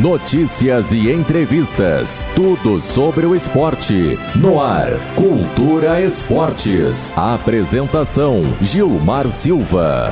Notícias 0.00 0.84
e 0.90 1.12
entrevistas. 1.12 2.08
Tudo 2.34 2.82
sobre 2.94 3.26
o 3.26 3.36
esporte. 3.36 4.18
No 4.34 4.60
ar, 4.60 4.90
Cultura 5.14 6.00
Esportes. 6.00 6.92
apresentação: 7.14 8.42
Gilmar 8.72 9.24
Silva. 9.40 10.10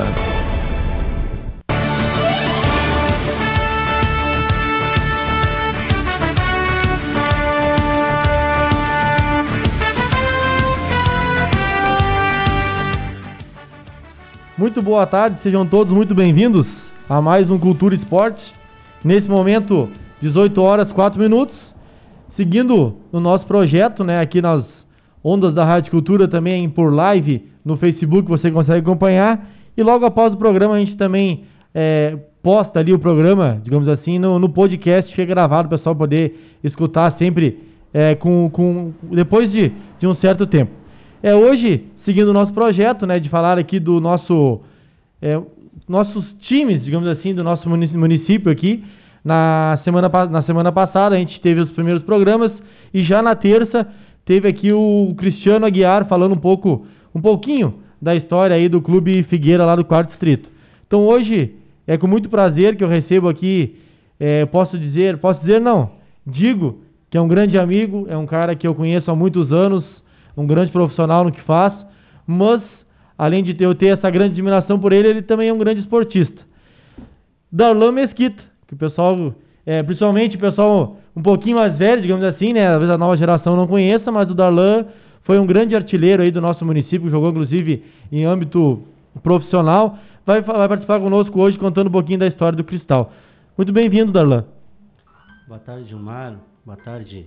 Muito 14.57 14.81
boa 14.81 15.05
tarde, 15.05 15.39
sejam 15.43 15.67
todos 15.67 15.93
muito 15.93 16.15
bem-vindos 16.15 16.65
a 17.09 17.21
mais 17.21 17.49
um 17.49 17.59
Cultura 17.59 17.95
Esporte. 17.95 18.62
Nesse 19.03 19.27
momento, 19.27 19.89
18 20.21 20.61
horas 20.61 20.91
4 20.93 21.19
minutos, 21.19 21.55
seguindo 22.37 22.95
o 23.11 23.19
nosso 23.19 23.45
projeto, 23.45 24.03
né, 24.03 24.19
aqui 24.19 24.41
nas 24.41 24.63
ondas 25.23 25.53
da 25.53 25.65
Rádio 25.65 25.91
Cultura, 25.91 26.27
também 26.27 26.69
por 26.69 26.93
live 26.93 27.49
no 27.65 27.77
Facebook, 27.77 28.29
você 28.29 28.49
consegue 28.49 28.79
acompanhar. 28.79 29.49
E 29.75 29.83
logo 29.83 30.05
após 30.05 30.33
o 30.33 30.37
programa, 30.37 30.75
a 30.75 30.79
gente 30.79 30.95
também 30.95 31.43
é, 31.75 32.17
posta 32.41 32.79
ali 32.79 32.93
o 32.93 32.99
programa, 32.99 33.61
digamos 33.63 33.87
assim, 33.89 34.19
no, 34.19 34.39
no 34.39 34.49
podcast 34.49 35.19
é 35.19 35.25
gravado, 35.25 35.67
o 35.67 35.69
pessoal 35.69 35.95
poder 35.95 36.57
escutar 36.63 37.15
sempre 37.17 37.59
é, 37.93 38.15
com, 38.15 38.49
com, 38.51 38.93
depois 39.11 39.51
de, 39.51 39.71
de 39.99 40.07
um 40.07 40.15
certo 40.15 40.47
tempo. 40.47 40.71
É 41.21 41.35
hoje, 41.35 41.85
seguindo 42.05 42.29
o 42.29 42.33
nosso 42.33 42.53
projeto, 42.53 43.05
né, 43.05 43.19
de 43.19 43.29
falar 43.29 43.57
aqui 43.57 43.79
do 43.79 43.99
nosso 43.99 44.61
é, 45.21 45.41
nossos 45.87 46.25
times, 46.41 46.83
digamos 46.83 47.07
assim, 47.07 47.33
do 47.33 47.43
nosso 47.43 47.69
município 47.69 48.51
aqui. 48.51 48.83
Na 49.23 49.79
semana, 49.83 50.09
na 50.29 50.43
semana 50.43 50.71
passada 50.71 51.15
a 51.15 51.17
gente 51.17 51.39
teve 51.39 51.61
os 51.61 51.71
primeiros 51.71 52.03
programas 52.03 52.51
e 52.93 53.03
já 53.03 53.21
na 53.21 53.35
terça 53.35 53.87
teve 54.25 54.47
aqui 54.47 54.71
o 54.73 55.13
Cristiano 55.17 55.65
Aguiar 55.65 56.07
falando 56.07 56.33
um 56.33 56.39
pouco, 56.39 56.85
um 57.15 57.21
pouquinho 57.21 57.75
da 58.01 58.15
história 58.15 58.55
aí 58.55 58.67
do 58.67 58.81
Clube 58.81 59.23
Figueira 59.23 59.65
lá 59.65 59.75
do 59.75 59.85
quarto 59.85 60.09
distrito. 60.09 60.49
Então 60.85 61.05
hoje 61.05 61.55
é 61.87 61.97
com 61.97 62.07
muito 62.07 62.29
prazer 62.29 62.75
que 62.75 62.83
eu 62.83 62.87
recebo 62.89 63.29
aqui, 63.29 63.77
é, 64.19 64.45
posso 64.45 64.77
dizer, 64.77 65.17
posso 65.17 65.39
dizer 65.39 65.59
não, 65.61 65.91
digo 66.27 66.81
que 67.09 67.17
é 67.17 67.21
um 67.21 67.27
grande 67.27 67.57
amigo, 67.57 68.05
é 68.09 68.17
um 68.17 68.25
cara 68.25 68.55
que 68.55 68.67
eu 68.67 68.75
conheço 68.75 69.09
há 69.09 69.15
muitos 69.15 69.51
anos, 69.51 69.85
um 70.35 70.45
grande 70.45 70.71
profissional 70.71 71.23
no 71.23 71.31
que 71.31 71.41
faz, 71.41 71.73
mas 72.27 72.61
além 73.17 73.43
de 73.43 73.55
eu 73.63 73.75
ter 73.75 73.87
essa 73.87 74.09
grande 74.09 74.33
admiração 74.33 74.79
por 74.79 74.91
ele, 74.91 75.07
ele 75.07 75.21
também 75.21 75.49
é 75.49 75.53
um 75.53 75.57
grande 75.57 75.81
esportista. 75.81 76.41
Darlan 77.51 77.91
Mesquita, 77.91 78.41
que 78.67 78.73
o 78.73 78.77
pessoal, 78.77 79.35
é, 79.65 79.83
principalmente 79.83 80.35
o 80.35 80.39
pessoal 80.39 80.97
um 81.15 81.21
pouquinho 81.21 81.57
mais 81.57 81.77
velho, 81.77 82.01
digamos 82.01 82.23
assim, 82.25 82.53
né? 82.53 82.77
Vezes 82.77 82.89
a 82.89 82.97
nova 82.97 83.15
geração 83.15 83.55
não 83.55 83.67
conheça, 83.67 84.11
mas 84.11 84.29
o 84.29 84.33
Darlan 84.33 84.87
foi 85.23 85.39
um 85.39 85.45
grande 85.45 85.75
artilheiro 85.75 86.23
aí 86.23 86.31
do 86.31 86.41
nosso 86.41 86.65
município, 86.65 87.09
jogou 87.09 87.29
inclusive 87.29 87.83
em 88.11 88.25
âmbito 88.25 88.83
profissional. 89.21 89.97
Vai, 90.25 90.41
vai 90.41 90.67
participar 90.67 90.99
conosco 90.99 91.39
hoje 91.39 91.57
contando 91.57 91.87
um 91.87 91.91
pouquinho 91.91 92.19
da 92.19 92.27
história 92.27 92.57
do 92.57 92.63
Cristal. 92.63 93.11
Muito 93.55 93.71
bem-vindo, 93.71 94.11
Darlan. 94.11 94.45
Boa 95.47 95.59
tarde, 95.59 95.89
Gilmar. 95.89 96.35
Boa 96.65 96.77
tarde 96.77 97.25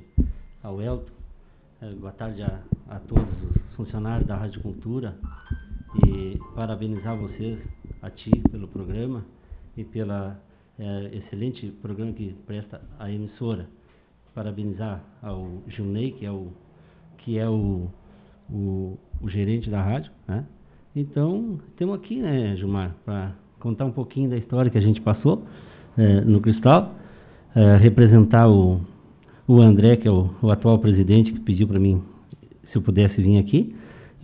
ao 0.65 0.83
Elton. 0.83 1.13
É, 1.81 1.91
boa 1.91 2.13
tarde 2.13 2.43
a, 2.43 2.59
a 2.89 2.99
todos 2.99 3.25
os 3.25 3.77
funcionários 3.77 4.27
da 4.27 4.35
Rádio 4.35 4.63
Cultura 4.63 5.15
e 6.05 6.39
parabenizar 6.55 7.17
vocês, 7.17 7.59
a 8.03 8.11
ti, 8.11 8.31
pelo 8.51 8.69
programa 8.69 9.25
e 9.77 9.85
pela 9.85 10.41
é, 10.79 11.11
excelente 11.13 11.69
programa 11.83 12.13
que 12.13 12.35
presta 12.47 12.81
a 12.99 13.11
emissora. 13.11 13.67
Parabenizar 14.35 15.03
ao 15.23 15.63
Gilney, 15.69 16.13
que 16.13 16.27
é 16.27 16.31
o, 16.31 16.49
que 17.19 17.39
é 17.39 17.49
o, 17.49 17.89
o, 18.51 18.99
o 19.21 19.29
gerente 19.29 19.71
da 19.71 19.83
rádio, 19.83 20.11
né? 20.27 20.45
Então, 20.95 21.61
temos 21.77 21.95
aqui, 21.97 22.23
né, 22.23 22.57
Gilmar, 22.57 22.95
para 23.05 23.35
contar 23.61 23.85
um 23.85 23.93
pouquinho 23.93 24.31
da 24.31 24.37
história 24.39 24.71
que 24.71 24.79
a 24.79 24.81
gente 24.81 25.01
passou 25.03 25.45
é, 25.97 26.23
no 26.23 26.41
Cristal, 26.41 26.95
é, 27.55 27.77
representar 27.77 28.49
o, 28.49 28.81
o 29.47 29.61
André, 29.61 29.97
que 29.97 30.09
é 30.09 30.11
o, 30.11 30.31
o 30.41 30.51
atual 30.51 30.79
presidente, 30.79 31.33
que 31.33 31.41
pediu 31.41 31.69
para 31.69 31.79
mim 31.79 32.03
se 32.71 32.77
eu 32.77 32.83
pudesse 32.83 33.21
vir 33.21 33.37
aqui, 33.37 33.76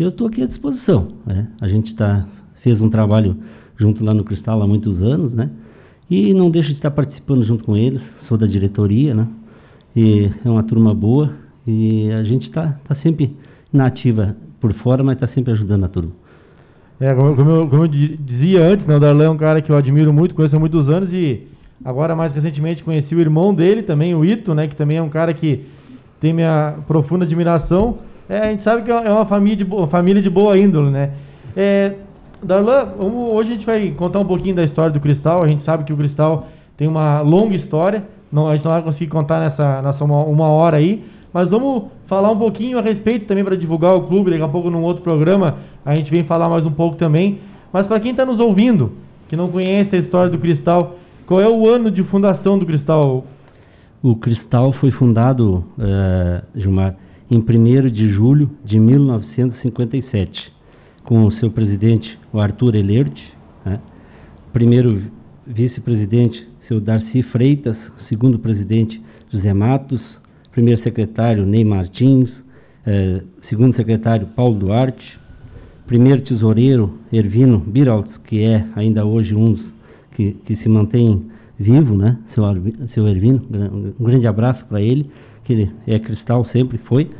eu 0.02 0.10
estou 0.10 0.26
aqui 0.26 0.42
à 0.42 0.46
disposição. 0.46 1.08
Né? 1.26 1.48
A 1.60 1.68
gente 1.68 1.94
tá, 1.94 2.26
fez 2.62 2.80
um 2.80 2.90
trabalho 2.90 3.36
junto 3.76 4.04
lá 4.04 4.12
no 4.14 4.24
Cristal 4.24 4.62
há 4.62 4.66
muitos 4.66 5.00
anos, 5.02 5.32
né? 5.32 5.50
E 6.10 6.34
não 6.34 6.50
deixo 6.50 6.68
de 6.68 6.74
estar 6.74 6.90
participando 6.90 7.42
junto 7.44 7.64
com 7.64 7.76
eles, 7.76 8.02
sou 8.28 8.36
da 8.36 8.46
diretoria, 8.46 9.14
né? 9.14 9.26
E 9.96 10.30
é 10.44 10.48
uma 10.48 10.62
turma 10.62 10.94
boa 10.94 11.32
e 11.66 12.10
a 12.10 12.22
gente 12.22 12.48
está 12.48 12.78
tá 12.86 12.94
sempre 12.96 13.34
na 13.72 13.86
ativa 13.86 14.36
por 14.60 14.72
fora, 14.74 15.02
mas 15.02 15.14
está 15.14 15.28
sempre 15.28 15.52
ajudando 15.52 15.84
a 15.84 15.88
turma. 15.88 16.12
É, 17.00 17.14
como, 17.14 17.50
eu, 17.50 17.68
como 17.68 17.84
eu 17.84 17.88
dizia 17.88 18.64
antes, 18.64 18.86
né, 18.86 18.96
o 18.96 19.00
Darlan 19.00 19.24
é 19.24 19.30
um 19.30 19.36
cara 19.36 19.60
que 19.60 19.70
eu 19.70 19.76
admiro 19.76 20.12
muito, 20.12 20.34
conheço 20.34 20.54
há 20.54 20.58
muitos 20.58 20.88
anos 20.88 21.12
e 21.12 21.48
agora 21.84 22.14
mais 22.14 22.32
recentemente 22.32 22.84
conheci 22.84 23.12
o 23.14 23.20
irmão 23.20 23.52
dele 23.52 23.82
também, 23.82 24.14
o 24.14 24.24
Ito, 24.24 24.54
né, 24.54 24.68
que 24.68 24.76
também 24.76 24.98
é 24.98 25.02
um 25.02 25.08
cara 25.08 25.34
que 25.34 25.64
tem 26.20 26.32
minha 26.32 26.76
profunda 26.86 27.24
admiração. 27.24 27.98
É, 28.32 28.38
a 28.38 28.50
gente 28.50 28.64
sabe 28.64 28.82
que 28.82 28.90
é 28.90 29.12
uma 29.12 29.26
família 29.26 29.58
de, 29.58 29.62
boa, 29.62 29.86
família 29.88 30.22
de 30.22 30.30
boa 30.30 30.56
índole, 30.56 30.90
né? 30.90 31.10
É, 31.54 31.96
Darlan, 32.42 32.94
hoje 32.98 33.50
a 33.50 33.52
gente 33.52 33.66
vai 33.66 33.90
contar 33.90 34.20
um 34.20 34.24
pouquinho 34.24 34.56
da 34.56 34.64
história 34.64 34.90
do 34.90 35.00
Cristal. 35.00 35.42
A 35.42 35.48
gente 35.48 35.62
sabe 35.66 35.84
que 35.84 35.92
o 35.92 35.96
Cristal 35.98 36.46
tem 36.78 36.88
uma 36.88 37.20
longa 37.20 37.54
história. 37.54 38.02
Não, 38.32 38.48
a 38.48 38.54
gente 38.54 38.64
não 38.64 38.72
vai 38.72 38.80
conseguir 38.80 39.08
contar 39.08 39.38
nessa, 39.38 39.82
nessa 39.82 40.02
uma, 40.02 40.22
uma 40.22 40.48
hora 40.48 40.78
aí. 40.78 41.04
Mas 41.30 41.50
vamos 41.50 41.90
falar 42.06 42.30
um 42.30 42.38
pouquinho 42.38 42.78
a 42.78 42.80
respeito 42.80 43.26
também 43.26 43.44
para 43.44 43.54
divulgar 43.54 43.94
o 43.94 44.06
clube. 44.06 44.30
Daqui 44.30 44.42
a 44.42 44.48
pouco, 44.48 44.70
num 44.70 44.82
outro 44.82 45.02
programa, 45.02 45.58
a 45.84 45.94
gente 45.94 46.10
vem 46.10 46.24
falar 46.24 46.48
mais 46.48 46.64
um 46.64 46.72
pouco 46.72 46.96
também. 46.96 47.38
Mas 47.70 47.86
para 47.86 48.00
quem 48.00 48.12
está 48.12 48.24
nos 48.24 48.40
ouvindo, 48.40 48.92
que 49.28 49.36
não 49.36 49.50
conhece 49.50 49.94
a 49.94 49.98
história 49.98 50.30
do 50.30 50.38
Cristal, 50.38 50.96
qual 51.26 51.38
é 51.38 51.48
o 51.50 51.68
ano 51.68 51.90
de 51.90 52.02
fundação 52.04 52.58
do 52.58 52.64
Cristal? 52.64 53.26
O 54.02 54.16
Cristal 54.16 54.72
foi 54.72 54.90
fundado, 54.90 55.66
uh, 55.76 56.58
Gilmar, 56.58 56.96
em 57.32 57.38
1 57.38 57.88
de 57.88 58.10
julho 58.10 58.50
de 58.62 58.78
1957, 58.78 60.52
com 61.02 61.24
o 61.24 61.32
seu 61.32 61.50
presidente, 61.50 62.18
o 62.30 62.38
Arthur 62.38 62.74
Elert, 62.74 63.18
né? 63.64 63.80
primeiro 64.52 65.00
vice-presidente, 65.46 66.46
seu 66.68 66.78
Darcy 66.78 67.22
Freitas, 67.22 67.74
segundo 68.06 68.38
presidente, 68.38 69.00
José 69.32 69.54
Matos, 69.54 70.00
primeiro 70.50 70.82
secretário, 70.82 71.46
Ney 71.46 71.64
Martins, 71.64 72.28
eh, 72.84 73.22
segundo 73.48 73.74
secretário, 73.76 74.26
Paulo 74.36 74.58
Duarte, 74.58 75.18
primeiro 75.86 76.20
tesoureiro, 76.20 76.98
Ervino 77.10 77.58
Biraltz, 77.58 78.14
que 78.24 78.42
é 78.42 78.66
ainda 78.76 79.06
hoje 79.06 79.34
um 79.34 79.54
dos 79.54 79.64
que, 80.16 80.32
que 80.44 80.56
se 80.56 80.68
mantém 80.68 81.30
vivo, 81.58 81.96
né? 81.96 82.18
seu, 82.34 82.44
seu 82.92 83.08
Ervino, 83.08 83.42
um 83.98 84.04
grande 84.04 84.26
abraço 84.26 84.62
para 84.66 84.82
ele, 84.82 85.10
que 85.44 85.70
é 85.86 85.98
cristal, 85.98 86.44
sempre 86.52 86.78
foi. 86.78 87.10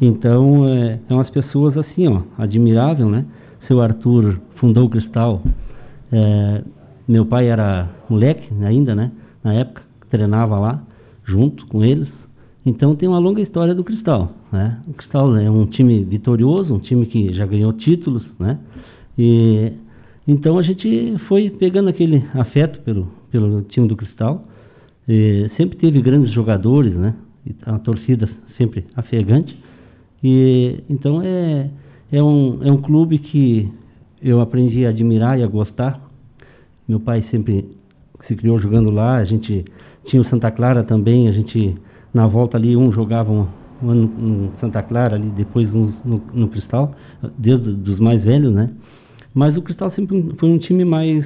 Então, 0.00 0.66
é, 0.66 1.00
é 1.08 1.14
umas 1.14 1.30
pessoas 1.30 1.76
assim, 1.76 2.06
ó, 2.06 2.22
admirável, 2.36 3.08
né? 3.08 3.24
Seu 3.66 3.80
Arthur 3.80 4.40
fundou 4.56 4.86
o 4.86 4.90
Cristal. 4.90 5.42
É, 6.12 6.62
meu 7.06 7.26
pai 7.26 7.48
era 7.48 7.88
moleque 8.08 8.48
ainda, 8.64 8.94
né? 8.94 9.10
Na 9.42 9.54
época, 9.54 9.82
treinava 10.08 10.58
lá, 10.58 10.82
junto 11.24 11.66
com 11.66 11.84
eles. 11.84 12.08
Então, 12.64 12.94
tem 12.94 13.08
uma 13.08 13.18
longa 13.18 13.40
história 13.40 13.74
do 13.74 13.82
Cristal, 13.82 14.32
né? 14.52 14.78
O 14.86 14.92
Cristal 14.94 15.36
é 15.36 15.50
um 15.50 15.66
time 15.66 16.04
vitorioso, 16.04 16.74
um 16.74 16.78
time 16.78 17.06
que 17.06 17.32
já 17.32 17.46
ganhou 17.46 17.72
títulos, 17.72 18.24
né? 18.38 18.58
E 19.18 19.72
então 20.28 20.58
a 20.58 20.62
gente 20.62 21.16
foi 21.26 21.48
pegando 21.48 21.88
aquele 21.88 22.22
afeto 22.34 22.80
pelo, 22.82 23.08
pelo 23.30 23.62
time 23.62 23.88
do 23.88 23.96
Cristal. 23.96 24.46
E 25.08 25.50
sempre 25.56 25.78
teve 25.78 26.02
grandes 26.02 26.30
jogadores, 26.30 26.94
né? 26.94 27.14
A 27.64 27.78
torcida 27.78 28.28
sempre 28.56 28.84
afegante. 28.96 29.58
E 30.22 30.82
então 30.88 31.22
é, 31.22 31.70
é, 32.10 32.22
um, 32.22 32.60
é 32.62 32.70
um 32.70 32.78
clube 32.78 33.18
que 33.18 33.70
eu 34.22 34.40
aprendi 34.40 34.84
a 34.84 34.90
admirar 34.90 35.38
e 35.38 35.42
a 35.42 35.46
gostar. 35.46 36.00
Meu 36.86 36.98
pai 36.98 37.24
sempre 37.30 37.64
se 38.26 38.34
criou 38.34 38.58
jogando 38.58 38.90
lá, 38.90 39.16
a 39.16 39.24
gente 39.24 39.64
tinha 40.06 40.22
o 40.22 40.24
Santa 40.28 40.50
Clara 40.50 40.82
também, 40.82 41.28
a 41.28 41.32
gente 41.32 41.76
na 42.12 42.26
volta 42.26 42.56
ali 42.56 42.76
um 42.76 42.90
jogava 42.92 43.30
um, 43.30 43.46
um 43.82 43.90
ano 43.90 44.06
no 44.06 44.52
Santa 44.60 44.82
Clara 44.82 45.16
ali, 45.16 45.28
depois 45.30 45.72
um 45.72 45.92
no, 46.04 46.22
no 46.32 46.48
Cristal, 46.48 46.94
desde 47.38 47.68
os 47.68 47.98
mais 48.00 48.22
velhos, 48.22 48.52
né? 48.52 48.70
Mas 49.34 49.56
o 49.56 49.62
Cristal 49.62 49.92
sempre 49.92 50.34
foi 50.38 50.48
um 50.48 50.58
time 50.58 50.84
mais 50.84 51.24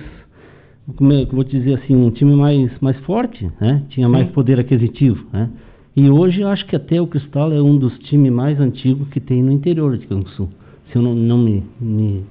como 0.96 1.12
eu 1.12 1.26
vou 1.26 1.44
dizer 1.44 1.78
assim, 1.78 1.94
um 1.94 2.10
time 2.10 2.34
mais, 2.34 2.70
mais 2.80 2.96
forte, 3.00 3.48
né? 3.60 3.82
Tinha 3.88 4.08
mais 4.08 4.28
poder 4.30 4.58
aquisitivo, 4.58 5.24
né? 5.32 5.48
E 5.94 6.08
hoje 6.08 6.40
eu 6.40 6.48
acho 6.48 6.64
que 6.66 6.74
até 6.74 7.00
o 7.00 7.06
Cristal 7.06 7.52
é 7.52 7.60
um 7.60 7.76
dos 7.76 7.98
times 8.00 8.32
mais 8.32 8.58
antigos 8.60 9.08
que 9.08 9.20
tem 9.20 9.42
no 9.42 9.52
interior 9.52 9.96
de 9.98 10.06
Canguçu. 10.06 10.48
Se 10.90 10.96
eu 10.96 11.02
não, 11.02 11.14
não 11.14 11.38
me, 11.38 11.62
me, 11.80 12.24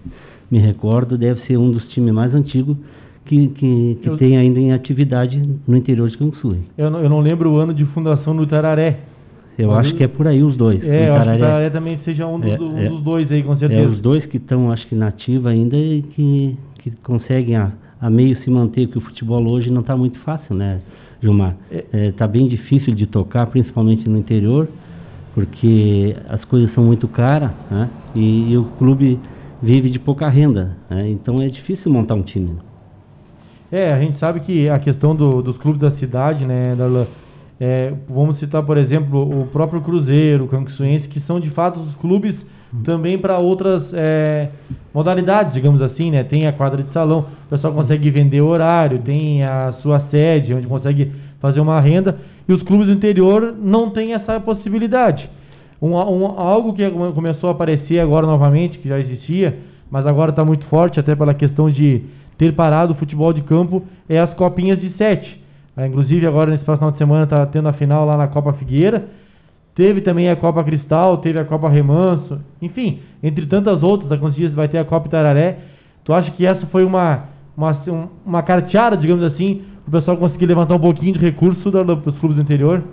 me 0.49 0.57
recordo, 0.59 1.17
deve 1.17 1.41
ser 1.45 1.57
um 1.57 1.71
dos 1.71 1.83
times 1.89 2.11
mais 2.13 2.33
antigos 2.33 2.75
que, 3.25 3.49
que, 3.49 3.97
que 4.01 4.09
Eu- 4.09 4.17
tem 4.17 4.35
ainda 4.37 4.59
em 4.59 4.71
atividade 4.73 5.41
no 5.67 5.77
interior 5.77 6.09
de 6.09 6.17
Canguçu. 6.17 6.55
Eu 6.77 6.89
não, 6.89 6.99
eu 7.01 7.09
não 7.09 7.19
lembro 7.19 7.51
o 7.51 7.57
ano 7.57 7.73
de 7.73 7.85
fundação 7.85 8.35
do 8.35 8.47
Tararé. 8.47 8.99
Eu 9.59 9.67
Mas 9.69 9.85
acho 9.87 9.95
que 9.95 10.03
é 10.03 10.07
por 10.07 10.25
aí 10.27 10.41
os 10.41 10.57
dois. 10.57 10.81
É, 10.83 11.09
eu 11.09 11.13
O 11.13 11.15
acho 11.17 11.31
que 11.31 11.37
o 11.37 11.39
Tararé- 11.39 11.69
também 11.69 11.99
seja 12.03 12.25
um 12.25 12.39
dos, 12.39 12.51
É, 12.51 12.59
um 12.59 12.77
é. 12.79 12.89
dos 12.89 13.03
dois 13.03 13.31
aí, 13.31 13.43
com 13.43 13.53
É, 13.53 13.57
certeza. 13.57 13.89
os 13.89 13.99
dois 13.99 14.25
que 14.25 14.37
estão, 14.37 14.71
acho 14.71 14.87
que 14.87 14.95
nativa 14.95 15.49
ainda 15.49 15.77
e 15.77 16.01
que, 16.01 16.57
que 16.79 16.89
conseguem 17.03 17.55
a, 17.57 17.71
a 17.99 18.09
meio 18.09 18.35
se 18.41 18.49
manter, 18.49 18.87
que 18.87 18.97
o 18.97 19.01
futebol 19.01 19.45
hoje 19.47 19.69
não 19.69 19.81
está 19.81 19.95
muito 19.95 20.17
fácil, 20.21 20.55
né, 20.55 20.79
Gilmar? 21.21 21.55
Está 21.93 22.27
bem 22.27 22.47
difícil 22.47 22.93
de 22.95 23.05
tocar, 23.05 23.45
principalmente 23.47 24.07
no 24.09 24.17
interior, 24.17 24.67
porque 25.33 26.15
as 26.27 26.43
coisas 26.45 26.73
são 26.73 26.83
muito 26.83 27.07
caras, 27.07 27.51
né? 27.69 27.89
E, 28.15 28.51
e 28.51 28.57
o 28.57 28.65
clube 28.77 29.19
vive 29.61 29.89
de 29.89 29.99
pouca 29.99 30.27
renda, 30.27 30.75
né? 30.89 31.09
Então 31.09 31.41
é 31.41 31.47
difícil 31.47 31.91
montar 31.91 32.15
um 32.15 32.23
time. 32.23 32.57
É, 33.71 33.93
a 33.93 34.01
gente 34.01 34.19
sabe 34.19 34.41
que 34.41 34.67
a 34.67 34.79
questão 34.79 35.15
do- 35.15 35.41
dos 35.41 35.57
clubes 35.57 35.79
da 35.79 35.91
cidade, 35.91 36.45
né, 36.45 36.75
Darlan, 36.75 37.07
é, 37.59 37.93
vamos 38.09 38.37
citar, 38.39 38.63
por 38.63 38.77
exemplo, 38.77 39.41
o 39.41 39.47
próprio 39.47 39.81
Cruzeiro, 39.81 40.43
o 40.45 40.47
Canguçuense, 40.47 41.07
que 41.07 41.21
são 41.21 41.39
de 41.39 41.49
fato 41.51 41.79
os 41.79 41.95
clubes 41.95 42.35
também 42.83 43.17
para 43.17 43.37
outras 43.37 43.83
é, 43.93 44.49
modalidades, 44.93 45.53
digamos 45.53 45.81
assim, 45.81 46.11
né? 46.11 46.23
Tem 46.23 46.47
a 46.47 46.53
quadra 46.53 46.81
de 46.83 46.91
salão, 46.93 47.25
o 47.47 47.49
pessoal 47.49 47.73
consegue 47.73 48.09
vender 48.09 48.41
horário, 48.41 48.99
tem 48.99 49.43
a 49.43 49.73
sua 49.81 50.01
sede, 50.11 50.53
onde 50.53 50.67
consegue 50.67 51.11
fazer 51.39 51.59
uma 51.59 51.79
renda, 51.79 52.17
e 52.47 52.53
os 52.53 52.61
clubes 52.63 52.87
do 52.87 52.93
interior 52.93 53.53
não 53.61 53.89
têm 53.89 54.13
essa 54.13 54.39
possibilidade. 54.39 55.29
Um, 55.81 55.95
um- 55.95 56.39
algo 56.39 56.73
que 56.73 56.87
come- 56.89 57.11
começou 57.13 57.49
a 57.49 57.53
aparecer 57.53 57.99
agora 57.99 58.25
novamente, 58.27 58.77
que 58.77 58.87
já 58.87 58.99
existia, 58.99 59.57
mas 59.89 60.05
agora 60.05 60.29
está 60.31 60.45
muito 60.45 60.65
forte, 60.65 60.99
até 60.99 61.15
pela 61.15 61.33
questão 61.33 61.69
de 61.69 62.03
ter 62.37 62.53
parado 62.53 62.93
o 62.93 62.95
futebol 62.95 63.33
de 63.33 63.41
campo, 63.41 63.83
é 64.07 64.19
as 64.19 64.33
copinhas 64.35 64.79
de 64.79 64.91
sete. 64.97 65.41
Ah, 65.75 65.87
inclusive, 65.87 66.25
agora 66.27 66.51
nesse 66.51 66.63
final 66.63 66.91
de 66.91 66.97
semana 66.97 67.23
está 67.23 67.45
tendo 67.45 67.67
a 67.67 67.73
final 67.73 68.05
lá 68.05 68.17
na 68.17 68.27
Copa 68.27 68.53
Figueira. 68.53 69.05
Teve 69.75 70.01
também 70.01 70.29
a 70.29 70.35
Copa 70.35 70.63
Cristal, 70.63 71.17
teve 71.17 71.39
a 71.39 71.45
Copa 71.45 71.69
Remanso, 71.69 72.39
enfim, 72.61 72.99
entre 73.23 73.45
tantas 73.45 73.81
outras, 73.81 74.11
a 74.11 74.29
dias 74.29 74.53
vai 74.53 74.67
ter 74.67 74.77
a 74.77 74.85
Copa 74.85 75.07
Itararé. 75.07 75.59
Tu 76.03 76.11
acha 76.13 76.29
que 76.31 76.45
essa 76.45 76.65
foi 76.67 76.83
uma, 76.83 77.25
uma, 77.55 77.71
um- 77.87 78.07
uma 78.25 78.43
carteada, 78.43 78.97
digamos 78.97 79.23
assim, 79.23 79.61
o 79.87 79.91
pessoal 79.91 80.17
conseguir 80.17 80.45
levantar 80.45 80.75
um 80.75 80.79
pouquinho 80.79 81.13
de 81.13 81.19
recurso 81.19 81.71
para 81.71 81.93
os 81.93 82.17
clubes 82.19 82.35
do 82.35 82.41
interior? 82.41 82.83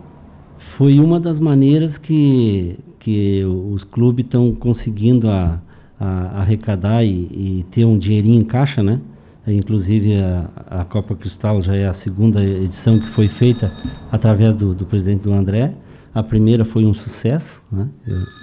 Foi 0.77 1.01
uma 1.01 1.19
das 1.19 1.39
maneiras 1.41 1.97
que, 1.99 2.79
que 3.01 3.45
os 3.45 3.83
clubes 3.85 4.25
estão 4.25 4.55
conseguindo 4.55 5.29
a, 5.29 5.59
a- 5.99 6.41
arrecadar 6.43 7.03
e, 7.05 7.09
e 7.09 7.67
ter 7.73 7.85
um 7.85 7.99
dinheirinho 7.99 8.41
em 8.41 8.45
caixa, 8.45 8.83
né? 8.83 9.01
Inclusive 9.47 10.15
a, 10.21 10.49
a 10.83 10.85
Copa 10.85 11.15
Cristal 11.17 11.63
já 11.63 11.75
é 11.75 11.89
a 11.89 11.95
segunda 12.05 12.45
edição 12.45 12.99
que 13.01 13.09
foi 13.15 13.29
feita 13.31 13.73
através 14.13 14.55
do, 14.57 14.75
do 14.75 14.85
presidente 14.85 15.23
do 15.23 15.33
André. 15.33 15.73
A 16.15 16.23
primeira 16.23 16.65
foi 16.67 16.85
um 16.85 16.95
sucesso, 16.95 17.63
né? 17.71 17.89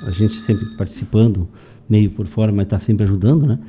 A 0.03 0.11
gente 0.11 0.39
sempre 0.45 0.65
participando, 0.77 1.47
meio 1.89 2.11
por 2.11 2.27
fora, 2.27 2.51
mas 2.51 2.65
está 2.65 2.79
sempre 2.81 3.05
ajudando, 3.05 3.45
né? 3.45 3.59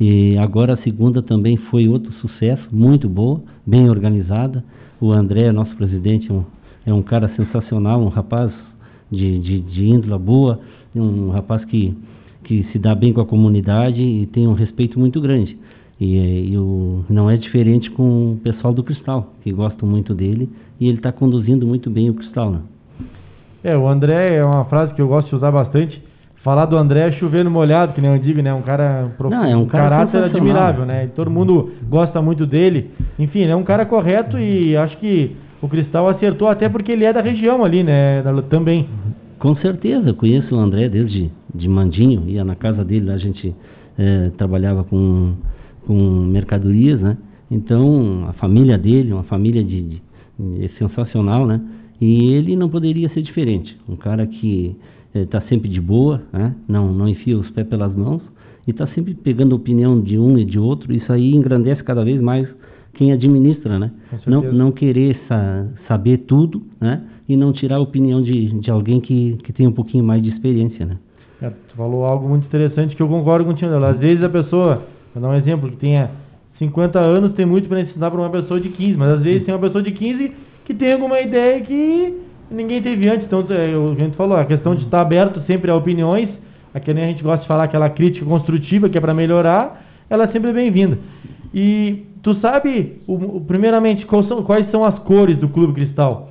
E 0.00 0.36
agora 0.38 0.74
a 0.74 0.82
segunda 0.82 1.22
também 1.22 1.56
foi 1.70 1.88
outro 1.88 2.12
sucesso, 2.14 2.62
muito 2.72 3.08
boa, 3.08 3.40
bem 3.66 3.88
organizada. 3.88 4.64
O 5.00 5.12
André, 5.12 5.52
nosso 5.52 5.76
presidente, 5.76 6.30
é 6.30 6.34
um, 6.34 6.44
é 6.86 6.92
um 6.92 7.02
cara 7.02 7.30
sensacional, 7.36 8.00
um 8.00 8.08
rapaz 8.08 8.52
de, 9.10 9.38
de, 9.38 9.60
de 9.60 9.86
índole 9.86 10.18
boa, 10.18 10.60
um 10.94 11.30
rapaz 11.30 11.64
que, 11.66 11.96
que 12.44 12.66
se 12.72 12.78
dá 12.78 12.94
bem 12.94 13.12
com 13.12 13.20
a 13.20 13.26
comunidade 13.26 14.00
e 14.00 14.26
tem 14.26 14.46
um 14.48 14.54
respeito 14.54 14.98
muito 14.98 15.20
grande. 15.20 15.56
E, 16.00 16.50
e 16.50 16.56
o, 16.56 17.04
não 17.08 17.30
é 17.30 17.36
diferente 17.36 17.90
com 17.90 18.32
o 18.32 18.36
pessoal 18.38 18.74
do 18.74 18.82
Cristal, 18.82 19.34
que 19.42 19.52
gostam 19.52 19.88
muito 19.88 20.14
dele, 20.14 20.48
e 20.80 20.88
ele 20.88 20.96
está 20.96 21.12
conduzindo 21.12 21.64
muito 21.64 21.88
bem 21.88 22.10
o 22.10 22.14
Cristal. 22.14 22.50
Né? 22.50 22.60
É, 23.64 23.76
o 23.76 23.86
André 23.88 24.36
é 24.36 24.44
uma 24.44 24.64
frase 24.64 24.92
que 24.94 25.00
eu 25.02 25.08
gosto 25.08 25.28
de 25.28 25.36
usar 25.36 25.50
bastante. 25.50 26.02
Falar 26.42 26.66
do 26.66 26.76
André 26.76 27.00
é 27.08 27.12
chover 27.12 27.44
no 27.44 27.50
molhado, 27.50 27.92
que 27.92 28.00
nem 28.00 28.10
eu 28.10 28.18
digo, 28.18 28.42
né? 28.42 28.52
Um 28.52 28.62
cara 28.62 29.12
profundo, 29.16 29.40
Não, 29.40 29.48
é 29.48 29.56
um 29.56 29.66
cara 29.66 29.84
caráter 29.88 30.24
admirável, 30.24 30.84
né? 30.84 31.08
Todo 31.14 31.30
mundo 31.30 31.70
gosta 31.88 32.20
muito 32.20 32.44
dele. 32.44 32.90
Enfim, 33.18 33.40
ele 33.40 33.52
é 33.52 33.56
um 33.56 33.62
cara 33.62 33.86
correto 33.86 34.36
e 34.38 34.76
acho 34.76 34.96
que 34.98 35.36
o 35.60 35.68
Cristal 35.68 36.08
acertou 36.08 36.48
até 36.48 36.68
porque 36.68 36.90
ele 36.90 37.04
é 37.04 37.12
da 37.12 37.20
região 37.20 37.64
ali, 37.64 37.84
né? 37.84 38.22
Também. 38.50 38.88
Com 39.38 39.54
certeza, 39.56 40.08
eu 40.10 40.14
conheço 40.14 40.54
o 40.56 40.58
André 40.58 40.88
desde 40.88 41.30
de 41.54 41.68
Mandinho, 41.68 42.24
ia 42.28 42.44
na 42.44 42.56
casa 42.56 42.84
dele, 42.84 43.06
lá 43.06 43.14
a 43.14 43.18
gente 43.18 43.54
eh, 43.96 44.30
trabalhava 44.36 44.82
com, 44.82 45.34
com 45.86 45.94
mercadorias, 45.94 47.00
né? 47.00 47.16
Então, 47.50 48.24
a 48.28 48.32
família 48.32 48.76
dele, 48.78 49.12
uma 49.12 49.24
família 49.24 49.62
de, 49.62 49.80
de- 49.82 50.02
é 50.64 50.68
sensacional, 50.78 51.46
né? 51.46 51.60
E 52.02 52.32
ele 52.34 52.56
não 52.56 52.68
poderia 52.68 53.08
ser 53.10 53.22
diferente. 53.22 53.78
Um 53.88 53.94
cara 53.94 54.26
que 54.26 54.74
está 55.14 55.40
sempre 55.42 55.68
de 55.68 55.80
boa, 55.80 56.20
né? 56.32 56.52
Não, 56.66 56.92
não 56.92 57.08
enfia 57.08 57.38
os 57.38 57.48
pés 57.50 57.66
pelas 57.68 57.94
mãos 57.94 58.20
e 58.66 58.72
está 58.72 58.88
sempre 58.88 59.14
pegando 59.14 59.54
opinião 59.54 60.00
de 60.00 60.18
um 60.18 60.36
e 60.36 60.44
de 60.44 60.58
outro. 60.58 60.92
Isso 60.92 61.12
aí 61.12 61.32
engrandece 61.32 61.82
cada 61.84 62.04
vez 62.04 62.20
mais 62.20 62.48
quem 62.94 63.12
administra, 63.12 63.78
né? 63.78 63.92
Não, 64.26 64.40
não 64.52 64.72
querer 64.72 65.16
sa- 65.28 65.66
saber 65.86 66.18
tudo, 66.26 66.60
né? 66.80 67.02
E 67.28 67.36
não 67.36 67.52
tirar 67.52 67.76
a 67.76 67.80
opinião 67.80 68.20
de, 68.20 68.48
de 68.60 68.70
alguém 68.70 69.00
que, 69.00 69.38
que 69.44 69.52
tem 69.52 69.66
um 69.68 69.72
pouquinho 69.72 70.02
mais 70.02 70.20
de 70.22 70.30
experiência, 70.30 70.84
né? 70.84 70.96
É, 71.40 71.50
tu 71.50 71.76
falou 71.76 72.04
algo 72.04 72.28
muito 72.28 72.44
interessante 72.46 72.96
que 72.96 73.02
eu 73.02 73.08
concordo 73.08 73.44
contigo. 73.44 73.72
Às 73.72 73.98
vezes 73.98 74.24
a 74.24 74.28
pessoa, 74.28 74.82
vou 75.14 75.22
dar 75.22 75.28
um 75.30 75.34
exemplo, 75.34 75.70
que 75.70 75.76
tenha 75.76 76.10
50 76.58 76.98
anos, 76.98 77.32
tem 77.34 77.46
muito 77.46 77.68
para 77.68 77.80
ensinar 77.80 78.10
para 78.10 78.20
uma 78.20 78.30
pessoa 78.30 78.60
de 78.60 78.68
15, 78.70 78.96
mas 78.96 79.08
às 79.18 79.22
vezes 79.22 79.44
tem 79.44 79.54
uma 79.54 79.60
pessoa 79.60 79.82
de 79.82 79.92
15 79.92 80.32
que 80.64 80.74
tem 80.74 80.92
alguma 80.92 81.20
ideia 81.20 81.60
que 81.60 82.14
ninguém 82.50 82.82
teve 82.82 83.08
antes. 83.08 83.24
Então, 83.26 83.44
é, 83.50 83.76
o 83.76 83.92
a 83.92 83.94
gente 83.94 84.16
falou, 84.16 84.36
a 84.36 84.44
questão 84.44 84.74
de 84.74 84.84
estar 84.84 85.00
aberto 85.00 85.40
sempre 85.46 85.70
a 85.70 85.76
opiniões, 85.76 86.28
a 86.74 86.80
que 86.80 86.92
nem 86.94 87.04
a 87.04 87.08
gente 87.08 87.22
gosta 87.22 87.42
de 87.42 87.48
falar, 87.48 87.64
aquela 87.64 87.90
crítica 87.90 88.24
construtiva 88.24 88.88
que 88.88 88.96
é 88.96 89.00
para 89.00 89.14
melhorar, 89.14 89.84
ela 90.08 90.24
é 90.24 90.28
sempre 90.28 90.52
bem-vinda. 90.52 90.98
E 91.54 92.04
tu 92.22 92.34
sabe, 92.40 92.98
o- 93.06 93.40
primeiramente, 93.40 94.06
quais 94.06 94.26
são, 94.28 94.42
quais 94.42 94.70
são 94.70 94.84
as 94.84 94.98
cores 95.00 95.36
do 95.38 95.48
Clube 95.48 95.72
Cristal? 95.74 96.30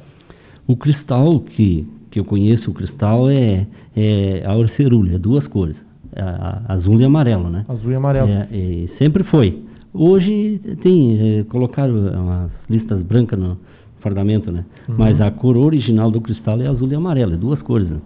O 0.67 0.75
cristal 0.75 1.39
que, 1.41 1.87
que 2.09 2.19
eu 2.19 2.25
conheço, 2.25 2.71
o 2.71 2.73
cristal 2.73 3.29
é, 3.29 3.65
é 3.95 4.43
a 4.45 4.55
orcerulha, 4.55 5.19
duas 5.19 5.45
cores, 5.47 5.75
a, 6.15 6.63
a- 6.69 6.73
azul 6.75 6.99
e 7.01 7.03
amarelo, 7.05 7.49
né? 7.49 7.65
Azul 7.67 7.91
e 7.91 7.95
amarelo. 7.95 8.29
É, 8.29 8.87
sempre 8.97 9.23
foi. 9.25 9.59
Hoje 9.93 10.59
tem, 10.81 11.39
é, 11.39 11.43
colocaram 11.43 11.93
umas 11.93 12.51
listas 12.69 13.01
brancas 13.03 13.37
no 13.37 13.57
fardamento, 14.01 14.51
né? 14.51 14.65
Uhum. 14.87 14.95
Mas 14.97 15.21
a 15.21 15.31
cor 15.31 15.55
original 15.55 16.11
do 16.11 16.19
cristal 16.19 16.59
é 16.61 16.67
azul 16.67 16.91
e 16.91 16.95
amarelo, 16.95 17.33
é 17.33 17.37
duas 17.37 17.61
cores, 17.61 17.89
né? 17.89 17.97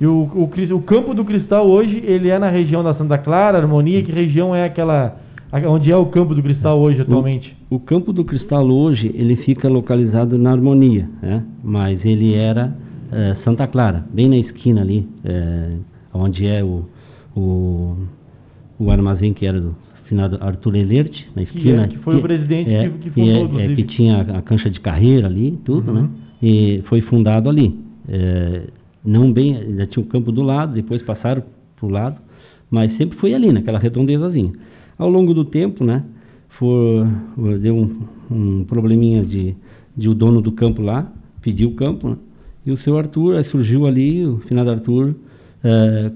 E 0.00 0.06
o, 0.06 0.30
o, 0.34 0.76
o 0.76 0.82
campo 0.82 1.12
do 1.12 1.24
Cristal 1.24 1.66
hoje, 1.66 2.02
ele 2.06 2.28
é 2.28 2.38
na 2.38 2.48
região 2.48 2.84
da 2.84 2.94
Santa 2.94 3.18
Clara, 3.18 3.58
Harmonia, 3.58 4.02
que 4.02 4.12
região 4.12 4.54
é 4.54 4.64
aquela, 4.64 5.16
onde 5.66 5.90
é 5.90 5.96
o 5.96 6.06
campo 6.06 6.36
do 6.36 6.42
Cristal 6.42 6.78
hoje 6.78 7.00
atualmente? 7.00 7.56
O, 7.68 7.76
o 7.76 7.80
campo 7.80 8.12
do 8.12 8.24
cristal 8.24 8.64
hoje, 8.68 9.10
ele 9.14 9.36
fica 9.36 9.68
localizado 9.68 10.38
na 10.38 10.52
Harmonia, 10.52 11.08
né? 11.20 11.42
Mas 11.64 12.04
ele 12.04 12.32
era 12.34 12.76
eh, 13.10 13.36
Santa 13.44 13.66
Clara, 13.66 14.06
bem 14.12 14.28
na 14.28 14.36
esquina 14.36 14.82
ali, 14.82 15.08
eh, 15.24 15.76
onde 16.14 16.46
é 16.46 16.62
o, 16.62 16.84
o, 17.36 17.96
o 18.78 18.90
armazém 18.92 19.34
que 19.34 19.46
era 19.46 19.60
do 19.60 19.74
finado 20.08 20.38
Arthur 20.40 20.74
Elert, 20.76 21.12
na 21.36 21.42
esquina. 21.42 21.84
é- 21.84 21.88
que 21.88 21.98
foi 21.98 22.16
o 22.16 22.22
presidente 22.22 22.70
é, 22.70 22.88
que- 22.88 22.98
que 22.98 23.10
fundou, 23.10 23.60
é- 23.60 23.66
é, 23.66 23.74
que 23.74 23.82
tinha 23.84 24.20
a 24.20 24.42
cancha 24.42 24.70
de 24.70 24.80
carreira 24.80 25.26
ali, 25.26 25.58
tudo, 25.64 25.90
Uhum. 25.92 26.02
né? 26.02 26.08
E 26.42 26.82
foi 26.88 27.00
fundado 27.02 27.48
ali. 27.48 27.74
Eh, 28.08 28.62
não 29.04 29.32
bem, 29.32 29.74
já 29.76 29.86
tinha 29.86 30.02
o 30.04 30.06
campo 30.08 30.32
do 30.32 30.42
lado, 30.42 30.72
depois 30.74 31.02
passaram 31.02 31.42
pro 31.76 31.88
lado, 31.88 32.16
mas 32.70 32.96
sempre 32.96 33.18
foi 33.18 33.34
ali, 33.34 33.52
naquela 33.52 33.78
redondezazinha. 33.78 34.52
Ao 34.98 35.08
longo 35.10 35.34
do 35.34 35.44
tempo, 35.44 35.84
né, 35.84 36.02
for, 36.58 37.06
deu 37.60 37.76
um, 37.76 38.00
um 38.30 38.64
probleminha 38.64 39.24
de, 39.24 39.54
de 39.96 40.08
o 40.08 40.14
dono 40.14 40.40
do 40.40 40.52
campo 40.52 40.80
lá, 40.82 41.12
pediu 41.42 41.68
o 41.70 41.74
campo, 41.74 42.08
né, 42.10 42.16
e 42.66 42.70
o 42.72 42.78
seu 42.78 42.96
Arthur, 42.98 43.36
aí 43.36 43.44
surgiu 43.44 43.86
ali, 43.86 44.24
o 44.26 44.38
finado 44.48 44.70
Arthur 44.70 45.14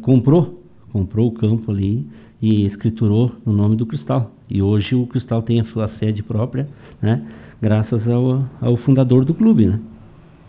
comprou, 0.03 0.63
comprou 0.93 1.29
o 1.29 1.33
campo 1.33 1.71
ali 1.71 2.07
e 2.43 2.67
escriturou 2.67 3.31
no 3.47 3.53
nome 3.53 3.77
do 3.77 3.87
Cristal. 3.87 4.33
E 4.51 4.61
hoje 4.61 4.95
o 4.97 5.07
Cristal 5.07 5.41
tem 5.43 5.61
a 5.61 5.65
sua 5.67 5.89
sede 6.01 6.23
própria, 6.23 6.69
né, 7.01 7.23
graças 7.63 8.07
ao, 8.09 8.45
ao 8.61 8.77
fundador 8.79 9.25
do 9.25 9.33
clube, 9.33 9.67
né. 9.67 9.79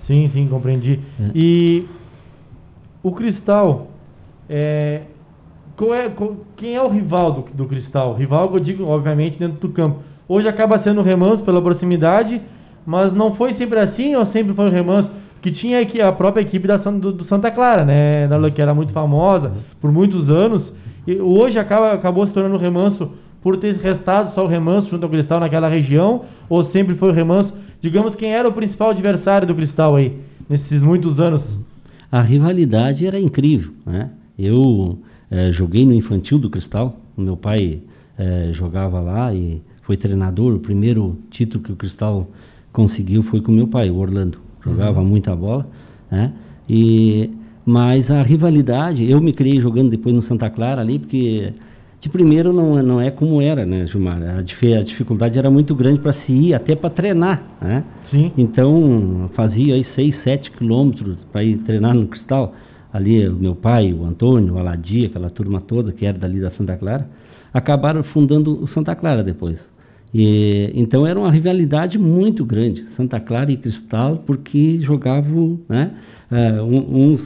Sim, 0.08 0.30
sim, 0.34 0.48
compreendi. 0.48 1.00
É. 1.20 1.32
E 1.34 1.86
o 3.02 3.12
Cristal, 3.12 3.88
é, 4.50 5.02
qual 5.78 5.94
é, 5.94 6.10
qual- 6.10 6.36
quem 6.58 6.76
é 6.76 6.82
o 6.82 6.90
rival 6.90 7.32
do, 7.32 7.46
do 7.54 7.66
Cristal? 7.66 8.14
Rival 8.16 8.50
eu 8.54 8.60
digo, 8.60 8.84
obviamente, 8.86 9.38
dentro 9.40 9.60
do 9.66 9.70
campo. 9.74 10.00
Hoje 10.28 10.48
acaba 10.48 10.82
sendo 10.84 11.00
o 11.02 11.04
Remanso 11.04 11.44
pela 11.44 11.62
proximidade, 11.62 12.42
mas 12.86 13.14
não 13.14 13.36
foi 13.36 13.54
sempre 13.54 13.80
assim 13.80 14.16
ou 14.16 14.26
sempre 14.28 14.54
foi 14.54 14.68
o 14.68 14.72
Remanso? 14.72 15.10
Que 15.42 15.52
tinha 15.52 15.80
aqui 15.82 16.02
a 16.02 16.12
própria 16.12 16.42
equipe 16.42 16.68
da, 16.68 16.78
do, 16.78 17.12
do 17.12 17.26
Santa 17.26 17.52
Clara, 17.52 17.86
né? 17.86 18.28
Que 18.54 18.62
era 18.62 18.74
muito 18.74 18.92
famosa 18.94 19.52
por 19.80 19.92
muitos 19.92 20.30
anos. 20.30 20.64
E 21.06 21.20
hoje 21.20 21.60
acaba, 21.60 21.94
acabou 21.94 22.26
se 22.28 22.34
tornando 22.34 22.58
Remanso 22.58 23.10
por 23.42 23.58
ter 23.58 23.76
restado 23.76 24.34
só 24.34 24.46
o 24.46 24.48
remanso 24.48 24.90
junto 24.90 25.04
ao 25.04 25.10
Cristal 25.10 25.40
naquela 25.42 25.68
região, 25.68 26.24
ou 26.48 26.72
sempre 26.72 26.96
foi 26.96 27.10
o 27.10 27.14
remanso? 27.14 27.52
Digamos, 27.82 28.16
quem 28.16 28.34
era 28.34 28.48
o 28.48 28.54
principal 28.54 28.92
adversário 28.92 29.46
do 29.46 29.54
Cristal 29.54 29.98
aí, 29.98 30.18
nesses 30.50 30.82
muitos 30.82 31.20
anos? 31.20 31.42
A 32.10 32.22
rivalidade 32.22 33.06
era 33.06 33.20
incrível, 33.20 33.74
né? 33.86 34.12
Eu 34.40 34.98
é, 35.30 35.52
joguei 35.52 35.86
no 35.86 35.94
infantil 35.94 36.40
do 36.40 36.50
Cristal, 36.50 36.98
meu 37.18 37.36
pai 37.36 37.82
é, 38.18 38.52
jogava 38.54 39.02
lá 39.02 39.34
e 39.34 39.62
foi 39.82 39.98
treinador. 39.98 40.56
O 40.56 40.60
primeiro 40.60 41.18
título 41.32 41.64
que 41.64 41.72
o 41.74 41.76
Cristal 41.76 42.30
conseguiu 42.72 43.24
foi 43.24 43.42
com 43.42 43.52
meu 43.52 43.68
pai, 43.68 43.90
o 43.90 43.98
Orlando. 43.98 44.38
Jogava 44.64 45.02
uhum. 45.02 45.06
muita 45.06 45.36
bola, 45.36 45.68
né? 46.10 46.32
E, 46.70 47.30
mas 47.66 48.10
a 48.10 48.22
rivalidade, 48.22 49.10
eu 49.10 49.22
me 49.22 49.34
criei 49.34 49.62
jogando 49.62 49.90
depois 49.90 50.14
no 50.14 50.24
Santa 50.24 50.50
Clara 50.50 50.82
ali, 50.82 51.00
porque 51.00 51.54
de 52.02 52.10
primeiro 52.10 52.52
não, 52.52 52.84
não 52.84 53.00
é 53.00 53.10
como 53.10 53.42
era, 53.42 53.66
né, 53.66 53.88
Gilmar? 53.88 54.22
A, 54.22 54.40
a 54.40 54.84
dificuldade 54.84 55.40
era 55.40 55.50
muito 55.50 55.74
grande 55.74 56.00
para 56.00 56.14
se 56.26 56.32
ir, 56.34 56.54
até 56.54 56.76
para 56.76 56.90
treinar, 56.90 57.42
né? 57.62 57.84
Sim. 58.12 58.32
Então 58.38 59.30
fazia 59.36 59.76
aí 59.76 59.86
6, 59.96 60.16
7 60.24 60.52
quilômetros 60.52 61.18
para 61.32 61.44
ir 61.44 61.58
treinar 61.60 61.96
no 61.96 62.08
Cristal. 62.08 62.54
Ali 62.92 63.28
o 63.28 63.36
meu 63.36 63.56
pai, 63.56 63.94
o 63.94 64.06
Antônio, 64.06 64.54
o 64.54 64.60
Aladia, 64.60 65.08
aquela 65.08 65.30
turma 65.30 65.62
toda 65.62 65.94
que 65.94 66.06
era 66.06 66.18
dali 66.18 66.42
da 66.42 66.52
Santa 66.52 66.76
Clara, 66.76 67.10
acabaram 67.54 68.04
fundando 68.04 68.62
o 68.62 68.68
Santa 68.68 68.94
Clara 68.96 69.24
depois. 69.24 69.58
E, 70.14 70.72
então 70.76 71.08
era 71.08 71.18
uma 71.18 71.32
rivalidade 71.32 71.98
muito 71.98 72.46
grande, 72.46 72.86
Santa 72.98 73.20
Clara 73.20 73.52
e 73.52 73.58
Cristal, 73.58 74.24
porque 74.28 74.80
jogavam, 74.82 75.60
né, 75.68 75.92
uh, 76.32 76.64
uns, 76.64 77.22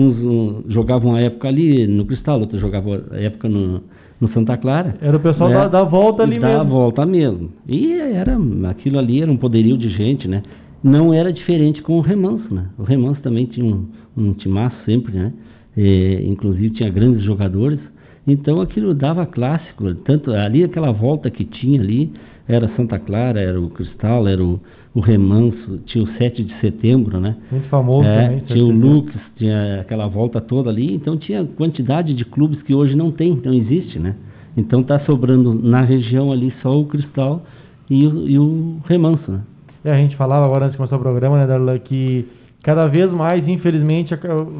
uns 0.00 0.64
jogavam 0.72 1.14
a 1.14 1.20
época 1.20 1.48
ali 1.48 1.86
no 1.86 2.04
Cristal, 2.06 2.40
outros 2.40 2.60
jogavam 2.60 3.00
a 3.10 3.16
época 3.16 3.48
no, 3.48 3.82
no 4.20 4.32
Santa 4.32 4.56
Clara. 4.56 4.96
Era 5.00 5.16
o 5.16 5.20
pessoal 5.20 5.50
né, 5.50 5.56
da, 5.56 5.68
da, 5.68 5.84
volta 5.84 6.22
ali 6.22 6.38
da 6.38 6.48
mesmo. 6.48 6.64
Da 6.64 6.70
volta 6.70 7.06
mesmo. 7.06 7.50
E 7.68 7.92
era, 7.92 8.38
aquilo 8.68 8.98
ali 8.98 9.20
era 9.20 9.30
um 9.30 9.36
poderio 9.36 9.76
de 9.76 9.88
gente, 9.90 10.26
né? 10.26 10.42
Não 10.82 11.12
era 11.12 11.32
diferente 11.32 11.82
com 11.82 11.98
o 11.98 12.00
Remanso, 12.00 12.52
né? 12.52 12.66
O 12.78 12.82
Remanso 12.82 13.20
também 13.20 13.44
tinha 13.46 13.66
um, 13.66 13.86
um 14.16 14.32
timaço 14.32 14.76
sempre, 14.86 15.12
né? 15.12 15.32
E, 15.76 16.24
inclusive 16.26 16.70
tinha 16.70 16.90
grandes 16.90 17.22
jogadores. 17.22 17.78
Então 18.26 18.60
aquilo 18.60 18.94
dava 18.94 19.26
clássico, 19.26 19.94
tanto 19.96 20.32
ali 20.32 20.64
aquela 20.64 20.92
volta 20.92 21.30
que 21.30 21.44
tinha 21.44 21.80
ali, 21.80 22.12
era 22.46 22.70
Santa 22.76 22.98
Clara, 22.98 23.40
era 23.40 23.60
o 23.60 23.70
Cristal, 23.70 24.26
era 24.26 24.42
o, 24.42 24.60
o 24.92 25.00
Remanso, 25.00 25.78
tinha 25.86 26.02
o 26.02 26.08
7 26.18 26.42
de 26.42 26.60
setembro, 26.60 27.20
né? 27.20 27.36
Muito 27.50 27.68
famoso 27.68 28.08
é, 28.08 28.24
também. 28.24 28.40
Tinha 28.40 28.64
o 28.64 28.70
Lux, 28.70 29.12
tinha 29.36 29.80
aquela 29.82 30.08
volta 30.08 30.40
toda 30.40 30.68
ali, 30.68 30.92
então 30.92 31.16
tinha 31.16 31.44
quantidade 31.44 32.12
de 32.12 32.24
clubes 32.24 32.60
que 32.62 32.74
hoje 32.74 32.96
não 32.96 33.12
tem, 33.12 33.40
não 33.44 33.54
existe, 33.54 33.98
né? 33.98 34.16
Então 34.56 34.82
tá 34.82 34.98
sobrando 35.00 35.54
na 35.54 35.82
região 35.82 36.32
ali 36.32 36.52
só 36.60 36.76
o 36.78 36.86
Cristal 36.86 37.44
e 37.88 38.04
o, 38.06 38.28
e 38.28 38.38
o 38.38 38.80
Remanso, 38.84 39.30
né? 39.30 39.40
É, 39.84 39.92
a 39.92 39.96
gente 39.96 40.16
falava 40.16 40.44
agora 40.44 40.64
antes 40.64 40.72
de 40.72 40.76
começar 40.76 40.96
o 40.96 41.00
programa, 41.00 41.38
né, 41.38 41.46
Darla, 41.46 41.78
que 41.78 42.26
cada 42.62 42.86
vez 42.86 43.10
mais, 43.10 43.46
infelizmente, 43.48 44.12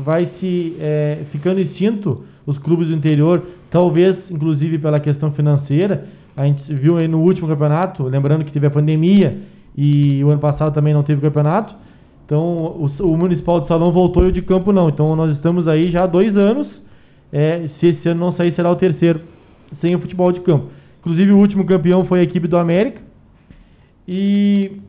vai 0.04 0.30
se 0.38 0.76
é, 0.78 1.24
ficando 1.30 1.60
extinto 1.60 2.24
os 2.46 2.56
clubes 2.58 2.88
do 2.88 2.94
interior, 2.94 3.42
talvez, 3.70 4.16
inclusive, 4.30 4.78
pela 4.78 4.98
questão 4.98 5.32
financeira. 5.32 6.06
A 6.36 6.46
gente 6.46 6.72
viu 6.72 6.96
aí 6.96 7.06
no 7.06 7.20
último 7.20 7.48
campeonato, 7.48 8.04
lembrando 8.04 8.44
que 8.44 8.52
teve 8.52 8.66
a 8.66 8.70
pandemia 8.70 9.36
e 9.82 10.22
o 10.22 10.28
ano 10.28 10.40
passado 10.40 10.74
também 10.74 10.92
não 10.92 11.02
teve 11.02 11.22
campeonato. 11.22 11.74
Então, 12.26 12.42
o, 12.42 12.90
o 13.00 13.16
Municipal 13.16 13.62
de 13.62 13.66
Salão 13.66 13.90
voltou 13.90 14.26
e 14.26 14.28
o 14.28 14.32
de 14.32 14.42
campo 14.42 14.72
não. 14.72 14.90
Então, 14.90 15.16
nós 15.16 15.34
estamos 15.34 15.66
aí 15.66 15.90
já 15.90 16.04
há 16.04 16.06
dois 16.06 16.36
anos. 16.36 16.68
É, 17.32 17.66
se 17.78 17.86
esse 17.86 18.06
ano 18.06 18.20
não 18.20 18.34
sair, 18.34 18.54
será 18.54 18.70
o 18.70 18.76
terceiro 18.76 19.22
sem 19.80 19.96
o 19.96 19.98
futebol 19.98 20.30
de 20.32 20.40
campo. 20.40 20.66
Inclusive, 21.00 21.32
o 21.32 21.38
último 21.38 21.64
campeão 21.64 22.04
foi 22.04 22.20
a 22.20 22.22
equipe 22.22 22.46
do 22.46 22.58
América. 22.58 23.00
E 24.06 24.82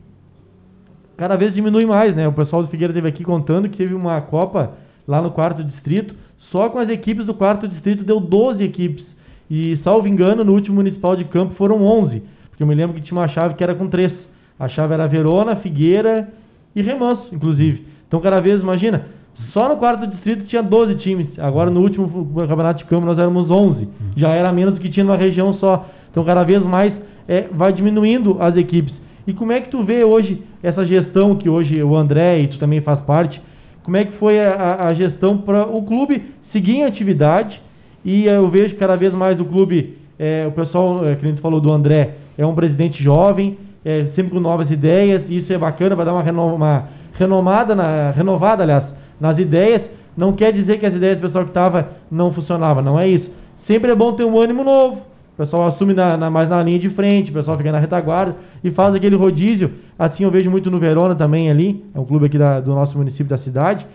cada 1.16 1.36
vez 1.36 1.54
diminui 1.54 1.86
mais, 1.86 2.14
né? 2.14 2.28
O 2.28 2.32
pessoal 2.34 2.62
do 2.62 2.68
Figueira 2.68 2.92
teve 2.92 3.08
aqui 3.08 3.24
contando 3.24 3.70
que 3.70 3.78
teve 3.78 3.94
uma 3.94 4.20
Copa 4.20 4.74
lá 5.08 5.22
no 5.22 5.30
quarto 5.30 5.64
distrito, 5.64 6.14
só 6.50 6.68
com 6.68 6.78
as 6.78 6.90
equipes 6.90 7.24
do 7.24 7.32
quarto 7.32 7.66
distrito 7.66 8.04
deu 8.04 8.20
12 8.20 8.62
equipes. 8.62 9.06
E, 9.50 9.80
salvo 9.82 10.06
engano, 10.06 10.44
no 10.44 10.52
último 10.52 10.76
municipal 10.76 11.16
de 11.16 11.24
campo 11.24 11.54
foram 11.54 11.82
11, 11.82 12.22
porque 12.50 12.62
eu 12.62 12.66
me 12.66 12.74
lembro 12.74 12.94
que 12.94 13.00
tinha 13.00 13.18
uma 13.18 13.28
chave 13.28 13.54
que 13.54 13.64
era 13.64 13.74
com 13.74 13.88
três. 13.88 14.12
A 14.58 14.68
chave 14.68 14.94
era 14.94 15.06
Verona, 15.06 15.56
Figueira 15.56 16.28
e 16.74 16.82
Remanso, 16.82 17.28
inclusive. 17.32 17.86
Então, 18.06 18.20
cada 18.20 18.40
vez, 18.40 18.60
imagina, 18.60 19.06
só 19.52 19.68
no 19.68 19.76
quarto 19.76 20.06
distrito 20.06 20.44
tinha 20.44 20.62
12 20.62 20.96
times. 20.96 21.28
Agora, 21.38 21.70
no 21.70 21.80
último 21.80 22.08
campeonato 22.34 22.78
de 22.78 22.84
campo, 22.84 23.06
nós 23.06 23.18
éramos 23.18 23.50
11. 23.50 23.88
Já 24.16 24.30
era 24.30 24.52
menos 24.52 24.74
do 24.74 24.80
que 24.80 24.90
tinha 24.90 25.04
numa 25.04 25.16
região 25.16 25.54
só. 25.54 25.86
Então, 26.10 26.24
cada 26.24 26.42
vez 26.44 26.62
mais 26.62 26.92
é, 27.26 27.46
vai 27.52 27.72
diminuindo 27.72 28.36
as 28.40 28.56
equipes. 28.56 28.94
E 29.26 29.32
como 29.32 29.52
é 29.52 29.60
que 29.60 29.70
tu 29.70 29.84
vê 29.84 30.04
hoje 30.04 30.42
essa 30.62 30.84
gestão 30.84 31.36
que 31.36 31.48
hoje 31.48 31.82
o 31.82 31.96
André 31.96 32.40
e 32.40 32.48
tu 32.48 32.58
também 32.58 32.80
faz 32.80 33.00
parte? 33.00 33.40
Como 33.84 33.96
é 33.96 34.04
que 34.04 34.12
foi 34.18 34.40
a, 34.40 34.86
a 34.86 34.94
gestão 34.94 35.38
para 35.38 35.66
o 35.66 35.82
clube 35.82 36.22
seguir 36.52 36.76
em 36.76 36.84
atividade? 36.84 37.60
E 38.04 38.24
eu 38.24 38.48
vejo 38.48 38.76
cada 38.76 38.96
vez 38.96 39.12
mais 39.12 39.38
o 39.40 39.44
clube, 39.44 39.96
é, 40.18 40.44
o 40.46 40.52
pessoal, 40.52 41.06
é, 41.06 41.14
que 41.14 41.24
a 41.24 41.28
gente 41.28 41.40
falou 41.40 41.60
do 41.60 41.70
André, 41.70 42.16
é 42.36 42.44
um 42.44 42.54
presidente 42.54 43.02
jovem, 43.02 43.56
é, 43.84 44.06
sempre 44.14 44.32
com 44.32 44.40
novas 44.40 44.70
ideias, 44.70 45.22
e 45.28 45.38
isso 45.38 45.52
é 45.52 45.58
bacana, 45.58 45.94
vai 45.94 46.04
dar 46.04 46.12
uma, 46.12 46.22
reno, 46.22 46.54
uma 46.54 46.88
renomada, 47.14 47.74
na, 47.74 48.10
renovada, 48.10 48.62
aliás, 48.62 48.84
nas 49.20 49.38
ideias. 49.38 49.82
Não 50.16 50.32
quer 50.32 50.52
dizer 50.52 50.78
que 50.78 50.86
as 50.86 50.94
ideias 50.94 51.18
do 51.18 51.26
pessoal 51.26 51.44
que 51.44 51.50
estava 51.50 51.88
não 52.10 52.32
funcionavam, 52.32 52.82
não 52.82 52.98
é 52.98 53.08
isso. 53.08 53.28
Sempre 53.66 53.92
é 53.92 53.94
bom 53.94 54.12
ter 54.12 54.24
um 54.24 54.38
ânimo 54.38 54.62
novo, 54.62 55.02
o 55.34 55.36
pessoal 55.36 55.68
assume 55.68 55.94
na, 55.94 56.16
na, 56.16 56.30
mais 56.30 56.48
na 56.48 56.62
linha 56.62 56.78
de 56.78 56.90
frente, 56.90 57.30
o 57.30 57.34
pessoal 57.34 57.56
fica 57.56 57.72
na 57.72 57.78
retaguarda 57.78 58.36
e 58.62 58.70
faz 58.70 58.94
aquele 58.94 59.16
rodízio. 59.16 59.70
Assim 59.98 60.24
eu 60.24 60.30
vejo 60.30 60.50
muito 60.50 60.70
no 60.70 60.78
Verona 60.78 61.14
também 61.14 61.50
ali, 61.50 61.82
é 61.94 61.98
um 61.98 62.04
clube 62.04 62.26
aqui 62.26 62.36
da, 62.36 62.60
do 62.60 62.74
nosso 62.74 62.96
município 62.98 63.26
da 63.26 63.38
cidade. 63.38 63.86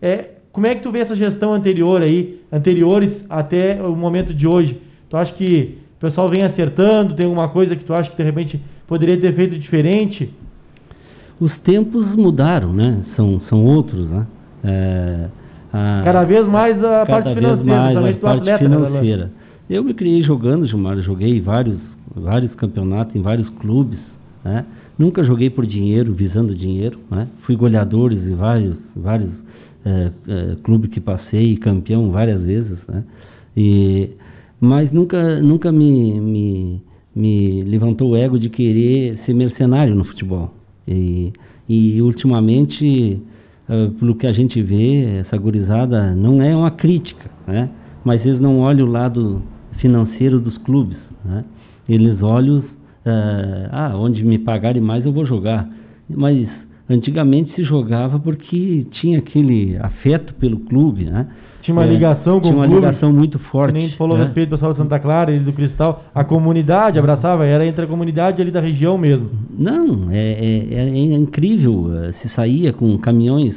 É, 0.00 0.26
como 0.52 0.68
é 0.68 0.74
que 0.76 0.82
tu 0.82 0.92
vê 0.92 1.00
essa 1.00 1.16
gestão 1.16 1.52
anterior 1.52 2.00
aí, 2.00 2.40
anteriores 2.52 3.10
até 3.28 3.82
o 3.82 3.96
momento 3.96 4.32
de 4.32 4.46
hoje? 4.46 4.80
Tu 5.10 5.16
acha 5.16 5.32
que 5.32 5.78
o 5.96 6.00
pessoal 6.00 6.28
vem 6.28 6.44
acertando? 6.44 7.16
Tem 7.16 7.26
alguma 7.26 7.48
coisa 7.48 7.74
que 7.74 7.82
tu 7.82 7.92
acha 7.92 8.08
que 8.10 8.16
de 8.16 8.22
repente 8.22 8.62
poderia 8.86 9.20
ter 9.20 9.34
feito 9.34 9.58
diferente? 9.58 10.30
Os 11.40 11.52
tempos 11.60 12.06
mudaram, 12.14 12.72
né? 12.72 13.02
São, 13.16 13.40
são 13.48 13.64
outros, 13.64 14.08
né? 14.08 14.26
É, 14.62 15.28
a, 15.72 16.02
cada 16.04 16.24
vez 16.24 16.46
mais 16.46 16.82
a 16.82 17.04
parte 17.04 17.34
financeira, 17.34 17.64
mais 17.64 17.96
a 17.96 18.12
parte 18.20 18.38
atleta, 18.38 18.68
né, 18.68 18.76
financeira. 18.76 19.32
Eu 19.68 19.82
me 19.82 19.92
criei 19.94 20.22
jogando, 20.22 20.66
Gilmar, 20.66 20.96
joguei 20.98 21.40
vários, 21.40 21.78
vários 22.14 22.54
campeonatos 22.54 23.16
em 23.16 23.22
vários 23.22 23.48
clubes, 23.60 23.98
né? 24.44 24.64
Nunca 24.96 25.24
joguei 25.24 25.50
por 25.50 25.66
dinheiro, 25.66 26.14
visando 26.14 26.54
dinheiro, 26.54 27.00
né? 27.10 27.26
Fui 27.42 27.56
goleador 27.56 28.12
em 28.12 28.36
vários, 28.36 28.76
vários 28.94 29.30
é, 29.84 30.10
é, 30.28 30.56
clubes 30.62 30.90
que 30.90 31.00
passei, 31.00 31.56
campeão 31.56 32.10
várias 32.10 32.40
vezes, 32.42 32.78
né? 32.88 33.02
E, 33.56 34.10
mas 34.60 34.92
nunca, 34.92 35.40
nunca 35.40 35.72
me, 35.72 36.20
me, 36.20 36.82
me 37.14 37.62
levantou 37.62 38.10
o 38.10 38.16
ego 38.16 38.38
de 38.38 38.48
querer 38.48 39.18
ser 39.24 39.34
mercenário 39.34 39.94
no 39.94 40.04
futebol. 40.04 40.52
E, 40.86 41.32
e 41.68 42.02
ultimamente, 42.02 43.20
uh, 43.68 43.90
pelo 43.92 44.14
que 44.14 44.26
a 44.26 44.32
gente 44.32 44.60
vê, 44.62 45.20
essa 45.20 45.36
gurizada 45.36 46.14
não 46.14 46.42
é 46.42 46.54
uma 46.54 46.70
crítica, 46.70 47.30
né? 47.46 47.70
Mas 48.04 48.24
eles 48.24 48.40
não 48.40 48.58
olham 48.58 48.86
o 48.86 48.90
lado 48.90 49.42
financeiro 49.78 50.38
dos 50.40 50.58
clubes. 50.58 50.98
Né? 51.24 51.44
Eles 51.88 52.20
olham, 52.20 52.58
uh, 52.58 53.68
ah, 53.70 53.92
onde 53.96 54.22
me 54.24 54.38
pagarem 54.38 54.82
mais 54.82 55.06
eu 55.06 55.12
vou 55.12 55.24
jogar. 55.24 55.66
Mas 56.08 56.48
antigamente 56.88 57.54
se 57.54 57.62
jogava 57.62 58.18
porque 58.18 58.86
tinha 58.92 59.18
aquele 59.18 59.76
afeto 59.78 60.34
pelo 60.34 60.60
clube, 60.60 61.04
né? 61.04 61.26
Tinha 61.62 61.74
uma 61.74 61.84
é, 61.84 61.88
ligação 61.88 62.40
com 62.40 62.48
tinha 62.48 62.54
uma 62.54 62.66
ligação 62.66 63.10
muito 63.10 63.38
forte. 63.38 63.72
Que 63.72 63.78
nem 63.78 63.90
falou 63.92 64.18
né? 64.18 64.24
a 64.24 64.26
respeito 64.26 64.50
do 64.50 64.56
pessoal 64.56 64.72
de 64.72 64.78
Santa 64.78 64.98
Clara 64.98 65.32
e 65.32 65.38
do 65.38 65.50
Cristal. 65.52 66.04
A 66.14 66.22
comunidade 66.22 66.98
abraçava, 66.98 67.46
era 67.46 67.66
entre 67.66 67.84
a 67.84 67.88
comunidade 67.88 68.42
ali 68.42 68.50
da 68.50 68.60
região 68.60 68.98
mesmo. 68.98 69.30
Não, 69.58 70.10
é, 70.10 70.18
é, 70.18 70.74
é, 70.74 70.88
é 70.90 71.16
incrível. 71.16 71.90
Eh, 71.90 72.12
se 72.20 72.28
saía 72.34 72.70
com 72.70 72.98
caminhões 72.98 73.54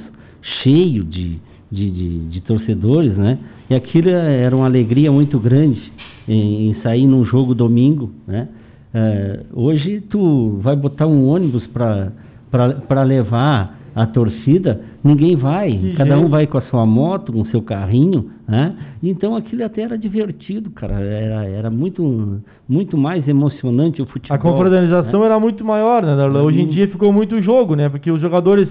cheios 0.64 1.10
de, 1.10 1.38
de, 1.70 1.92
de, 1.92 2.20
de 2.30 2.42
torcedores, 2.42 3.18
né? 3.18 3.40
E 3.70 3.76
aquilo 3.76 4.10
era 4.10 4.56
uma 4.56 4.66
alegria 4.66 5.12
muito 5.12 5.38
grande 5.38 5.82
em, 6.26 6.70
em 6.70 6.76
sair 6.82 7.06
num 7.06 7.26
jogo 7.26 7.54
domingo, 7.54 8.14
né? 8.26 8.48
É, 8.94 9.42
hoje 9.54 10.02
tu 10.10 10.60
vai 10.62 10.76
botar 10.76 11.08
um 11.08 11.28
ônibus 11.28 11.68
para 11.68 12.12
levar 13.04 13.78
a 13.98 14.06
torcida, 14.06 14.80
ninguém 15.04 15.36
vai, 15.36 15.72
cada 15.98 16.12
jeito. 16.12 16.28
um 16.28 16.30
vai 16.30 16.46
com 16.46 16.60
a 16.60 16.62
sua 16.62 16.86
moto, 16.86 17.34
com 17.34 17.42
o 17.42 17.48
seu 17.48 17.64
carrinho, 17.64 18.30
né? 18.48 18.76
Então 19.02 19.36
aquilo 19.36 19.66
até 19.66 19.82
era 19.82 19.98
divertido, 19.98 20.70
cara, 20.70 21.00
era, 21.00 21.46
era 21.46 21.70
muito, 21.72 22.40
muito 22.70 22.96
mais 22.96 23.28
emocionante 23.28 24.00
o 24.00 24.06
futebol. 24.06 24.36
A 24.36 24.40
confraternização 24.40 25.22
né? 25.22 25.26
era 25.26 25.40
muito 25.40 25.66
maior, 25.66 26.04
né, 26.04 26.16
Darlan? 26.16 26.44
Hoje 26.44 26.62
em 26.62 26.68
dia 26.68 26.88
ficou 26.88 27.12
muito 27.12 27.42
jogo, 27.42 27.76
né? 27.76 27.90
Porque 27.90 28.12
os 28.12 28.22
jogadores, 28.22 28.70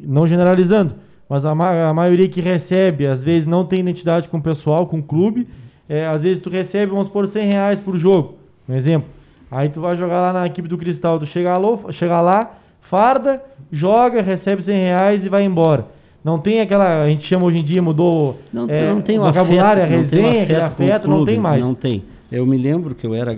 não 0.00 0.28
generalizando, 0.28 0.94
mas 1.28 1.44
a, 1.44 1.52
ma 1.52 1.88
a 1.88 1.92
maioria 1.92 2.28
que 2.28 2.40
recebe, 2.40 3.04
às 3.04 3.20
vezes 3.20 3.48
não 3.48 3.64
tem 3.64 3.80
identidade 3.80 4.28
com 4.28 4.38
o 4.38 4.42
pessoal, 4.42 4.86
com 4.86 5.00
o 5.00 5.02
clube. 5.02 5.48
É, 5.88 6.06
às 6.06 6.22
vezes 6.22 6.40
tu 6.40 6.50
recebe, 6.50 6.92
vamos 6.92 7.08
por 7.08 7.28
100 7.28 7.48
reais 7.48 7.80
por 7.80 7.98
jogo. 7.98 8.36
Um 8.68 8.74
exemplo. 8.74 9.08
Aí 9.50 9.70
tu 9.70 9.80
vai 9.80 9.96
jogar 9.96 10.20
lá 10.20 10.32
na 10.32 10.46
equipe 10.46 10.68
do 10.68 10.78
Cristal, 10.78 11.18
tu 11.18 11.26
chega 11.26 11.56
lá, 11.58 11.92
chega 11.92 12.20
lá 12.20 12.58
farda, 12.90 13.42
joga, 13.72 14.22
recebe 14.22 14.62
100 14.62 14.74
reais 14.74 15.24
e 15.24 15.28
vai 15.28 15.44
embora. 15.44 15.86
Não 16.24 16.38
tem 16.38 16.60
aquela, 16.60 17.02
a 17.02 17.08
gente 17.08 17.24
chama 17.26 17.46
hoje 17.46 17.58
em 17.58 17.64
dia, 17.64 17.80
mudou 17.80 18.40
Não, 18.52 18.68
é, 18.68 18.92
não 18.92 19.00
tem 19.00 19.18
o 19.18 19.22
vocabulário, 19.22 19.82
afeto, 19.82 19.94
a 19.94 19.96
não 19.96 20.10
resenha, 20.10 20.42
aquele 20.42 20.60
afeto 20.60 20.82
afeto, 20.82 21.08
não 21.08 21.16
clube, 21.18 21.32
tem 21.32 21.40
mais. 21.40 21.60
Não 21.60 21.74
tem. 21.74 22.02
Eu 22.32 22.44
me 22.44 22.56
lembro 22.56 22.94
que 22.94 23.06
eu 23.06 23.14
era 23.14 23.32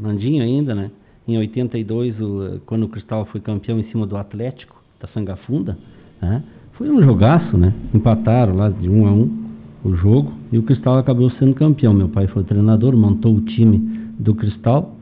Nandinho 0.00 0.42
ainda, 0.42 0.74
né? 0.74 0.90
Em 1.26 1.36
82, 1.38 2.20
o, 2.20 2.60
quando 2.64 2.84
o 2.84 2.88
Cristal 2.88 3.24
foi 3.26 3.40
campeão 3.40 3.78
em 3.78 3.84
cima 3.90 4.06
do 4.06 4.16
Atlético, 4.16 4.80
da 5.00 5.08
Sangafunda, 5.08 5.76
né? 6.20 6.42
Foi 6.72 6.88
um 6.88 7.02
jogaço, 7.02 7.56
né? 7.58 7.72
Empataram 7.92 8.54
lá 8.54 8.68
de 8.68 8.88
um 8.88 9.06
a 9.06 9.10
um 9.10 9.42
o 9.84 9.94
jogo 9.96 10.32
e 10.52 10.58
o 10.58 10.62
Cristal 10.62 10.98
acabou 10.98 11.28
sendo 11.32 11.54
campeão. 11.54 11.92
Meu 11.92 12.08
pai 12.08 12.26
foi 12.28 12.44
treinador, 12.44 12.96
montou 12.96 13.34
o 13.34 13.40
time 13.40 13.78
do 14.18 14.34
Cristal 14.34 14.94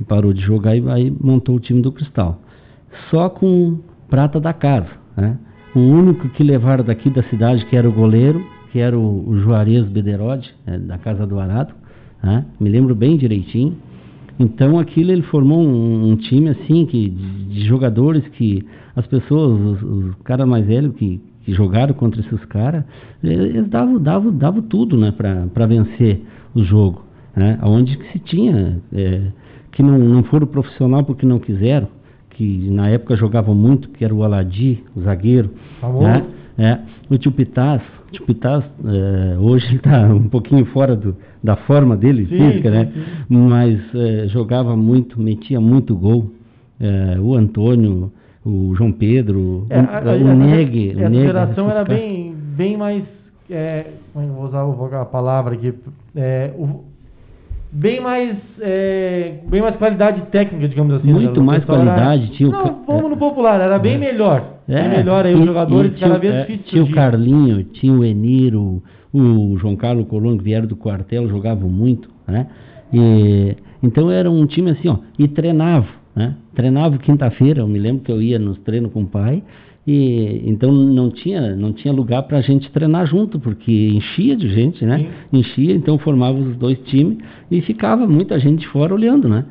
e 0.00 0.04
parou 0.04 0.32
de 0.32 0.42
jogar 0.42 0.76
e 0.76 0.88
aí 0.90 1.10
montou 1.20 1.56
o 1.56 1.60
time 1.60 1.80
do 1.80 1.90
Cristal. 1.90 2.38
Só 3.10 3.28
com 3.28 3.78
prata 4.08 4.40
da 4.40 4.52
casa, 4.52 4.90
né? 5.16 5.38
O 5.74 5.80
único 5.80 6.28
que 6.30 6.42
levaram 6.42 6.84
daqui 6.84 7.10
da 7.10 7.22
cidade, 7.24 7.66
que 7.66 7.76
era 7.76 7.88
o 7.88 7.92
goleiro, 7.92 8.42
que 8.72 8.78
era 8.78 8.98
o, 8.98 9.38
Juarez 9.40 9.86
Bederode, 9.86 10.54
eh, 10.66 10.78
da 10.78 10.96
Casa 10.98 11.26
do 11.26 11.38
Arado, 11.38 11.74
né? 12.22 12.44
me 12.58 12.68
lembro 12.68 12.94
bem 12.94 13.16
direitinho. 13.16 13.76
Então 14.38 14.78
aquilo 14.78 15.12
ele 15.12 15.22
formou 15.22 15.62
um, 15.62 16.10
um 16.10 16.16
time 16.16 16.50
assim 16.50 16.86
que 16.86 17.08
de, 17.08 17.44
de 17.46 17.60
jogadores 17.66 18.26
que 18.28 18.66
as 18.94 19.06
pessoas, 19.06 19.60
os, 19.60 19.82
os 19.82 20.14
caras 20.24 20.46
mais 20.46 20.66
velhos 20.66 20.94
que, 20.94 21.20
que 21.42 21.52
jogaram 21.52 21.94
contra 21.94 22.20
esses 22.20 22.44
caras, 22.46 22.84
eles 23.22 23.68
davam, 23.68 23.98
davam, 23.98 24.32
davam 24.32 24.62
tudo 24.62 24.96
né, 24.96 25.12
para 25.12 25.66
vencer 25.66 26.22
o 26.54 26.62
jogo. 26.62 27.04
Né? 27.34 27.58
Onde 27.62 27.96
que 27.96 28.12
se 28.12 28.18
tinha, 28.20 28.80
eh, 28.92 29.28
que 29.72 29.82
não, 29.82 29.98
não 29.98 30.22
foram 30.24 30.46
profissional 30.46 31.04
porque 31.04 31.26
não 31.26 31.38
quiseram, 31.38 31.88
que 32.36 32.68
na 32.70 32.88
época 32.90 33.16
jogavam 33.16 33.54
muito, 33.54 33.88
que 33.88 34.04
era 34.04 34.14
o 34.14 34.22
Aladi, 34.22 34.84
o 34.94 35.00
zagueiro. 35.00 35.50
Né? 36.02 36.24
É, 36.58 36.78
o 37.10 37.16
Tio 37.16 37.32
Pitaz, 37.32 37.80
o 38.08 38.12
Tio 38.12 38.26
Pitaz 38.26 38.62
é, 38.84 39.36
hoje 39.38 39.66
ele 39.68 39.76
está 39.76 40.02
um 40.06 40.28
pouquinho 40.28 40.64
fora 40.66 40.94
do, 40.94 41.16
da 41.42 41.56
forma 41.56 41.96
dele, 41.96 42.26
Sim, 42.26 42.36
física, 42.36 42.70
sim, 42.70 42.76
né? 42.76 42.92
Mas 43.28 43.80
é, 43.94 44.28
jogava 44.28 44.76
muito, 44.76 45.20
metia 45.20 45.60
muito 45.60 45.96
gol. 45.96 46.30
É, 46.78 47.18
o 47.18 47.34
Antônio, 47.34 48.12
o 48.44 48.74
João 48.76 48.92
Pedro, 48.92 49.66
É, 49.70 49.80
o, 49.80 49.80
a- 49.80 49.98
a- 49.98 50.02
o 50.04 50.08
essa- 50.10 50.24
o 50.24 50.28
Essa 50.90 51.08
Negue, 51.08 51.24
geração 51.26 51.70
era 51.70 51.84
bem, 51.84 52.34
bem 52.54 52.76
mais. 52.76 53.02
É, 53.48 53.86
é 54.14 54.18
usar 54.18 54.34
vou 54.34 54.44
usar 54.44 55.00
a 55.00 55.04
palavra 55.06 55.54
aqui. 55.54 55.72
É, 56.14 56.52
o- 56.58 56.84
bem 57.76 58.00
mais. 58.00 58.36
é, 58.60 59.40
bem 59.48 59.60
mais 59.62 59.76
qualidade 59.76 60.22
técnica, 60.30 60.68
digamos 60.68 60.94
assim. 60.94 61.12
Muito 61.12 61.34
né? 61.34 61.40
O 61.40 61.44
mais 61.44 61.60
pessoal 61.60 61.82
era- 61.82 61.92
qualidade, 61.94 62.30
tinha 62.32 62.48
o 62.48 62.52
Não, 62.52 62.82
vamos 62.86 63.04
é. 63.04 63.08
no 63.08 63.16
popular, 63.16 63.60
era 63.60 63.78
bem 63.78 63.94
É. 63.94 63.98
melhor. 63.98 64.54
Bem 64.66 64.76
É, 64.78 64.88
melhor 64.88 65.24
aí 65.26 65.32
e- 65.32 65.36
os 65.36 65.44
jogadores, 65.46 65.92
e 65.96 66.00
cada 66.00 66.18
vez 66.18 66.34
é, 66.34 66.40
difícil 66.40 66.64
Tinha 66.64 66.84
o. 66.84 66.90
Carlinho, 66.92 67.62
tinha 67.64 67.92
o 67.92 68.04
Eniro, 68.04 68.82
o 69.12 69.56
João 69.58 69.76
Carlos 69.76 70.06
Colombo, 70.08 70.38
que 70.38 70.44
vieram 70.44 70.66
do 70.66 70.74
quartel, 70.76 71.28
jogavam 71.28 71.68
muito, 71.68 72.08
né? 72.26 72.46
E, 72.92 73.56
então 73.82 74.10
era 74.10 74.30
um 74.30 74.46
time 74.46 74.70
assim, 74.70 74.88
ó, 74.88 74.98
e 75.18 75.28
treinava, 75.28 75.86
né? 76.14 76.34
Treinava 76.54 76.98
quinta-feira, 76.98 77.60
eu 77.60 77.68
me 77.68 77.78
lembro 77.78 78.02
que 78.02 78.10
eu 78.10 78.20
ia 78.22 78.38
nos 78.38 78.58
treinos 78.58 78.92
com 78.92 79.02
o 79.02 79.06
pai, 79.06 79.42
e 79.86 80.42
então 80.44 80.72
não 80.72 81.10
tinha, 81.10 81.54
não 81.54 81.72
tinha 81.72 81.94
lugar 81.94 82.24
pra 82.24 82.40
gente 82.40 82.70
treinar 82.72 83.06
junto, 83.06 83.38
porque 83.38 83.88
enchia 83.88 84.34
de 84.34 84.48
gente, 84.48 84.84
né? 84.84 85.06
Enchia, 85.32 85.74
então 85.74 85.96
formava 85.98 86.36
os 86.36 86.56
dois 86.56 86.78
times 86.86 87.18
e 87.50 87.60
ficava 87.60 88.06
muita 88.06 88.38
gente 88.38 88.66
fora 88.68 88.92
olhando, 88.92 89.28
né? 89.28 89.44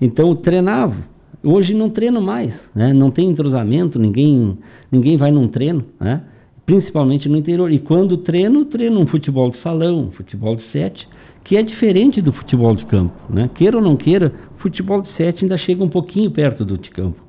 Então 0.00 0.34
treinava. 0.34 0.96
Hoje 1.44 1.74
não 1.74 1.90
treino 1.90 2.22
mais, 2.22 2.54
né? 2.74 2.92
Não 2.92 3.10
tem 3.10 3.28
entrosamento, 3.28 3.98
ninguém, 3.98 4.56
ninguém 4.90 5.16
vai 5.16 5.30
num 5.30 5.48
treino, 5.48 5.84
né? 6.00 6.22
Principalmente 6.64 7.28
no 7.28 7.36
interior. 7.36 7.70
E 7.70 7.78
quando 7.78 8.16
treino, 8.16 8.64
treino 8.64 8.98
um 8.98 9.06
futebol 9.06 9.50
de 9.50 9.58
salão, 9.58 10.06
um 10.06 10.12
futebol 10.12 10.56
de 10.56 10.62
sete, 10.70 11.06
que 11.44 11.56
é 11.56 11.62
diferente 11.62 12.22
do 12.22 12.32
futebol 12.32 12.74
de 12.74 12.86
campo, 12.86 13.14
né? 13.28 13.50
Queira 13.54 13.76
ou 13.76 13.82
não 13.82 13.96
queira, 13.96 14.32
o 14.56 14.62
futebol 14.62 15.02
de 15.02 15.12
sete 15.16 15.44
ainda 15.44 15.58
chega 15.58 15.84
um 15.84 15.88
pouquinho 15.88 16.30
perto 16.30 16.64
do 16.64 16.78
de 16.78 16.88
campo. 16.88 17.20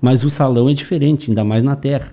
Mas 0.00 0.22
o 0.24 0.30
salão 0.30 0.68
é 0.68 0.74
diferente, 0.74 1.28
ainda 1.28 1.44
mais 1.44 1.62
na 1.62 1.76
terra. 1.76 2.12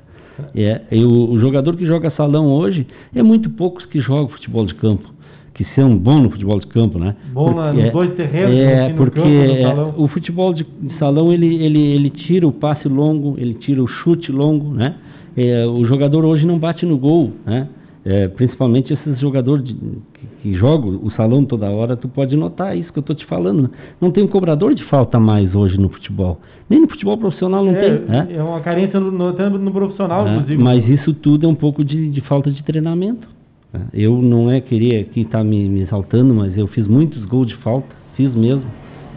É, 0.55 0.81
e 0.91 1.03
o, 1.03 1.39
jogador 1.39 1.75
que 1.75 1.85
joga 1.85 2.11
salão 2.11 2.47
hoje 2.51 2.85
é 3.15 3.23
muito 3.23 3.49
poucos 3.49 3.85
que 3.85 3.99
jogam 3.99 4.27
futebol 4.27 4.65
de 4.65 4.75
campo, 4.75 5.09
que 5.55 5.65
são 5.73 5.97
bons 5.97 6.21
no 6.21 6.29
futebol 6.29 6.59
de 6.59 6.67
campo, 6.67 6.99
né? 6.99 7.15
Bom 7.33 7.53
nos 7.53 7.83
é- 7.83 7.89
dois 7.89 8.13
terrenos, 8.13 8.55
É, 8.55 8.83
assim, 8.83 8.93
no 8.93 8.97
porque 8.97 9.19
campo, 9.19 9.29
no 9.29 9.43
é, 9.43 9.61
salão. 9.63 9.93
o 9.97 10.07
futebol 10.07 10.53
de, 10.53 10.63
de 10.63 10.97
salão 10.99 11.33
ele, 11.33 11.55
ele, 11.55 11.79
ele 11.79 12.09
tira 12.11 12.47
o 12.47 12.51
passe 12.51 12.87
longo, 12.87 13.35
ele 13.39 13.55
tira 13.55 13.81
o 13.81 13.87
chute 13.87 14.31
longo, 14.31 14.71
né? 14.73 14.95
É, 15.35 15.65
o 15.65 15.85
jogador 15.85 16.23
hoje 16.25 16.45
não 16.45 16.59
bate 16.59 16.85
no 16.85 16.97
gol, 16.97 17.31
né? 17.45 17.67
É, 18.09 18.27
principalmente 18.29 18.93
esses 18.93 19.19
jogadores 19.19 19.65
de- 19.65 19.73
que, 19.73 20.27
que 20.41 20.53
jogam 20.53 20.97
o 21.03 21.11
salão 21.11 21.43
toda 21.43 21.69
hora, 21.69 21.97
tu 21.97 22.07
pode 22.07 22.37
notar 22.37 22.77
isso 22.77 22.93
que 22.93 22.99
eu 22.99 23.01
estou 23.01 23.13
te 23.15 23.25
falando. 23.25 23.63
né? 23.63 23.69
Não 23.99 24.11
tem 24.11 24.23
um 24.23 24.27
cobrador 24.27 24.73
de 24.73 24.81
falta 24.85 25.19
mais 25.19 25.53
hoje 25.53 25.77
no 25.77 25.89
futebol. 25.89 26.39
Nem 26.69 26.79
no 26.79 26.87
futebol 26.87 27.17
profissional 27.17 27.65
não 27.65 27.73
é, 27.73 27.81
tem. 27.81 27.99
né? 28.07 28.27
é 28.31 28.41
uma 28.41 28.61
carência 28.61 28.97
no, 28.97 29.11
no, 29.11 29.33
no 29.59 29.71
profissional, 29.71 30.25
É, 30.25 30.35
inclusive. 30.35 30.63
Mas 30.63 30.87
isso 30.87 31.13
tudo 31.15 31.45
é 31.45 31.49
um 31.49 31.55
pouco 31.55 31.83
de, 31.83 32.09
de 32.09 32.21
falta 32.21 32.49
de 32.49 32.63
treinamento. 32.63 33.27
né? 33.73 33.81
Eu 33.93 34.21
não 34.21 34.49
é 34.49 34.61
querer 34.61 35.01
aqui 35.01 35.21
estar 35.21 35.43
me, 35.43 35.67
me 35.67 35.81
exaltando, 35.81 36.33
mas 36.33 36.57
eu 36.57 36.67
fiz 36.67 36.87
muitos 36.87 37.25
gols 37.25 37.47
de 37.47 37.55
falta, 37.57 37.93
fiz 38.15 38.33
mesmo. 38.33 38.63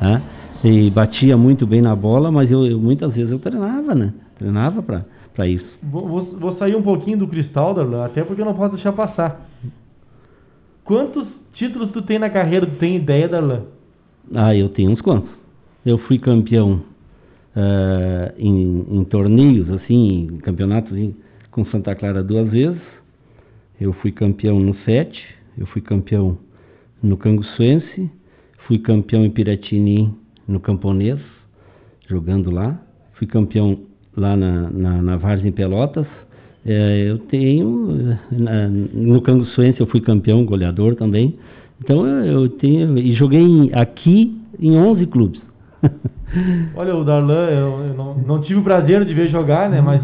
né? 0.00 0.20
E 0.64 0.90
batia 0.90 1.36
muito 1.36 1.64
bem 1.64 1.80
na 1.80 1.94
bola, 1.94 2.32
mas 2.32 2.50
eu, 2.50 2.66
eu- 2.66 2.78
muitas 2.80 3.12
vezes 3.14 3.30
eu 3.30 3.38
treinava, 3.38 3.94
né? 3.94 4.12
Treinava 4.36 4.82
para 4.82 5.04
isso. 5.38 5.66
Vou, 5.82 6.06
vou- 6.08 6.24
vou 6.38 6.56
sair 6.56 6.76
um 6.76 6.82
pouquinho 6.82 7.18
do 7.18 7.28
cristal, 7.28 7.72
Darlan, 7.74 8.04
até 8.04 8.22
porque 8.24 8.40
eu 8.42 8.46
não 8.46 8.54
posso 8.54 8.74
deixar 8.74 8.92
passar. 8.92 9.48
Quantos 10.84 11.26
títulos 11.54 11.90
tu 11.92 12.02
tem 12.02 12.18
na 12.18 12.30
carreira? 12.30 12.66
Tu 12.66 12.76
tem 12.76 12.96
ideia, 12.96 13.28
Darlan? 13.28 13.62
Ah, 14.34 14.54
eu 14.54 14.68
tenho 14.68 14.90
uns 14.90 15.00
quantos. 15.00 15.30
Eu 15.84 15.98
fui 15.98 16.18
campeão 16.18 16.82
ah, 17.56 18.32
em, 18.38 18.86
em 18.90 19.04
torneios, 19.04 19.70
assim, 19.70 20.28
em 20.32 20.38
campeonatos 20.38 20.96
em- 20.96 21.14
com 21.50 21.64
Santa 21.66 21.94
Clara 21.94 22.22
duas 22.22 22.48
vezes. 22.50 22.80
Eu 23.80 23.92
fui 23.94 24.12
campeão 24.12 24.60
no 24.60 24.74
Sete, 24.84 25.24
eu 25.56 25.66
fui 25.66 25.80
campeão 25.80 26.36
no 27.02 27.16
Canguçuense, 27.16 28.10
fui 28.66 28.78
campeão 28.78 29.24
em 29.24 29.30
Piratini 29.30 30.14
no 30.46 30.60
Camponês, 30.60 31.18
jogando 32.06 32.50
lá. 32.50 32.78
Fui 33.14 33.26
campeão 33.26 33.78
lá 34.16 34.36
na, 34.36 34.70
na, 34.70 35.02
na 35.02 35.16
Várzea 35.16 35.48
em 35.48 35.52
Pelotas. 35.52 36.06
Eh, 36.66 37.06
eu 37.08 37.18
tenho, 37.18 38.16
na- 38.30 38.68
no 38.68 39.20
Canguçuense 39.22 39.80
eu 39.80 39.86
fui 39.86 40.00
campeão, 40.00 40.44
goleador 40.44 40.94
também. 40.94 41.36
Então 41.82 42.06
eu, 42.06 42.48
tenho, 42.48 42.98
e 42.98 43.12
joguei 43.14 43.40
em- 43.40 43.70
aqui 43.72 44.36
em 44.58 44.76
11 44.76 45.06
clubes. 45.06 45.40
Olha, 46.76 46.94
o 46.94 47.04
Darlan, 47.04 47.46
eu, 47.48 47.80
eu 47.88 47.94
não, 47.94 48.14
não 48.14 48.40
tive 48.42 48.60
o 48.60 48.62
prazer 48.62 49.04
de 49.04 49.14
ver 49.14 49.28
jogar, 49.28 49.70
né? 49.70 49.80
Mas 49.80 50.00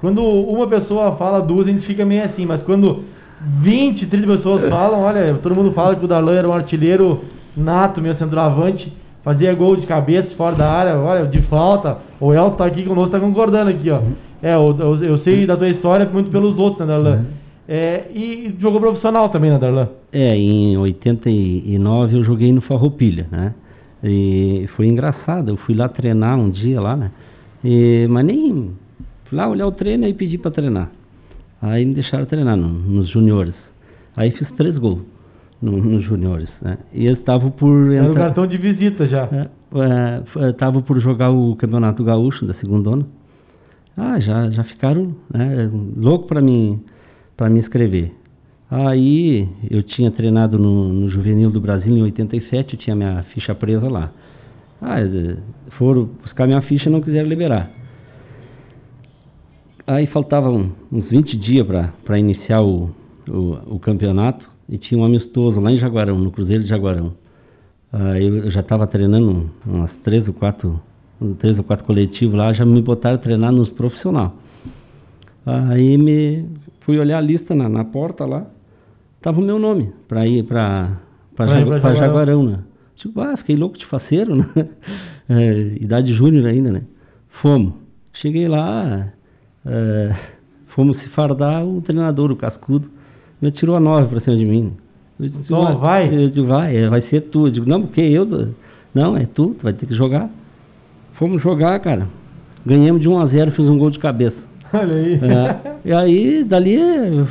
quando 0.00 0.20
uma 0.22 0.66
pessoa 0.66 1.16
fala 1.16 1.40
duas, 1.40 1.66
a 1.66 1.70
gente 1.70 1.86
fica 1.86 2.04
meio 2.04 2.24
assim. 2.24 2.44
Mas 2.44 2.62
quando 2.64 3.04
20, 3.62 4.06
30 4.06 4.26
pessoas 4.26 4.68
falam, 4.68 5.00
olha, 5.00 5.34
todo 5.42 5.54
mundo 5.54 5.72
fala 5.72 5.94
que 5.96 6.04
o 6.04 6.08
Darlan 6.08 6.34
era 6.34 6.48
um 6.48 6.52
artilheiro 6.52 7.20
nato, 7.56 8.00
meu 8.00 8.14
centroavante, 8.16 8.92
fazia 9.24 9.54
gol 9.54 9.76
de 9.76 9.86
cabeça, 9.86 10.30
fora 10.36 10.56
da 10.56 10.70
área, 10.70 10.96
olha, 10.98 11.26
de 11.26 11.40
falta. 11.42 11.98
O 12.20 12.32
Elton 12.32 12.56
tá 12.56 12.66
aqui 12.66 12.84
conosco, 12.84 13.10
tá 13.10 13.20
concordando 13.20 13.70
aqui, 13.70 13.90
ó. 13.90 14.00
É, 14.42 14.54
eu, 14.54 14.76
eu, 14.78 15.04
eu 15.04 15.18
sei 15.18 15.46
da 15.46 15.56
tua 15.56 15.68
história 15.68 16.04
muito 16.12 16.30
pelos 16.30 16.56
outros, 16.58 16.80
né, 16.80 16.86
Darlan? 16.92 17.24
É, 17.68 18.06
e 18.12 18.54
jogou 18.60 18.80
profissional 18.80 19.28
também, 19.28 19.50
né, 19.50 19.58
Darlan? 19.58 19.88
É, 20.12 20.36
em 20.36 20.76
89 20.76 22.16
eu 22.18 22.24
joguei 22.24 22.52
no 22.52 22.60
Farroupilha, 22.60 23.26
né? 23.30 23.54
E 24.04 24.68
foi 24.76 24.86
engraçado, 24.88 25.48
eu 25.50 25.56
fui 25.58 25.74
lá 25.76 25.88
treinar 25.88 26.36
um 26.38 26.50
dia 26.50 26.80
lá, 26.80 26.96
né? 26.96 27.12
E, 27.64 28.06
mas 28.10 28.24
nem 28.24 28.72
fui 29.26 29.38
lá 29.38 29.48
olhar 29.48 29.66
o 29.66 29.72
treino 29.72 30.06
e 30.08 30.12
pedi 30.12 30.36
para 30.38 30.50
treinar. 30.50 30.90
Aí 31.60 31.84
me 31.84 31.94
deixaram 31.94 32.26
treinar 32.26 32.56
no- 32.56 32.68
nos 32.68 33.08
juniores. 33.08 33.54
Aí 34.16 34.32
fiz 34.32 34.50
três 34.56 34.76
gols 34.76 34.98
no- 35.62 35.78
nos 35.78 36.04
juniores, 36.04 36.48
né? 36.60 36.76
E 36.92 37.06
eu 37.06 37.14
estava 37.14 37.50
por 37.50 37.92
Era 37.92 38.04
um 38.04 38.10
entrar- 38.10 38.24
cartão 38.26 38.46
de 38.46 38.58
visita 38.58 39.06
já. 39.06 39.24
é, 39.32 39.48
é, 39.78 40.46
eu 40.48 40.52
tava 40.54 40.82
por 40.82 40.98
jogar 41.00 41.30
o 41.30 41.54
Campeonato 41.56 42.02
Gaúcho 42.04 42.44
da 42.44 42.54
segundona. 42.54 43.06
Ah, 43.96 44.18
já, 44.20 44.50
já 44.50 44.64
ficaram 44.64 45.14
né, 45.32 45.70
louco 45.96 46.26
para 46.26 46.40
mim, 46.40 46.82
para 47.36 47.48
me 47.48 47.60
inscrever. 47.60 48.12
Aí 48.70 49.46
eu 49.70 49.82
tinha 49.82 50.10
treinado 50.10 50.58
no, 50.58 50.92
no 50.92 51.08
Juvenil 51.10 51.50
do 51.50 51.60
Brasil 51.60 51.94
em 51.96 52.02
87, 52.02 52.74
eu 52.74 52.80
tinha 52.80 52.96
minha 52.96 53.22
ficha 53.34 53.54
presa 53.54 53.88
lá. 53.88 54.10
Ah, 54.80 54.96
foram 55.78 56.06
buscar 56.22 56.46
minha 56.46 56.60
ficha 56.62 56.88
e 56.88 56.92
não 56.92 57.00
quiseram 57.02 57.28
liberar. 57.28 57.70
Aí 59.86 60.06
faltavam 60.06 60.72
uns 60.90 61.04
20 61.08 61.36
dias 61.36 61.66
para 62.04 62.18
iniciar 62.18 62.62
o, 62.62 62.90
o, 63.28 63.74
o 63.74 63.78
campeonato 63.78 64.50
e 64.72 64.78
tinha 64.78 64.98
um 64.98 65.04
amistoso 65.04 65.60
lá 65.60 65.70
em 65.70 65.78
Jaguarão, 65.78 66.18
no 66.18 66.30
Cruzeiro 66.30 66.62
de 66.62 66.70
Jaguarão. 66.70 67.12
Aí 67.92 68.26
eu 68.26 68.50
já 68.50 68.60
estava 68.60 68.86
treinando 68.86 69.50
umas 69.66 69.90
três 70.02 70.26
ou 70.26 70.32
quatro, 70.32 70.80
três 71.38 71.58
ou 71.58 71.62
quatro 71.62 71.84
coletivos 71.84 72.34
lá, 72.34 72.54
já 72.54 72.64
me 72.64 72.80
botaram 72.80 73.16
a 73.16 73.18
treinar 73.18 73.52
nos 73.52 73.68
profissional. 73.68 74.34
Aí 75.44 75.98
me 75.98 76.48
fui 76.80 76.98
olhar 76.98 77.18
a 77.18 77.20
lista 77.20 77.54
na, 77.54 77.68
na 77.68 77.84
porta 77.84 78.24
lá, 78.24 78.46
tava 79.20 79.40
o 79.40 79.44
meu 79.44 79.58
nome 79.58 79.92
para 80.08 80.26
ir 80.26 80.42
para 80.44 80.98
para 81.36 81.48
Jagu 81.48 81.70
Jaguarão. 81.70 81.96
Jaguarão, 81.98 82.42
né? 82.44 82.58
Tipo, 82.96 83.20
ah, 83.20 83.36
fiquei 83.36 83.56
louco 83.56 83.76
de 83.76 83.84
faceiro, 83.84 84.36
né? 84.56 84.68
É, 85.28 85.76
idade 85.82 86.14
júnior 86.14 86.46
ainda, 86.46 86.72
né? 86.72 86.82
Fomos. 87.42 87.74
Cheguei 88.14 88.48
lá, 88.48 89.12
é, 89.66 90.16
fomos 90.68 90.96
se 90.98 91.08
fardar, 91.10 91.62
o 91.62 91.82
treinador, 91.82 92.30
o 92.30 92.36
cascudo, 92.36 92.88
me 93.42 93.50
tirou 93.50 93.76
a 93.76 93.80
nove 93.80 94.08
para 94.08 94.20
cima 94.20 94.36
de 94.36 94.46
mim. 94.46 94.72
Eu 95.18 95.28
disse, 95.28 95.42
então, 95.44 95.78
vai? 95.78 96.08
Eu 96.08 96.30
digo, 96.30 96.46
vai, 96.46 96.76
é, 96.76 96.88
vai 96.88 97.02
ser 97.02 97.22
tu. 97.22 97.48
Eu 97.48 97.50
digo, 97.52 97.68
não, 97.68 97.82
porque 97.82 98.00
eu. 98.00 98.26
Não, 98.94 99.16
é 99.16 99.26
tu, 99.26 99.54
tu 99.58 99.62
vai 99.64 99.72
ter 99.72 99.86
que 99.86 99.94
jogar. 99.94 100.30
Fomos 101.14 101.42
jogar, 101.42 101.78
cara. 101.80 102.08
Ganhamos 102.64 103.02
de 103.02 103.08
1 103.08 103.18
a 103.18 103.26
0 103.26 103.50
fiz 103.52 103.68
um 103.68 103.78
gol 103.78 103.90
de 103.90 103.98
cabeça. 103.98 104.36
Olha 104.72 104.94
aí. 104.94 105.14
É, 105.14 105.76
e 105.84 105.92
aí, 105.92 106.44
dali 106.44 106.78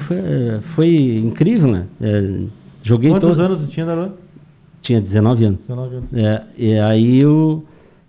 foi, 0.08 0.18
foi 0.76 1.18
incrível, 1.18 1.72
né? 1.72 1.88
É, 2.02 2.44
joguei 2.84 3.10
Quantos 3.10 3.30
todo... 3.30 3.42
anos 3.42 3.62
você 3.62 3.68
tinha, 3.68 3.86
Darlan? 3.86 4.12
Tinha 4.84 5.00
19 5.00 5.46
anos. 5.46 5.60
19 5.68 5.96
anos. 5.96 6.14
É, 6.14 6.44
e 6.58 6.74
aí 6.78 7.20
eu 7.20 7.64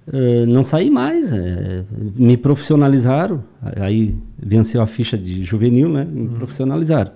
uh, 0.09 0.47
não 0.47 0.65
saí 0.67 0.91
mais. 0.91 1.25
É, 1.33 1.85
me 2.17 2.37
profissionalizaram. 2.37 3.43
Aí 3.81 4.15
venceu 4.38 4.83
a 4.83 4.87
ficha 4.88 5.17
de 5.17 5.45
juvenil, 5.45 5.88
né? 5.88 6.05
Me 6.05 6.23
uhum. 6.23 6.35
profissionalizaram. 6.35 7.12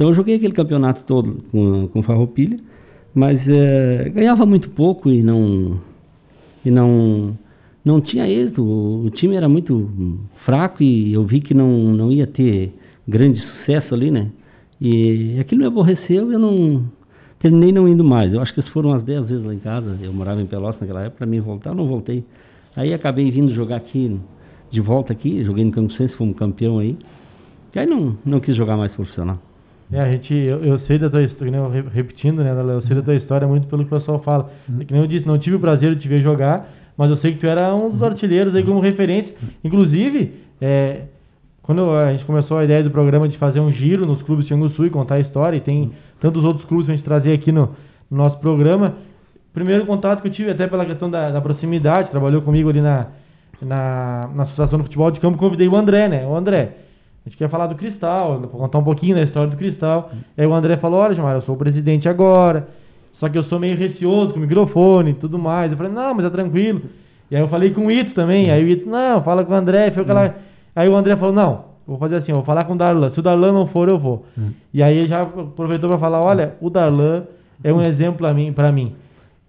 Então 0.00 0.08
eu 0.08 0.14
joguei 0.14 0.36
aquele 0.36 0.54
campeonato 0.54 1.02
todo 1.04 1.44
com, 1.52 1.86
com 1.88 2.02
Farroupilha, 2.02 2.58
mas 3.14 3.38
é, 3.46 4.08
ganhava 4.08 4.46
muito 4.46 4.70
pouco 4.70 5.10
e 5.10 5.22
não 5.22 5.78
e 6.64 6.70
não 6.70 7.38
não 7.84 8.00
tinha 8.00 8.26
êxito. 8.26 8.64
O, 8.64 9.10
time 9.10 9.36
era 9.36 9.46
muito 9.46 10.18
fraco 10.46 10.82
e 10.82 11.12
eu 11.12 11.26
vi 11.26 11.42
que 11.42 11.52
não 11.52 11.68
não 11.92 12.10
ia 12.10 12.26
ter 12.26 12.72
grande 13.06 13.42
sucesso 13.42 13.94
ali, 13.94 14.10
né? 14.10 14.30
E 14.80 15.38
aquilo 15.38 15.60
me 15.60 15.66
aborreceu 15.66 16.30
e 16.30 16.32
eu 16.32 16.38
não 16.38 16.90
terminei 17.38 17.70
não 17.70 17.86
indo 17.86 18.02
mais. 18.02 18.32
Eu 18.32 18.40
acho 18.40 18.54
que 18.54 18.62
foram 18.70 18.88
umas 18.88 19.04
10 19.04 19.26
vezes 19.28 19.44
lá 19.44 19.52
em 19.52 19.58
casa. 19.58 19.98
Eu 20.00 20.14
morava 20.14 20.40
em 20.40 20.46
Pelotas 20.46 20.80
naquela 20.80 21.02
época, 21.02 21.18
para 21.18 21.26
mim 21.26 21.40
voltar, 21.40 21.74
não 21.74 21.86
voltei. 21.86 22.24
Aí 22.74 22.94
acabei 22.94 23.30
vindo 23.30 23.52
jogar 23.52 23.76
aqui, 23.76 24.18
de 24.70 24.80
volta 24.80 25.12
aqui, 25.12 25.44
joguei 25.44 25.62
no 25.62 25.72
Campo 25.72 25.92
Sense, 25.92 26.14
fomos 26.14 26.38
campeão 26.38 26.78
aí. 26.78 26.96
E 27.74 27.78
aí 27.78 27.86
não, 27.86 28.16
não 28.24 28.40
quis 28.40 28.56
jogar 28.56 28.78
mais 28.78 28.92
profissional. 28.92 29.38
É, 29.92 30.00
a 30.00 30.10
gente, 30.10 30.32
eu, 30.32 30.64
eu 30.64 30.78
sei 30.80 30.98
da 30.98 31.10
tua 31.10 31.22
história, 31.22 31.52
repetindo, 31.92 32.44
né, 32.44 32.52
eu 32.52 32.82
sei 32.82 32.94
da 32.94 33.02
tua 33.02 33.14
história 33.14 33.46
muito 33.46 33.66
pelo 33.66 33.84
que 33.84 33.92
o 33.92 33.98
pessoal 33.98 34.20
fala. 34.22 34.50
Uhum. 34.68 34.78
Que 34.78 34.92
nem 34.92 35.02
eu 35.02 35.08
disse, 35.08 35.26
não 35.26 35.38
tive 35.38 35.56
o 35.56 35.60
prazer 35.60 35.94
de 35.94 36.02
te 36.02 36.08
ver 36.08 36.22
jogar, 36.22 36.68
mas 36.96 37.10
eu 37.10 37.16
sei 37.18 37.32
que 37.32 37.40
tu 37.40 37.46
era 37.46 37.74
um 37.74 37.90
dos 37.90 38.00
uhum. 38.00 38.06
artilheiros 38.06 38.54
aí 38.54 38.62
como 38.62 38.78
referência. 38.78 39.34
Inclusive, 39.64 40.32
é, 40.60 41.02
quando 41.62 41.90
a 41.90 42.12
gente 42.12 42.24
começou 42.24 42.58
a 42.58 42.64
ideia 42.64 42.82
do 42.82 42.90
programa 42.90 43.28
de 43.28 43.36
fazer 43.36 43.60
um 43.60 43.72
giro 43.72 44.06
nos 44.06 44.22
clubes 44.22 44.46
de 44.46 44.54
Anguçu 44.54 44.86
e 44.86 44.90
contar 44.90 45.16
a 45.16 45.20
história, 45.20 45.56
e 45.56 45.60
tem 45.60 45.92
tantos 46.20 46.44
outros 46.44 46.64
clubes 46.66 46.86
que 46.86 46.92
a 46.92 46.94
gente 46.94 47.04
trazer 47.04 47.32
aqui 47.32 47.50
no, 47.50 47.70
no, 48.10 48.16
nosso 48.16 48.38
programa, 48.38 48.94
primeiro 49.52 49.86
contato 49.86 50.22
que 50.22 50.28
eu 50.28 50.32
tive, 50.32 50.50
até 50.50 50.66
pela 50.66 50.84
questão 50.86 51.10
da, 51.10 51.30
da 51.30 51.40
proximidade, 51.40 52.10
trabalhou 52.10 52.42
comigo 52.42 52.68
ali 52.68 52.80
na, 52.80 53.08
na, 53.60 54.30
na 54.34 54.42
Associação 54.44 54.78
de 54.78 54.84
Futebol 54.84 55.10
de 55.10 55.20
Campo, 55.20 55.38
convidei 55.38 55.68
o 55.68 55.76
André, 55.76 56.08
né? 56.08 56.26
O 56.26 56.34
André, 56.34 56.76
a 57.24 57.28
gente 57.28 57.36
quer 57.36 57.50
falar 57.50 57.66
do 57.66 57.74
Cristal, 57.74 58.40
contar 58.50 58.78
um 58.78 58.84
pouquinho 58.84 59.14
da 59.14 59.22
história 59.22 59.50
do 59.50 59.56
Cristal. 59.56 60.10
Aí 60.36 60.46
o 60.46 60.54
André 60.54 60.76
falou: 60.78 61.00
Olha, 61.00 61.14
Gilmar, 61.14 61.36
eu 61.36 61.42
sou 61.42 61.54
o 61.54 61.58
presidente 61.58 62.08
agora, 62.08 62.68
só 63.18 63.28
que 63.28 63.36
eu 63.36 63.44
sou 63.44 63.58
meio 63.58 63.76
receoso 63.76 64.32
com 64.32 64.38
o 64.38 64.42
microfone 64.42 65.10
e 65.10 65.14
tudo 65.14 65.38
mais. 65.38 65.70
Eu 65.70 65.76
falei: 65.76 65.92
Não, 65.92 66.14
mas 66.14 66.24
é 66.24 66.30
tranquilo. 66.30 66.82
E 67.30 67.36
aí 67.36 67.42
eu 67.42 67.48
falei 67.48 67.70
com 67.70 67.86
o 67.86 67.90
Ito 67.90 68.14
também. 68.14 68.50
Aí 68.50 68.64
o 68.64 68.68
Ito: 68.68 68.88
Não, 68.88 69.22
fala 69.22 69.44
com 69.44 69.52
o 69.52 69.56
André. 69.56 69.90
Foi 69.90 70.02
aquela... 70.02 70.34
Aí 70.74 70.88
o 70.88 70.96
André 70.96 71.14
falou: 71.16 71.34
Não, 71.34 71.64
vou 71.86 71.98
fazer 71.98 72.16
assim, 72.16 72.32
vou 72.32 72.42
falar 72.42 72.64
com 72.64 72.72
o 72.72 72.76
Darlan. 72.76 73.10
Se 73.12 73.20
o 73.20 73.22
Darlan 73.22 73.52
não 73.52 73.66
for, 73.66 73.88
eu 73.88 73.98
vou. 73.98 74.24
Hum. 74.38 74.50
E 74.72 74.82
aí 74.82 74.96
ele 74.96 75.08
já 75.08 75.22
aproveitou 75.22 75.90
para 75.90 75.98
falar: 75.98 76.22
Olha, 76.22 76.54
o 76.60 76.70
Darlan 76.70 77.24
é 77.62 77.70
um 77.70 77.82
exemplo 77.82 78.18
para 78.18 78.32
mim, 78.32 78.52
para 78.52 78.72
mim. 78.72 78.94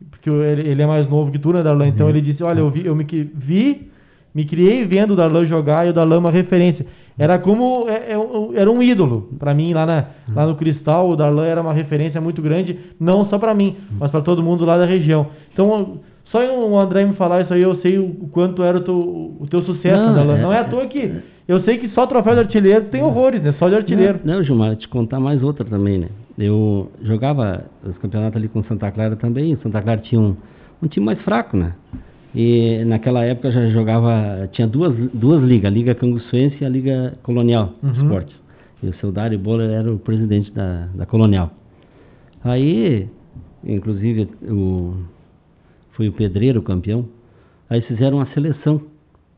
Porque 0.09 0.29
ele, 0.29 0.67
ele, 0.67 0.81
é 0.81 0.85
mais 0.85 1.09
novo 1.09 1.31
que 1.31 1.39
tu, 1.39 1.53
né, 1.53 1.63
Darlan? 1.63 1.87
Então 1.87 2.07
uhum. 2.07 2.09
ele 2.09 2.21
disse: 2.21 2.43
Olha, 2.43 2.59
eu, 2.59 2.69
vi, 2.69 2.85
eu 2.85 2.95
me 2.95 3.05
vi, 3.05 3.90
me 4.33 4.45
criei 4.45 4.85
vendo 4.85 5.11
o 5.11 5.15
Darlan 5.15 5.45
jogar 5.45 5.85
e 5.85 5.89
o 5.89 5.93
Darlan 5.93 6.15
é 6.15 6.19
uma 6.19 6.31
referência. 6.31 6.85
Era 7.17 7.37
como 7.37 7.87
é, 7.87 8.13
é, 8.13 8.59
era 8.59 8.71
um 8.71 8.81
ídolo 8.81 9.29
para 9.37 9.53
mim 9.53 9.73
lá, 9.73 9.85
na, 9.85 10.05
lá 10.33 10.47
no 10.47 10.55
Cristal. 10.55 11.09
O 11.09 11.15
Darlan 11.15 11.45
era 11.45 11.61
uma 11.61 11.73
referência 11.73 12.19
muito 12.21 12.41
grande, 12.41 12.77
não 12.99 13.29
só 13.29 13.37
para 13.37 13.53
mim, 13.53 13.77
mas 13.99 14.09
para 14.09 14.21
todo 14.21 14.41
mundo 14.41 14.65
lá 14.65 14.77
da 14.77 14.85
região. 14.85 15.27
Então, 15.53 15.99
só 16.25 16.39
o 16.39 16.79
André 16.79 17.05
me 17.05 17.13
falar 17.15 17.41
isso 17.41 17.53
aí, 17.53 17.61
eu 17.61 17.75
sei 17.81 17.99
o 17.99 18.29
quanto 18.31 18.63
era 18.63 18.77
o 18.77 18.81
teu, 18.81 18.95
o 19.39 19.47
teu 19.49 19.61
sucesso, 19.63 20.01
não, 20.01 20.15
Darlan. 20.15 20.37
É, 20.37 20.41
não 20.41 20.53
é 20.53 20.59
à 20.59 20.63
toa 20.63 20.87
que 20.87 21.21
eu 21.47 21.61
sei 21.63 21.77
que 21.77 21.89
só 21.89 22.07
troféu 22.07 22.33
de 22.33 22.39
artilheiro 22.39 22.85
tem 22.85 23.03
horrores, 23.03 23.43
né? 23.43 23.53
Só 23.59 23.67
de 23.67 23.75
artilheiro. 23.75 24.21
Não, 24.23 24.35
não 24.35 24.43
Gilmar, 24.43 24.75
te 24.77 24.87
contar 24.87 25.19
mais 25.19 25.43
outra 25.43 25.65
também, 25.65 25.99
né? 25.99 26.07
Eu 26.39 26.89
jogava 27.01 27.65
os 27.83 27.97
campeonatos 27.97 28.37
ali 28.37 28.47
com 28.47 28.63
Santa 28.63 28.89
Clara 28.89 29.17
também. 29.17 29.57
Santa 29.61 29.81
Clara 29.81 29.99
tinha 29.99 30.21
um, 30.21 30.35
um 30.81 30.87
time 30.87 31.05
mais 31.05 31.19
fraco, 31.21 31.57
né? 31.57 31.73
E 32.33 32.83
naquela 32.85 33.23
época 33.25 33.51
já 33.51 33.67
jogava, 33.69 34.47
tinha 34.53 34.65
duas, 34.65 34.95
duas 35.13 35.43
ligas, 35.43 35.69
a 35.69 35.73
Liga 35.73 35.93
Canguçuense 35.93 36.57
e 36.61 36.65
a 36.65 36.69
Liga 36.69 37.17
Colonial 37.23 37.73
uhum. 37.83 37.91
Esportes. 37.91 38.35
E 38.81 38.87
o 38.87 38.93
seu 38.95 39.11
Dário 39.11 39.37
Boller 39.37 39.69
era 39.69 39.91
o 39.91 39.99
presidente 39.99 40.51
da, 40.51 40.87
da 40.95 41.05
Colonial. 41.05 41.51
Aí, 42.43 43.07
inclusive, 43.63 44.29
o, 44.43 44.95
foi 45.91 46.07
o 46.07 46.13
Pedreiro 46.13 46.61
campeão. 46.61 47.05
Aí 47.69 47.81
fizeram 47.81 48.17
uma 48.17 48.27
seleção 48.33 48.81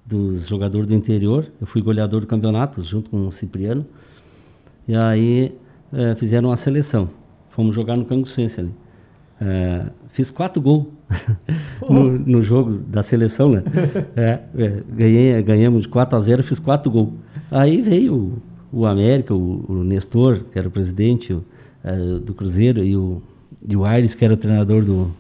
dos 0.05 0.47
jogadores 0.47 0.87
do 0.87 0.93
interior. 0.93 1.45
Eu 1.59 1.67
fui 1.67 1.81
goleador 1.81 2.21
do 2.21 2.27
campeonato 2.27 2.83
junto 2.83 3.09
com 3.09 3.27
o 3.27 3.33
Cipriano. 3.33 3.85
E 4.87 4.95
aí 4.95 5.51
é, 5.91 6.15
fizeram 6.15 6.49
uma 6.49 6.57
seleção. 6.63 7.09
Fomos 7.51 7.75
jogar 7.75 7.97
no 7.97 8.05
Canguçuense 8.05 8.59
ali. 8.59 8.71
É, 9.41 9.85
fiz 10.13 10.29
quatro 10.31 10.61
gols 10.61 10.87
no, 11.89 12.19
no, 12.19 12.43
jogo 12.43 12.79
da 12.87 13.03
seleção, 13.05 13.49
né? 13.49 13.63
É, 14.15 14.39
é, 14.57 14.83
ganhei, 14.89 15.43
ganhamos 15.43 15.83
de 15.83 15.89
4 15.89 16.17
a 16.17 16.21
0 16.21 16.43
fiz 16.43 16.59
quatro 16.59 16.89
gols. 16.89 17.13
Aí 17.51 17.81
veio 17.81 18.15
o, 18.71 18.81
o 18.81 18.85
América, 18.85 19.33
o, 19.33 19.65
o, 19.67 19.83
Nestor, 19.83 20.45
que 20.51 20.57
era 20.57 20.67
o 20.67 20.71
presidente 20.71 21.33
o, 21.33 21.43
é, 21.83 21.95
do 22.19 22.33
Cruzeiro, 22.33 22.83
e 22.83 22.95
o, 22.95 23.21
e 23.67 23.75
o 23.75 23.85
Aires, 23.85 24.13
que 24.15 24.23
era 24.23 24.33
o 24.33 24.37
treinador 24.37 24.83
do, 24.83 25.11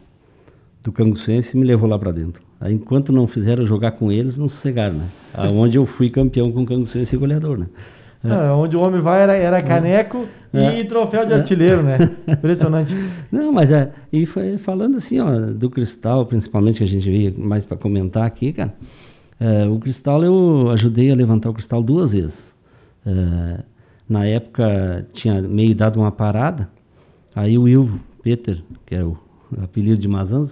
do 0.83 0.91
Canguçuense, 0.91 1.55
me 1.55 1.65
levou 1.65 1.89
lá 1.89 1.97
para 1.97 2.11
dentro. 2.11 2.41
Aí, 2.59 2.73
enquanto 2.73 3.11
não 3.11 3.27
fizeram 3.27 3.67
jogar 3.67 3.91
com 3.93 4.11
eles, 4.11 4.37
não 4.37 4.49
sossegaram, 4.49 4.95
né? 4.95 5.09
Onde 5.51 5.77
eu 5.77 5.85
fui 5.85 6.09
campeão 6.09 6.51
com 6.51 6.61
o 6.61 6.65
Canguçuense 6.65 7.13
e 7.13 7.17
goleador, 7.17 7.57
né? 7.57 7.67
É. 8.23 8.51
onde 8.51 8.75
o 8.77 8.79
homem 8.79 9.01
vai 9.01 9.21
era, 9.21 9.35
era 9.35 9.61
caneco 9.61 10.25
é. 10.53 10.79
e 10.79 10.85
troféu 10.85 11.25
de 11.25 11.33
artilheiro, 11.33 11.83
né? 11.83 11.97
Impressionante. 12.27 12.93
Não, 13.29 13.51
mas 13.51 13.69
é, 13.69 13.91
e 14.13 14.25
foi 14.27 14.57
falando 14.59 14.97
assim, 14.99 15.19
ó, 15.19 15.29
do 15.51 15.69
cristal, 15.69 16.25
principalmente 16.25 16.77
que 16.77 16.83
a 16.85 16.87
gente 16.87 17.05
veio 17.05 17.37
mais 17.37 17.65
para 17.65 17.75
comentar 17.75 18.25
aqui, 18.25 18.53
cara. 18.53 18.73
É, 19.39 19.67
o 19.67 19.77
cristal 19.79 20.23
eu 20.23 20.69
ajudei 20.71 21.11
a 21.11 21.15
levantar 21.15 21.49
o 21.49 21.53
cristal 21.53 21.83
duas 21.83 22.09
vezes. 22.11 22.33
É, 23.05 23.63
na 24.07 24.25
época 24.25 25.05
tinha 25.15 25.41
meio 25.41 25.75
dado 25.75 25.99
uma 25.99 26.11
parada, 26.11 26.69
aí 27.35 27.57
o 27.57 27.67
Ilvo 27.67 27.99
Peter, 28.21 28.61
que 28.85 28.95
é 28.95 29.03
o 29.03 29.17
apelido 29.61 29.97
de 29.97 30.07
Mazanza, 30.07 30.51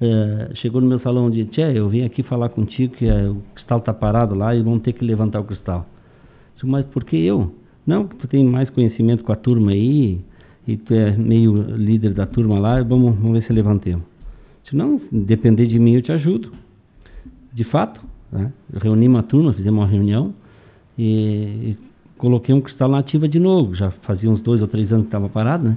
é, 0.00 0.54
chegou 0.54 0.80
no 0.80 0.86
meu 0.86 1.00
salão 1.00 1.28
e 1.28 1.44
disse, 1.44 1.60
eu 1.60 1.88
vim 1.88 2.04
aqui 2.04 2.22
falar 2.22 2.50
contigo 2.50 2.94
que 2.94 3.06
é, 3.06 3.28
o 3.28 3.42
cristal 3.54 3.78
está 3.78 3.92
parado 3.92 4.34
lá 4.34 4.54
e 4.54 4.62
vamos 4.62 4.82
ter 4.82 4.92
que 4.92 5.04
levantar 5.04 5.40
o 5.40 5.44
cristal. 5.44 5.86
Mas 6.64 6.84
por 6.86 7.04
que 7.04 7.16
eu? 7.16 7.54
Não, 7.86 8.06
tu 8.06 8.26
tem 8.26 8.44
mais 8.44 8.70
conhecimento 8.70 9.22
com 9.22 9.32
a 9.32 9.36
turma 9.36 9.72
aí, 9.72 10.20
e 10.66 10.76
tu 10.76 10.94
é 10.94 11.16
meio 11.16 11.76
líder 11.76 12.14
da 12.14 12.26
turma 12.26 12.58
lá, 12.58 12.82
vamos, 12.82 13.14
vamos 13.16 13.38
ver 13.38 13.46
se 13.46 13.52
levantemos. 13.52 14.04
Se 14.68 14.74
não, 14.74 15.00
depender 15.12 15.66
de 15.66 15.78
mim 15.78 15.94
eu 15.94 16.02
te 16.02 16.10
ajudo. 16.10 16.52
De 17.52 17.64
fato, 17.64 18.00
né? 18.32 18.52
reunimos 18.72 19.20
a 19.20 19.22
turma, 19.22 19.52
fizemos 19.52 19.80
uma 19.80 19.86
reunião 19.86 20.34
e, 20.98 21.04
e 21.04 21.76
coloquei 22.16 22.54
um 22.54 22.60
cristal 22.60 22.88
na 22.88 22.98
ativa 22.98 23.28
de 23.28 23.38
novo. 23.38 23.74
Já 23.74 23.90
fazia 24.02 24.30
uns 24.30 24.40
dois 24.40 24.62
ou 24.62 24.68
três 24.68 24.90
anos 24.90 25.04
que 25.04 25.08
estava 25.08 25.28
parado, 25.28 25.68
né? 25.68 25.76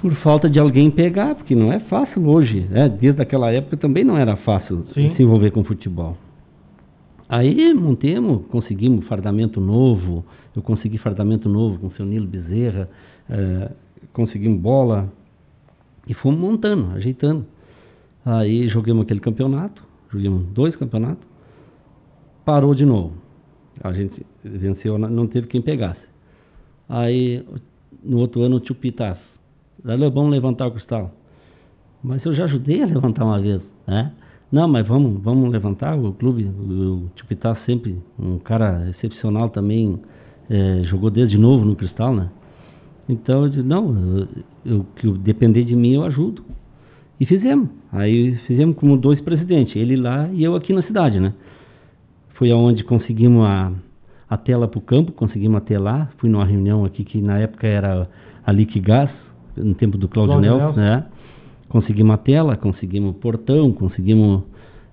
Por 0.00 0.14
falta 0.14 0.48
de 0.48 0.58
alguém 0.58 0.90
pegar, 0.90 1.34
porque 1.34 1.54
não 1.54 1.70
é 1.70 1.80
fácil 1.80 2.26
hoje. 2.26 2.66
Né? 2.70 2.88
Desde 2.88 3.20
aquela 3.20 3.52
época 3.52 3.76
também 3.76 4.02
não 4.02 4.16
era 4.16 4.34
fácil 4.36 4.86
Sim. 4.94 5.14
se 5.14 5.22
envolver 5.22 5.50
com 5.50 5.62
futebol. 5.62 6.16
Aí 7.32 7.72
montemos, 7.72 8.44
conseguimos 8.48 9.06
fardamento 9.06 9.60
novo, 9.60 10.24
eu 10.56 10.60
consegui 10.60 10.98
fardamento 10.98 11.48
novo 11.48 11.78
com 11.78 11.86
o 11.86 11.92
seu 11.92 12.04
Nilo 12.04 12.26
Bezerra, 12.26 12.90
é, 13.28 13.70
conseguimos 14.12 14.60
bola 14.60 15.08
e 16.08 16.12
fomos 16.12 16.40
montando, 16.40 16.90
ajeitando. 16.96 17.46
Aí 18.24 18.66
joguemos 18.66 19.04
aquele 19.04 19.20
campeonato, 19.20 19.80
jogamos 20.12 20.44
dois 20.46 20.74
campeonatos, 20.74 21.24
parou 22.44 22.74
de 22.74 22.84
novo. 22.84 23.12
A 23.80 23.92
gente 23.92 24.26
venceu, 24.42 24.98
não 24.98 25.28
teve 25.28 25.46
quem 25.46 25.62
pegasse. 25.62 26.02
Aí 26.88 27.46
no 28.02 28.18
outro 28.18 28.42
ano 28.42 28.56
o 28.56 28.60
tio 28.60 28.74
Pitas, 28.74 29.18
é 29.86 30.10
bom 30.10 30.28
levantar 30.28 30.66
o 30.66 30.72
cristal. 30.72 31.14
mas 32.02 32.24
eu 32.24 32.34
já 32.34 32.46
ajudei 32.46 32.82
a 32.82 32.86
levantar 32.90 33.24
uma 33.24 33.40
vez, 33.40 33.62
né? 33.86 34.14
Não, 34.50 34.66
mas 34.66 34.86
vamos, 34.86 35.22
vamos 35.22 35.50
levantar 35.50 35.96
o 35.96 36.12
clube. 36.12 36.44
O 36.44 37.08
Tipitá 37.14 37.56
sempre 37.66 37.96
um 38.18 38.38
cara 38.38 38.90
excepcional 38.90 39.48
também, 39.48 40.00
é, 40.48 40.82
jogou 40.84 41.10
desde 41.10 41.38
novo 41.38 41.64
no 41.64 41.76
Cristal, 41.76 42.14
né? 42.14 42.28
Então 43.08 43.44
eu 43.44 43.48
disse, 43.48 43.62
não, 43.62 44.28
eu, 44.64 44.84
que 44.96 45.10
depender 45.18 45.64
de 45.64 45.76
mim 45.76 45.94
eu 45.94 46.04
ajudo. 46.04 46.44
E 47.18 47.26
fizemos. 47.26 47.68
Aí 47.92 48.36
fizemos 48.46 48.76
como 48.76 48.96
dois 48.96 49.20
presidentes, 49.20 49.76
ele 49.76 49.96
lá 49.96 50.28
e 50.32 50.42
eu 50.42 50.54
aqui 50.56 50.72
na 50.72 50.82
cidade, 50.82 51.20
né? 51.20 51.32
Foi 52.30 52.50
aonde 52.50 52.82
conseguimos 52.82 53.44
a, 53.44 53.72
a 54.28 54.36
tela 54.36 54.66
para 54.66 54.78
o 54.78 54.82
campo, 54.82 55.12
conseguimos 55.12 55.58
até 55.58 55.78
lá. 55.78 56.08
Fui 56.18 56.30
numa 56.30 56.44
reunião 56.44 56.84
aqui 56.84 57.04
que 57.04 57.20
na 57.20 57.38
época 57.38 57.66
era 57.66 58.08
a 58.44 58.52
Liquigás, 58.52 59.10
no 59.56 59.74
tempo 59.74 59.98
do 59.98 60.08
Claudio 60.08 60.40
Nelson, 60.40 60.72
né? 60.80 61.04
Conseguimos 61.70 62.14
a 62.14 62.18
tela, 62.18 62.56
conseguimos 62.56 63.12
o 63.12 63.14
portão, 63.14 63.72
conseguimos 63.72 64.42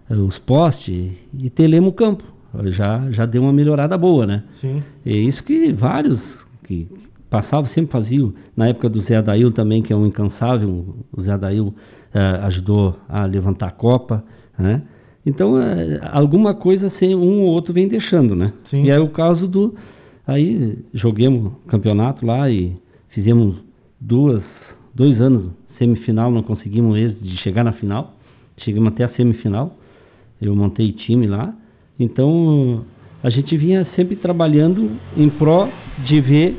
uh, 0.09 0.13
os 0.13 0.37
postes 0.39 1.11
e 1.37 1.49
telemos 1.49 1.89
o 1.89 1.93
campo. 1.93 2.23
Já, 2.65 3.11
já 3.11 3.25
deu 3.25 3.41
uma 3.41 3.51
melhorada 3.51 3.97
boa, 3.97 4.25
né? 4.25 4.43
Sim. 4.61 4.81
É 5.05 5.11
isso 5.11 5.43
que 5.43 5.73
vários 5.73 6.19
que 6.65 6.87
passavam 7.29 7.69
sempre 7.71 7.91
faziam. 7.91 8.31
Na 8.55 8.67
época 8.67 8.89
do 8.89 9.01
Zé 9.01 9.15
Adail 9.15 9.51
também, 9.51 9.81
que 9.81 9.91
é 9.91 9.95
um 9.95 10.05
incansável, 10.05 10.95
o 11.11 11.21
Zé 11.23 11.31
Adail 11.31 11.67
uh, 11.67 12.45
ajudou 12.45 12.95
a 13.09 13.25
levantar 13.25 13.67
a 13.67 13.71
Copa, 13.71 14.23
né? 14.57 14.83
Então, 15.25 15.55
uh, 15.55 15.99
alguma 16.11 16.53
coisa 16.53 16.87
assim, 16.87 17.15
um 17.15 17.41
ou 17.41 17.47
outro 17.47 17.73
vem 17.73 17.87
deixando, 17.87 18.35
né? 18.35 18.53
Sim. 18.69 18.83
E 18.83 18.91
é 18.91 18.99
o 18.99 19.09
caso 19.09 19.47
do... 19.47 19.75
Aí 20.27 20.77
joguemos 20.93 21.53
campeonato 21.67 22.23
lá 22.23 22.49
e 22.51 22.77
fizemos 23.09 23.55
duas, 23.99 24.43
dois 24.93 25.19
anos 25.19 25.51
semifinal, 25.77 26.31
não 26.31 26.43
conseguimos 26.43 26.97
êxito 26.97 27.23
de 27.23 27.37
chegar 27.37 27.63
na 27.63 27.73
final. 27.73 28.13
Chegamos 28.57 28.89
até 28.89 29.03
a 29.03 29.09
semifinal. 29.09 29.75
Eu 30.41 30.55
montei 30.55 30.91
time 30.91 31.27
lá. 31.27 31.53
Então, 31.99 32.85
a 33.23 33.29
gente 33.29 33.57
vinha 33.57 33.87
sempre 33.95 34.15
trabalhando 34.15 34.91
em 35.15 35.29
pró 35.29 35.69
de 36.05 36.21
ver 36.21 36.57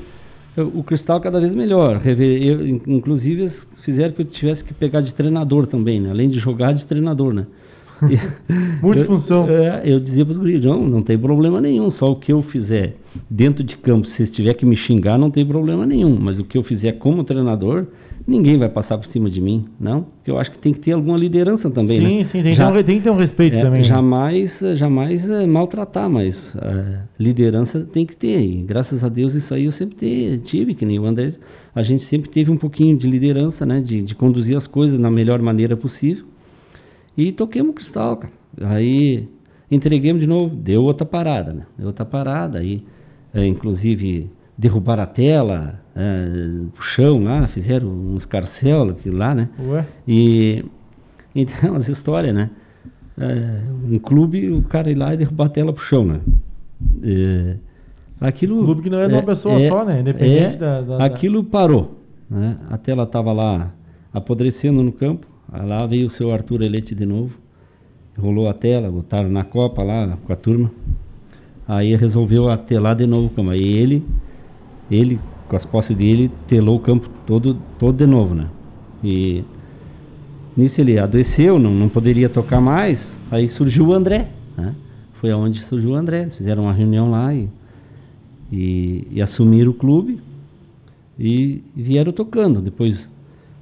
o 0.75 0.83
cristal 0.83 1.21
cada 1.21 1.41
vez 1.41 1.55
melhor. 1.55 2.03
Eu, 2.05 2.67
inclusive, 2.67 3.53
fizeram 3.85 4.13
que 4.13 4.23
eu 4.23 4.27
tivesse 4.27 4.65
que 4.65 4.75
pegar 4.75 5.01
de 5.01 5.13
treinador 5.13 5.67
também, 5.67 6.01
né? 6.01 6.11
Além 6.11 6.29
de 6.29 6.39
jogar, 6.39 6.73
de 6.73 6.85
treinador, 6.85 7.33
né? 7.33 7.47
Multifunção. 8.83 9.49
Eu, 9.49 9.63
é, 9.63 9.83
eu 9.85 10.01
dizia 10.01 10.25
para 10.25 10.35
os 10.35 10.39
guris, 10.39 10.65
não, 10.65 10.87
não 10.87 11.03
tem 11.03 11.19
problema 11.19 11.61
nenhum, 11.61 11.91
só 11.93 12.13
o 12.13 12.17
que 12.17 12.33
eu 12.33 12.43
fizer 12.45 12.97
dentro 13.29 13.65
de 13.65 13.77
campo, 13.79 14.07
se 14.17 14.27
tiver 14.29 14.55
que 14.55 14.65
me 14.65 14.77
xingar, 14.77 15.19
não 15.19 15.31
tem 15.31 15.45
problema 15.45 15.85
nenhum, 15.85 16.17
mas 16.21 16.39
o 16.39 16.45
que 16.45 16.57
eu 16.57 16.63
fizer 16.63 16.93
como 16.93 17.25
treinador, 17.25 17.87
ninguém 18.29 18.59
vai 18.59 18.69
passar 18.69 18.99
por 18.99 19.11
cima 19.11 19.31
de 19.31 19.41
mim, 19.41 19.65
não? 19.81 20.03
Porque 20.03 20.31
eu 20.31 20.39
acho 20.39 20.51
que 20.51 20.59
tem 20.59 20.75
que 20.75 20.81
ter 20.81 20.93
alguma 20.93 21.17
liderança 21.17 21.71
também, 21.71 21.99
sim, 21.99 22.19
né? 22.19 22.29
Sim, 22.31 22.43
tem, 22.43 22.55
Já, 22.55 22.71
tem 22.85 22.99
que 22.99 23.05
ter 23.05 23.11
um 23.11 23.17
respeito 23.17 23.57
é, 23.57 23.63
também. 23.63 23.81
Né? 23.81 23.89
Jamais, 23.89 24.53
jamais 24.77 25.31
é, 25.31 25.47
maltratar, 25.47 26.11
mas 26.11 26.37
é, 26.57 27.01
liderança 27.19 27.81
tem 27.93 28.05
que 28.05 28.15
ter. 28.15 28.39
E 28.39 28.63
graças 28.63 29.03
a 29.03 29.09
Deus 29.09 29.35
isso 29.35 29.53
aí 29.55 29.65
eu 29.65 29.73
sempre 29.73 30.39
tive, 30.45 30.75
que 30.75 30.85
nem 30.85 30.99
o 30.99 31.07
André, 31.07 31.33
a 31.75 31.83
gente 31.83 32.07
sempre 32.11 32.29
teve 32.31 32.51
um 32.51 32.59
pouquinho 32.59 32.99
de 32.99 33.09
liderança, 33.09 33.65
né? 33.65 33.81
De, 33.81 34.03
de 34.03 34.15
conduzir 34.15 34.59
as 34.59 34.67
coisas 34.67 35.01
na 35.01 35.11
melhor 35.11 35.41
maneira 35.41 35.75
possível. 35.75 36.27
E 37.17 37.33
toquemos 37.33 37.75
cristal, 37.75 38.19
cara. 38.19 38.33
Aí 38.61 39.27
entreguemos 39.71 40.21
de 40.21 40.27
novo, 40.27 40.55
deu 40.55 40.83
outra 40.83 41.07
parada, 41.07 41.53
né? 41.53 41.67
Deu 41.79 41.87
outra 41.87 42.05
parada, 42.05 42.59
aí 42.59 42.83
inclusive 43.35 44.31
derrubaram 44.59 45.05
a 45.05 45.07
tela, 45.07 45.81
é, 45.95 46.29
o 46.77 46.83
chão 46.95 47.23
lá, 47.23 47.47
fizeram 47.49 47.89
uns 47.89 48.25
carcel 48.25 48.91
aquilo 48.91 49.17
lá, 49.17 49.35
né? 49.35 49.49
Ué? 49.61 49.87
E 50.07 50.65
então, 51.35 51.77
as 51.77 51.89
histórias, 51.89 52.35
né? 52.35 52.51
É, 53.17 53.61
um 53.89 53.99
clube, 54.01 54.51
o 54.51 54.63
cara 54.63 54.91
ir 54.91 54.97
lá 54.97 55.15
e 55.15 55.17
derrubar 55.17 55.47
a 55.47 55.51
tela 55.51 55.73
pro 55.73 55.85
chão, 55.85 56.05
né? 56.05 56.21
É, 57.03 57.57
aquilo, 58.21 58.61
um 58.61 58.65
clube 58.65 58.83
que 58.83 58.91
não 58.91 59.01
é 59.01 59.09
de 59.09 59.15
uma 59.15 59.23
pessoa 59.23 59.61
é, 59.61 59.69
só, 59.69 59.85
né? 59.85 60.01
Independente 60.01 60.57
é, 60.57 60.59
da, 60.59 60.81
da, 60.83 61.05
Aquilo 61.05 61.45
parou, 61.45 62.01
né? 62.29 62.57
A 62.69 62.77
tela 62.77 63.05
estava 63.05 63.33
lá 63.33 63.73
apodrecendo 64.13 64.83
no 64.83 64.93
campo, 64.93 65.27
lá 65.53 65.87
veio 65.87 66.09
o 66.09 66.11
seu 66.13 66.33
Arthur 66.33 66.63
Elete 66.63 66.95
de 66.95 67.07
novo, 67.07 67.33
rolou 68.19 68.49
a 68.49 68.55
tela, 68.55 68.91
botaram 68.91 69.29
na 69.29 69.45
copa 69.45 69.83
lá 69.85 70.19
com 70.25 70.33
a 70.33 70.37
turma, 70.37 70.71
aí 71.67 71.95
resolveu 71.95 72.51
atelar 72.51 72.97
de 72.97 73.07
novo 73.07 73.27
o 73.27 73.31
campo, 73.31 73.51
aí 73.51 73.63
ele 73.63 74.05
ele, 74.91 75.19
com 75.49 75.57
as 75.57 75.65
posses 75.67 75.97
dele, 75.97 76.31
telou 76.49 76.77
o 76.77 76.81
campo 76.81 77.09
todo, 77.27 77.57
todo 77.79 77.97
de 77.97 78.07
novo, 78.07 78.35
né? 78.35 78.49
E 79.03 79.45
nisso 80.57 80.81
ele 80.81 80.99
adoeceu, 80.99 81.59
não, 81.59 81.73
não 81.73 81.89
poderia 81.89 82.29
tocar 82.29 82.61
mais, 82.61 82.99
aí 83.31 83.51
surgiu 83.51 83.89
o 83.89 83.93
André, 83.93 84.29
né? 84.57 84.75
Foi 85.21 85.31
aonde 85.31 85.61
surgiu 85.69 85.91
o 85.91 85.95
André, 85.95 86.31
fizeram 86.37 86.65
uma 86.65 86.73
reunião 86.73 87.11
lá 87.11 87.35
e, 87.35 87.49
e, 88.53 89.07
e 89.11 89.23
assumiram 89.23 89.71
o 89.71 89.75
clube 89.75 90.21
e, 91.19 91.63
vieram 91.77 92.13
tocando. 92.13 92.61
Depois 92.61 92.97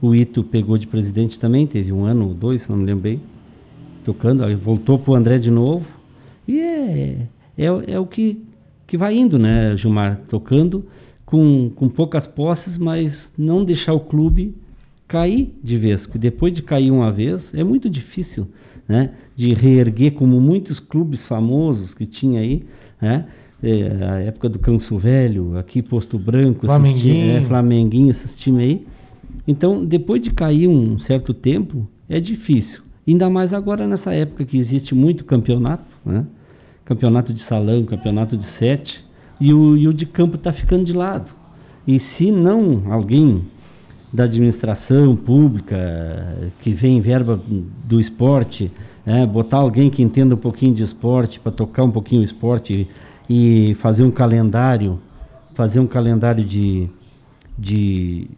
o 0.01 0.15
Ito 0.15 0.45
pegou 0.45 0.77
de 0.77 0.87
presidente 0.87 1.39
também, 1.39 1.67
teve 1.67 1.93
um 1.93 2.05
ano 2.05 2.29
ou 2.29 2.35
dois, 2.35 2.61
não 2.69 2.77
me 2.77 2.85
lembro 2.85 3.03
bem, 3.03 3.21
tocando, 4.05 4.45
aí 4.45 4.55
voltou 4.55 4.99
pro 4.99 5.15
André 5.15 5.39
de 5.39 5.51
novo. 5.51 5.87
E 6.47 6.61
é, 6.61 7.27
é, 7.57 7.65
é 7.65 7.99
o 7.99 8.07
que, 8.07 8.41
que 8.87 8.97
vai 8.97 9.17
indo, 9.17 9.39
né, 9.39 9.77
Gilmar? 9.77 10.21
Tocando 10.29 10.85
com, 11.27 11.71
com 11.75 11.89
poucas 11.89 12.27
posses, 12.29 12.79
mas 12.79 13.13
não 13.37 13.65
deixar 13.65 13.93
o 13.93 14.01
clube 14.01 14.55
cair 15.09 15.53
de 15.63 15.77
vez, 15.77 16.01
porque 16.03 16.19
depois 16.19 16.55
de 16.55 16.63
cair 16.63 16.91
uma 16.91 17.13
vez 17.13 17.41
é 17.53 17.63
muito 17.63 17.91
difícil, 17.91 18.47
né, 18.89 19.13
de 19.37 19.53
reerguer 19.53 20.13
como 20.13 20.41
muitos 20.41 20.79
clubes 20.81 21.21
famosos 21.27 21.93
que 21.95 22.07
tinha 22.07 22.41
aí, 22.41 22.65
né, 23.03 23.27
é, 23.63 24.05
a 24.05 24.21
época 24.21 24.49
do 24.49 24.59
Canso 24.59 24.99
Velho, 24.99 25.59
aqui 25.59 25.83
Posto 25.83 26.19
Branco, 26.19 26.67
Flamenguinho, 26.67 27.37
é, 27.37 27.45
Flamenguinho 27.47 28.11
esses 28.11 28.39
times 28.39 28.63
aí. 28.63 28.87
Então, 29.49 29.85
depois 29.85 30.23
de 30.23 30.31
cair 30.31 30.69
um 30.69 30.99
certo 31.01 31.33
tempo, 31.33 31.89
é 32.09 32.21
difícil. 32.21 32.83
Ainda 33.07 33.31
mais 33.31 33.53
agora 33.53 33.87
nessa 33.87 34.13
época 34.13 34.45
que 34.45 34.59
existe 34.59 34.95
muito 34.95 35.25
campeonato, 35.25 35.87
né? 36.05 36.27
Campeonato 36.85 37.33
de 37.33 37.43
salão, 37.45 37.85
campeonato 37.85 38.37
de 38.37 38.47
sete 38.59 39.06
e 39.41 39.53
o, 39.53 39.77
e 39.77 39.87
o 39.89 39.93
de 39.93 40.07
campo 40.07 40.37
está 40.37 40.53
ficando 40.53 40.85
de 40.85 40.93
lado. 40.93 41.31
E 41.87 42.01
se 42.17 42.31
não 42.31 42.93
alguém 42.93 43.45
da 44.13 44.25
administração 44.25 45.15
pública 45.15 46.53
que 46.63 46.73
vem 46.73 47.01
verba 47.01 47.41
do 47.85 48.01
esporte, 48.01 48.71
é, 49.05 49.25
botar 49.27 49.59
alguém 49.59 49.91
que 49.91 50.03
entenda 50.03 50.35
um 50.35 50.39
pouquinho 50.39 50.75
de 50.75 50.83
esporte 50.83 51.39
para 51.41 51.53
tocar 51.53 51.85
um 51.85 51.91
pouquinho 51.91 52.23
o 52.23 52.25
esporte 52.25 52.89
e, 53.29 53.77
fazer 53.81 54.03
um 54.03 54.11
calendário, 54.11 54.99
fazer 55.55 55.79
um 55.81 55.87
calendário 55.87 56.45
de, 56.45 56.89
de, 57.59 58.29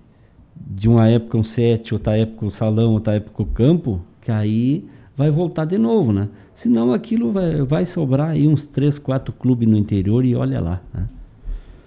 de 0.57 0.89
uma 0.89 1.09
época 1.09 1.39
um 1.39 1.45
sete, 1.45 1.95
outra 1.95 2.19
época 2.19 2.47
um 2.47 2.51
salão, 2.53 2.93
outra 2.95 3.15
época 3.15 3.43
o 3.43 3.47
campo, 3.47 4.01
que 4.23 4.31
aí 4.31 4.85
vai 5.17 5.31
voltar 5.31 5.65
de 5.65 5.79
novo, 5.79 6.13
né? 6.13 6.29
Senão 6.63 6.93
aquilo 6.93 7.33
vai, 7.33 7.63
vai 7.63 7.87
sobrar 7.95 8.31
aí 8.31 8.49
uns 8.49 8.61
3, 8.73 8.99
4 8.99 9.33
clubes 9.35 9.69
no 9.69 9.77
interior 9.77 10.25
e 10.25 10.35
olha 10.35 10.61
lá. 10.61 10.81
Né? 10.93 11.09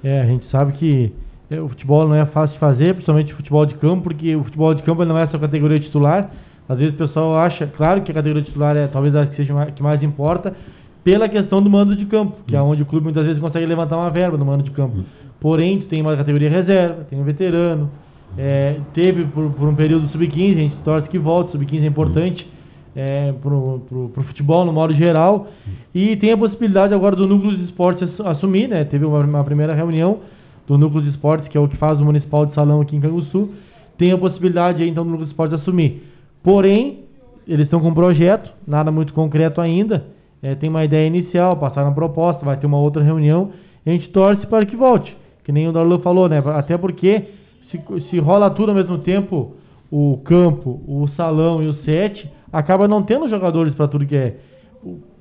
É, 0.04 0.22
a 0.22 0.26
gente 0.26 0.50
sabe 0.50 0.74
que 0.74 1.12
é, 1.50 1.60
o 1.60 1.68
futebol 1.68 2.08
não 2.08 2.16
é 2.16 2.26
fácil 2.28 2.54
de 2.54 2.60
fazer, 2.60 2.94
principalmente 2.94 3.34
o 3.34 3.36
futebol 3.36 3.66
de 3.66 3.76
campo, 3.76 4.04
porque 4.04 4.36
o 4.36 4.44
futebol 4.44 4.74
de 4.74 4.82
campo 4.84 5.04
não 5.04 5.18
é 5.18 5.28
só 5.28 5.38
categoria 5.38 5.80
titular. 5.80 6.32
Às 6.70 6.80
vezes 6.80 6.94
o 6.94 6.98
pessoal 6.98 7.36
acha, 7.38 7.68
claro 7.68 8.02
que 8.02 8.12
a 8.12 8.14
categoria 8.14 8.44
titular 8.44 8.78
é 8.78 8.88
talvez 8.88 9.14
a 9.14 9.26
que 9.26 9.36
seja 9.36 9.62
a 9.62 9.66
que 9.66 9.84
mais 9.84 10.02
importa, 10.02 10.56
pela 11.04 11.28
questão 11.28 11.62
do 11.62 11.70
mando 11.70 11.96
de 11.96 12.06
campo, 12.06 12.38
que 12.48 12.56
é 12.56 12.62
onde 12.62 12.82
o 12.84 12.86
clube 12.86 13.04
muitas 13.04 13.26
vezes 13.26 13.42
consegue 13.42 13.66
levantar 13.66 13.98
uma 13.98 14.10
verba 14.10 14.38
no 14.38 14.46
mando 14.46 14.64
de 14.64 14.72
campo. 14.72 15.04
Porém, 15.42 15.82
tem 15.82 16.02
uma 16.02 16.16
categoria 16.16 16.50
reserva, 16.50 17.04
tem 17.10 17.20
um 17.20 17.24
veterano, 17.24 17.90
é, 18.38 18.80
teve 18.94 19.26
por, 19.26 19.52
por, 19.52 19.68
um 19.68 19.76
período 19.76 20.08
sub-15, 20.10 20.54
a 20.54 20.60
gente 20.60 20.76
torce 20.86 21.10
que 21.10 21.20
volte, 21.20 21.52
sub-15 21.52 21.84
é 21.84 21.88
importante 21.88 22.48
é, 22.96 23.34
pro, 23.42 23.82
pro, 24.14 24.24
futebol 24.24 24.66
no 24.66 24.74
modo 24.74 24.94
geral. 24.94 25.48
E 25.94 26.16
tem 26.18 26.32
a 26.32 26.38
possibilidade 26.38 26.94
agora 26.94 27.16
do 27.16 27.28
Núcleo 27.28 27.58
de 27.58 27.66
Esportes 27.66 28.10
assumir, 28.20 28.68
né? 28.68 28.84
Teve 28.84 29.06
uma, 29.06 29.20
uma, 29.20 29.44
primeira 29.44 29.74
reunião 29.74 30.20
do 30.68 30.78
Núcleo 30.78 31.02
de 31.04 31.10
Esportes, 31.10 31.48
que 31.48 31.58
é 31.58 31.62
o 31.62 31.68
que 31.68 31.78
faz 31.78 32.00
o 32.00 32.06
Municipal 32.06 32.46
de 32.46 32.54
Salão 32.54 32.82
aqui 32.82 32.96
em 32.96 33.02
Canguçu. 33.02 33.50
Tem 33.98 34.12
a 34.12 34.18
possibilidade 34.18 34.88
então, 34.88 35.04
do 35.04 35.10
Núcleo 35.10 35.28
de 35.28 35.32
Esportes 35.32 35.60
assumir. 35.60 36.04
Porém, 36.44 37.06
eles 37.48 37.66
estão 37.66 37.80
com 37.80 37.90
um 37.90 37.94
projeto, 37.94 38.52
nada 38.68 38.92
muito 38.92 39.14
concreto 39.14 39.62
ainda. 39.62 40.06
É, 40.42 40.56
tem 40.56 40.70
uma 40.70 40.84
ideia 40.84 41.06
inicial, 41.08 41.56
passaram 41.58 41.90
a 41.90 41.94
proposta, 41.94 42.44
vai 42.44 42.58
ter 42.58 42.66
uma 42.66 42.80
outra 42.80 43.04
reunião. 43.04 43.52
a 43.86 43.90
gente 43.90 44.10
torce 44.10 44.46
para 44.48 44.66
que 44.66 44.76
volte. 44.76 45.16
Que 45.44 45.52
nem 45.52 45.68
o 45.68 45.72
Darlan 45.72 46.00
falou, 46.00 46.28
né? 46.30 46.42
Até 46.56 46.78
porque 46.78 47.26
se, 47.70 47.80
se 48.10 48.20
rola 48.20 48.50
tudo 48.50 48.70
ao 48.70 48.76
mesmo 48.76 48.98
tempo, 49.00 49.56
o 49.92 50.18
campo, 50.24 50.82
o 50.88 51.08
salão 51.16 51.62
e 51.62 51.68
o 51.68 51.74
set 51.84 52.30
acaba 52.52 52.88
não 52.88 53.04
tendo 53.04 53.30
jogadores 53.30 53.74
para 53.74 53.88
tudo 53.88 54.06
que 54.06 54.16
é 54.16 54.38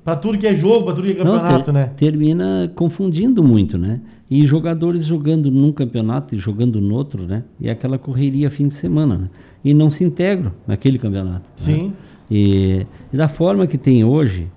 para 0.03 0.15
tudo 0.15 0.39
que 0.39 0.47
é 0.47 0.55
jogo, 0.57 0.85
para 0.85 0.95
tudo 0.95 1.05
que 1.05 1.13
é 1.13 1.15
campeonato, 1.15 1.53
não, 1.53 1.63
ter, 1.63 1.71
né? 1.73 1.91
Termina 1.97 2.71
confundindo 2.75 3.43
muito, 3.43 3.77
né? 3.77 4.01
E 4.29 4.47
jogadores 4.47 5.05
jogando 5.05 5.51
num 5.51 5.71
campeonato 5.71 6.33
e 6.33 6.39
jogando 6.39 6.81
no 6.81 6.95
outro, 6.95 7.23
né? 7.23 7.43
E 7.59 7.69
aquela 7.69 7.99
correria 7.99 8.49
fim 8.49 8.69
de 8.69 8.79
semana, 8.79 9.17
né? 9.17 9.29
e 9.63 9.73
não 9.73 9.91
se 9.91 10.03
integram 10.03 10.51
naquele 10.67 10.97
campeonato. 10.97 11.45
né? 11.59 11.65
Sim. 11.65 11.93
E, 12.29 12.85
e 13.11 13.17
da 13.17 13.29
forma 13.29 13.67
que 13.67 13.77
tem 13.77 14.03
hoje, 14.03 14.47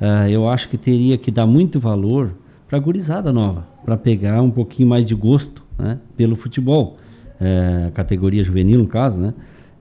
ah, 0.00 0.30
eu 0.30 0.48
acho 0.48 0.68
que 0.68 0.78
teria 0.78 1.18
que 1.18 1.30
dar 1.30 1.46
muito 1.46 1.80
valor 1.80 2.32
para 2.68 2.78
a 2.78 2.80
gurizada 2.80 3.32
nova, 3.32 3.66
para 3.84 3.96
pegar 3.96 4.40
um 4.42 4.50
pouquinho 4.50 4.88
mais 4.88 5.06
de 5.06 5.14
gosto 5.14 5.62
né, 5.78 5.98
pelo 6.16 6.36
futebol, 6.36 6.96
eh, 7.40 7.90
categoria 7.94 8.44
juvenil 8.44 8.78
no 8.78 8.86
caso, 8.86 9.16
né? 9.16 9.34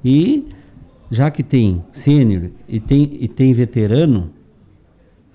E 0.03 0.45
já 1.12 1.30
que 1.30 1.43
tem 1.43 1.84
sênior 2.06 2.50
e 2.69 2.80
tem, 2.80 3.17
e 3.19 3.28
tem 3.28 3.54
veterano, 3.54 4.32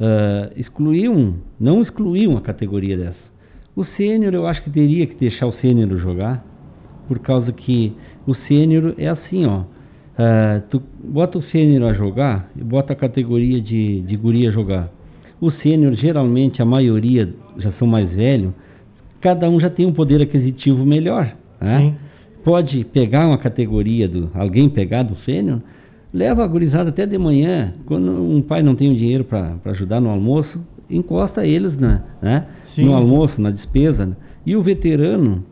ah, 0.01 0.51
excluir 0.57 1.09
um, 1.09 1.35
não 1.61 1.83
excluir 1.83 2.27
uma 2.27 2.41
categoria 2.41 2.97
dessa. 2.97 3.27
O 3.77 3.85
sênior 3.85 4.33
eu 4.33 4.47
acho 4.47 4.63
que 4.63 4.71
teria 4.71 5.07
que 5.07 5.15
deixar 5.17 5.47
o 5.47 5.53
sênior 5.55 5.99
jogar, 5.99 6.45
por 7.07 7.19
causa 7.19 7.53
que 7.53 7.93
o 8.27 8.35
sênior 8.49 8.95
é 8.97 9.09
assim, 9.09 9.45
ó. 9.45 9.65
ah, 10.19 10.63
tu 10.71 10.83
bota 11.05 11.39
o 11.39 11.43
sênior 11.43 11.91
a 11.91 11.95
jogar 11.95 12.51
e 12.57 12.65
bota 12.65 12.95
a 12.95 12.97
categoria 12.97 13.61
de, 13.61 14.01
de 14.01 14.17
guri 14.17 14.47
a 14.47 14.51
jogar. 14.51 14.91
O 15.39 15.51
sênior, 15.51 15.93
geralmente, 15.95 16.63
a 16.63 16.65
maioria 16.65 17.33
já 17.59 17.71
são 17.73 17.87
mais 17.87 18.11
velhos, 18.11 18.55
cada 19.21 19.51
um 19.51 19.61
já 19.61 19.69
tem 19.69 19.85
um 19.85 19.93
poder 19.93 20.23
aquisitivo 20.23 20.87
melhor. 20.87 21.37
né? 21.61 21.81
Sim. 21.81 22.06
Pode 22.47 22.85
pegar 22.85 23.27
uma 23.27 23.39
categoria 23.39 24.07
do. 24.07 24.31
alguém 24.33 24.69
pegar 24.69 25.03
do 25.03 25.17
sênior, 25.25 25.61
leva 26.15 26.45
a 26.45 26.47
gurizada 26.47 26.91
até 26.91 27.05
de 27.05 27.19
manhã. 27.19 27.75
Quando 27.87 28.09
um 28.09 28.41
pai 28.41 28.63
não 28.63 28.77
tem 28.77 28.89
o 28.89 28.95
dinheiro 28.95 29.25
para 29.25 29.59
ajudar 29.65 30.01
no 30.01 30.09
almoço, 30.09 30.57
encosta 30.89 31.45
eles 31.45 31.77
na, 31.77 32.05
né? 32.23 32.47
No 32.79 32.95
almoço, 32.95 33.41
na 33.41 33.51
despesa. 33.51 34.07
né? 34.07 34.17
E 34.47 34.55
o 34.55 34.63
veterano, 34.63 35.45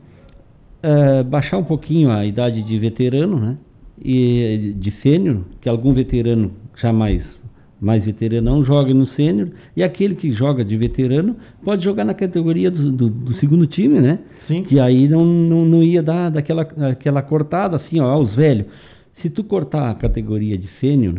eh, 0.85 1.25
baixar 1.25 1.59
um 1.59 1.65
pouquinho 1.65 2.13
a 2.13 2.25
idade 2.25 2.63
de 2.63 2.79
veterano, 2.79 3.41
né? 3.41 3.57
E 4.01 4.75
de 4.77 4.93
sênior, 5.03 5.41
que 5.61 5.69
algum 5.69 5.93
veterano 5.95 6.53
já 6.81 6.93
mais, 6.93 7.25
mais 7.85 8.05
veteranão 8.05 8.65
joga 8.65 8.93
no 8.95 9.07
sênior, 9.09 9.49
e 9.77 9.83
aquele 9.83 10.15
que 10.15 10.33
joga 10.33 10.65
de 10.65 10.77
veterano 10.77 11.37
pode 11.63 11.85
jogar 11.85 12.05
na 12.05 12.15
categoria 12.15 12.71
do, 12.71 12.91
do- 12.91 13.11
do 13.11 13.35
segundo 13.35 13.67
time, 13.67 14.01
né? 14.01 14.19
Sim. 14.49 14.65
Que 14.65 14.81
aí 14.81 15.09
não, 15.09 15.25
não, 15.25 15.65
não 15.65 15.83
ia 15.83 16.03
dar 16.03 16.31
daquela 16.31 16.63
aquela 16.91 17.23
cortada 17.23 17.77
assim, 17.77 18.01
ó, 18.01 18.07
aos 18.07 18.35
velhos. 18.35 18.67
Se 19.23 19.31
tu 19.31 19.45
cortar 19.45 19.91
a 19.91 19.95
categoria 19.95 20.59
de 20.59 20.69
sênior, 20.81 21.15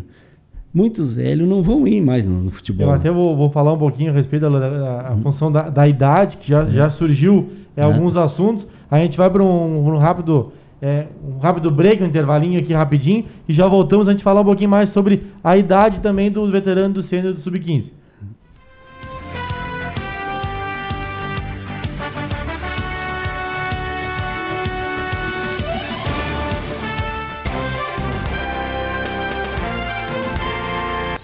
muitos 0.74 1.14
velhos 1.14 1.48
não 1.48 1.64
vão 1.64 1.88
ir 1.88 2.02
mais 2.02 2.26
no, 2.26 2.44
no 2.44 2.52
futebol. 2.52 2.88
Eu 2.88 2.94
até 2.94 3.10
vou, 3.10 3.36
vou 3.36 3.50
falar 3.52 3.74
um 3.74 3.78
pouquinho 3.78 4.12
a 4.12 4.14
respeito 4.14 4.42
da, 4.50 4.60
da- 4.60 5.02
a 5.10 5.18
função 5.18 5.52
da, 5.52 5.70
da 5.70 5.88
idade, 5.88 6.38
que 6.38 6.50
já, 6.50 6.66
já 6.66 6.90
surgiu 6.92 7.50
em 7.78 7.82
É. 7.82 7.84
alguns 7.84 8.16
assuntos. 8.16 8.66
A 8.92 9.00
gente 9.00 9.18
vai 9.18 9.30
para 9.30 9.44
um, 9.44 9.88
um 9.88 9.98
rápido 9.98 10.52
é, 10.82 11.08
um 11.24 11.40
rápido 11.40 11.72
break, 11.72 12.04
um 12.04 12.08
intervalinho 12.08 12.60
aqui 12.60 12.74
rapidinho, 12.74 13.26
e 13.48 13.54
já 13.54 13.68
voltamos 13.68 14.08
a 14.08 14.12
gente 14.12 14.24
falar 14.24 14.42
um 14.42 14.46
pouquinho 14.46 14.70
mais 14.70 14.92
sobre 14.94 15.24
a 15.44 15.58
idade 15.58 16.00
também 16.02 16.32
do 16.32 16.50
veterano 16.52 16.96
do 16.96 17.04
sênior 17.08 17.34
do 17.34 17.42
Sub-15. 17.42 17.86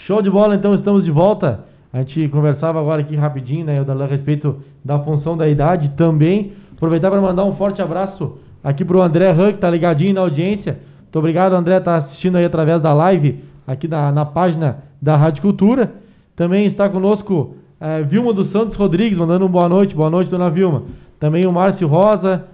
Show 0.06 0.22
de 0.22 0.30
bola, 0.30 0.54
então 0.54 0.74
estamos 0.74 1.04
de 1.04 1.10
volta. 1.10 1.64
A 1.92 1.98
gente 1.98 2.28
conversava 2.28 2.78
agora 2.78 3.02
aqui 3.02 3.16
rapidinho, 3.16 3.66
né, 3.66 3.78
Eudalã, 3.78 4.04
a 4.04 4.08
respeito 4.08 4.62
da 4.84 5.00
função 5.00 5.36
da 5.36 5.48
idade 5.48 5.90
também. 5.96 6.52
Aproveitar 6.76 7.10
para 7.10 7.20
mandar 7.20 7.44
um 7.44 7.56
forte 7.56 7.82
abraço 7.82 8.38
aqui 8.62 8.84
pro 8.84 9.02
André 9.02 9.30
Han, 9.30 9.54
que 9.54 9.58
tá 9.58 9.68
ligadinho 9.68 10.14
na 10.14 10.20
audiência. 10.20 10.78
Muito 11.16 11.24
obrigado, 11.24 11.54
André, 11.54 11.80
tá 11.80 11.96
assistindo 11.96 12.36
aí 12.36 12.44
através 12.44 12.82
da 12.82 12.92
live 12.92 13.42
aqui 13.66 13.88
na, 13.88 14.12
na 14.12 14.26
página 14.26 14.80
da 15.00 15.16
Rádio 15.16 15.40
Cultura. 15.40 15.94
Também 16.36 16.66
está 16.66 16.90
conosco 16.90 17.56
eh, 17.80 18.02
Vilma 18.02 18.34
dos 18.34 18.52
Santos 18.52 18.76
Rodrigues, 18.76 19.16
mandando 19.16 19.46
um 19.46 19.48
boa 19.48 19.66
noite. 19.66 19.94
Boa 19.94 20.10
noite, 20.10 20.30
dona 20.30 20.50
Vilma. 20.50 20.82
Também 21.18 21.46
o 21.46 21.52
Márcio 21.52 21.88
Rosa, 21.88 22.44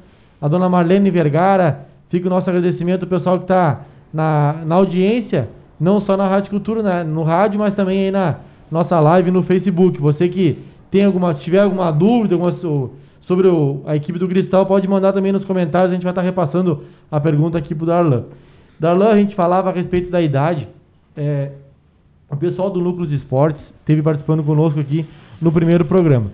a 0.40 0.46
dona 0.46 0.68
Marlene 0.68 1.10
Vergara. 1.10 1.86
Fica 2.08 2.28
o 2.28 2.30
nosso 2.30 2.48
agradecimento 2.48 3.02
ao 3.02 3.08
pessoal 3.08 3.38
que 3.38 3.44
está 3.46 3.80
na, 4.14 4.54
na 4.64 4.76
audiência, 4.76 5.48
não 5.80 6.00
só 6.02 6.16
na 6.16 6.28
Rádio 6.28 6.50
Cultura, 6.50 6.84
né, 6.84 7.02
no 7.02 7.24
rádio, 7.24 7.58
mas 7.58 7.74
também 7.74 8.04
aí 8.04 8.10
na 8.12 8.36
nossa 8.70 9.00
live 9.00 9.32
no 9.32 9.42
Facebook. 9.42 10.00
Você 10.00 10.28
que 10.28 10.60
tem 10.88 11.04
alguma, 11.04 11.34
tiver 11.34 11.62
alguma 11.62 11.90
dúvida 11.90 12.36
alguma 12.36 12.52
so- 12.60 12.92
sobre 13.22 13.48
o- 13.48 13.82
a 13.86 13.96
equipe 13.96 14.20
do 14.20 14.28
Cristal, 14.28 14.66
pode 14.66 14.86
mandar 14.86 15.12
também 15.12 15.32
nos 15.32 15.44
comentários, 15.44 15.90
a 15.90 15.94
gente 15.94 16.04
vai 16.04 16.12
estar 16.12 16.22
repassando 16.22 16.84
a 17.10 17.18
pergunta 17.18 17.58
aqui 17.58 17.74
pro 17.74 17.86
Darlan. 17.86 18.24
Darlan, 18.82 19.10
a 19.10 19.16
gente 19.16 19.36
falava 19.36 19.70
a 19.70 19.72
respeito 19.72 20.10
da 20.10 20.20
idade. 20.20 20.66
É, 21.16 21.52
o 22.28 22.36
pessoal 22.36 22.68
do 22.68 22.80
Núcleo 22.80 23.06
de 23.06 23.14
Esportes 23.14 23.62
esteve 23.78 24.02
participando 24.02 24.42
conosco 24.42 24.80
aqui 24.80 25.06
no 25.40 25.52
primeiro 25.52 25.84
programa. 25.84 26.32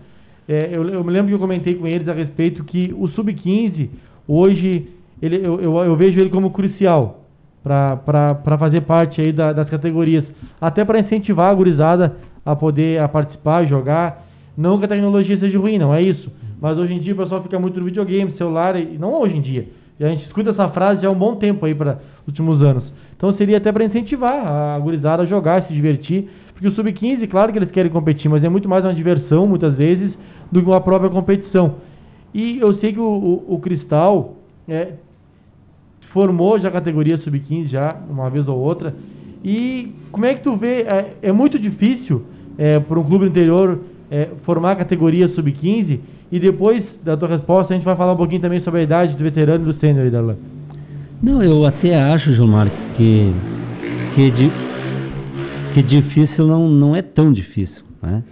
É, 0.48 0.70
eu, 0.72 0.88
eu 0.88 1.04
me 1.04 1.12
lembro 1.12 1.28
que 1.28 1.34
eu 1.34 1.38
comentei 1.38 1.74
com 1.74 1.86
eles 1.86 2.08
a 2.08 2.14
respeito 2.14 2.64
que 2.64 2.94
o 2.98 3.06
Sub-15, 3.08 3.90
hoje, 4.26 4.88
ele, 5.20 5.36
eu, 5.46 5.60
eu, 5.60 5.76
eu 5.76 5.94
vejo 5.94 6.18
ele 6.18 6.30
como 6.30 6.50
crucial 6.50 7.22
para 7.62 8.56
fazer 8.58 8.80
parte 8.80 9.20
aí 9.20 9.30
da- 9.30 9.52
das 9.52 9.68
categorias. 9.68 10.24
Até 10.58 10.86
para 10.86 11.00
incentivar 11.00 11.50
a 11.50 11.54
gurizada 11.54 12.16
a 12.46 12.56
poder 12.56 12.98
a 13.02 13.08
participar, 13.08 13.66
jogar. 13.66 14.26
Não 14.56 14.78
que 14.78 14.86
a 14.86 14.88
tecnologia 14.88 15.38
seja 15.38 15.58
ruim, 15.58 15.76
não 15.76 15.94
é 15.94 16.00
isso. 16.00 16.32
Mas 16.58 16.78
hoje 16.78 16.94
em 16.94 16.98
dia 16.98 17.12
o 17.12 17.16
pessoal 17.16 17.42
fica 17.42 17.58
muito 17.58 17.78
no 17.78 17.84
videogame, 17.84 18.32
celular, 18.38 18.74
e 18.74 18.96
não 18.96 19.12
hoje 19.20 19.36
em 19.36 19.42
dia. 19.42 19.68
E 19.98 20.04
a 20.04 20.08
gente 20.08 20.24
escuta 20.26 20.50
essa 20.50 20.68
frase 20.68 21.02
já 21.02 21.08
há 21.08 21.10
um 21.10 21.18
bom 21.18 21.36
tempo 21.36 21.64
aí 21.66 21.74
para 21.74 22.00
os 22.22 22.28
últimos 22.28 22.62
anos. 22.62 22.84
Então 23.16 23.34
seria 23.36 23.56
até 23.56 23.72
para 23.72 23.84
incentivar 23.84 24.46
a 24.46 24.78
gurizada 24.78 25.24
a 25.24 25.26
jogar, 25.26 25.62
se 25.66 25.72
divertir. 25.72 26.28
Porque 26.52 26.68
o 26.68 26.72
Sub-15, 26.72 27.28
claro 27.28 27.52
que 27.52 27.58
eles 27.58 27.70
querem 27.70 27.90
competir, 27.90 28.28
mas 28.30 28.42
é 28.44 28.48
muito 28.48 28.68
mais 28.68 28.84
uma 28.84 28.94
diversão, 28.94 29.46
muitas 29.46 29.74
vezes, 29.74 30.12
do 30.52 30.60
que 30.62 30.66
uma 30.68 30.80
própria 30.80 31.10
competição. 31.10 31.76
E 32.34 32.58
eu 32.58 32.74
sei 32.78 32.92
que 32.92 33.00
o, 33.00 33.04
o- 33.04 33.54
o 33.54 33.58
Cristal 33.60 34.36
é, 34.68 34.94
formou 36.12 36.58
já 36.58 36.68
a 36.68 36.72
categoria 36.72 37.18
Sub-15 37.18 37.68
já, 37.68 37.96
uma 38.08 38.28
vez 38.30 38.46
ou 38.48 38.58
outra. 38.58 38.94
E 39.44 39.92
como 40.10 40.24
é 40.24 40.34
que 40.34 40.42
tu 40.42 40.56
vê? 40.56 40.82
É, 40.82 41.14
é 41.22 41.32
muito 41.32 41.58
difícil 41.58 42.22
para 42.88 42.98
um 42.98 43.04
clube 43.04 43.26
interior 43.26 43.80
é, 44.10 44.30
formar 44.42 44.72
a 44.72 44.76
categoria 44.76 45.28
Sub-15 45.28 46.00
E 46.30 46.38
depois 46.38 46.84
da 47.02 47.16
tua 47.16 47.28
resposta, 47.28 47.72
a 47.72 47.76
gente 47.76 47.84
vai 47.84 47.96
falar 47.96 48.12
um 48.12 48.16
pouquinho 48.16 48.40
também 48.40 48.60
sobre 48.60 48.80
a 48.80 48.82
idade 48.82 49.14
do 49.14 49.22
veterano 49.22 49.68
e 49.68 49.72
do 49.72 49.80
sênior 49.80 50.04
aí, 50.04 50.10
Darlan. 50.10 50.36
Não, 51.22 51.42
eu 51.42 51.64
até 51.64 51.96
acho, 52.00 52.32
Gilmar, 52.32 52.70
que, 52.96 53.32
que, 54.14 54.30
di, 54.30 54.52
que 55.74 55.82
difícil 55.82 56.46
não, 56.46 56.68
não 56.68 56.94
é 56.94 57.02
tão 57.02 57.32
difícil. 57.32 57.82
Né? 58.02 58.22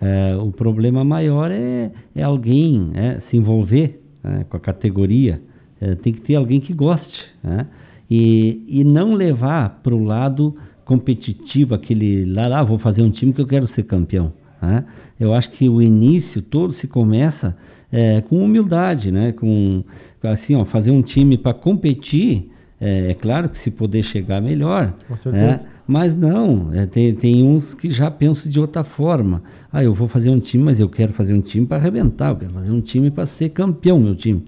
É, 0.00 0.36
o 0.36 0.52
problema 0.52 1.02
maior 1.02 1.50
é, 1.50 1.90
é 2.14 2.22
alguém 2.22 2.92
é, 2.94 3.20
se 3.28 3.36
envolver 3.36 4.00
né, 4.22 4.44
com 4.48 4.56
a 4.56 4.60
categoria. 4.60 5.40
É, 5.80 5.94
tem 5.96 6.12
que 6.12 6.20
ter 6.20 6.36
alguém 6.36 6.60
que 6.60 6.72
goste. 6.72 7.24
Né? 7.42 7.66
E, 8.10 8.62
e 8.68 8.84
não 8.84 9.14
levar 9.14 9.80
para 9.82 9.94
o 9.94 10.04
lado 10.04 10.54
competitivo, 10.84 11.74
aquele 11.74 12.24
lá, 12.24 12.60
ah, 12.60 12.62
vou 12.62 12.78
fazer 12.78 13.02
um 13.02 13.10
time 13.10 13.32
que 13.32 13.40
eu 13.40 13.46
quero 13.46 13.68
ser 13.74 13.82
campeão. 13.82 14.32
Né? 14.62 14.84
Eu 15.18 15.34
acho 15.34 15.50
que 15.52 15.68
o 15.68 15.82
início 15.82 16.42
todo 16.42 16.74
se 16.74 16.86
começa 16.86 17.56
é, 17.90 18.20
com 18.22 18.42
humildade, 18.42 19.10
né? 19.10 19.32
com 19.32 19.84
assim, 20.22 20.54
ó, 20.54 20.64
fazer 20.66 20.90
um 20.90 21.02
time 21.02 21.36
para 21.36 21.54
competir. 21.54 22.50
É, 22.80 23.10
é, 23.10 23.14
claro 23.14 23.48
que 23.48 23.62
se 23.64 23.70
poder 23.72 24.04
chegar 24.04 24.40
melhor, 24.40 24.94
né? 25.26 25.60
mas 25.86 26.16
não, 26.16 26.72
é, 26.72 26.86
tem, 26.86 27.12
tem 27.14 27.42
uns 27.42 27.64
que 27.74 27.90
já 27.90 28.08
pensam 28.08 28.48
de 28.48 28.60
outra 28.60 28.84
forma. 28.84 29.42
Ah, 29.72 29.82
eu 29.82 29.94
vou 29.94 30.06
fazer 30.08 30.30
um 30.30 30.38
time, 30.38 30.62
mas 30.62 30.78
eu 30.78 30.88
quero 30.88 31.12
fazer 31.14 31.34
um 31.34 31.40
time 31.40 31.66
para 31.66 31.78
arrebentar, 31.78 32.30
eu 32.30 32.36
quero 32.36 32.52
fazer 32.52 32.70
um 32.70 32.80
time 32.80 33.10
para 33.10 33.26
ser 33.38 33.48
campeão, 33.48 33.98
meu 33.98 34.14
time. 34.14 34.44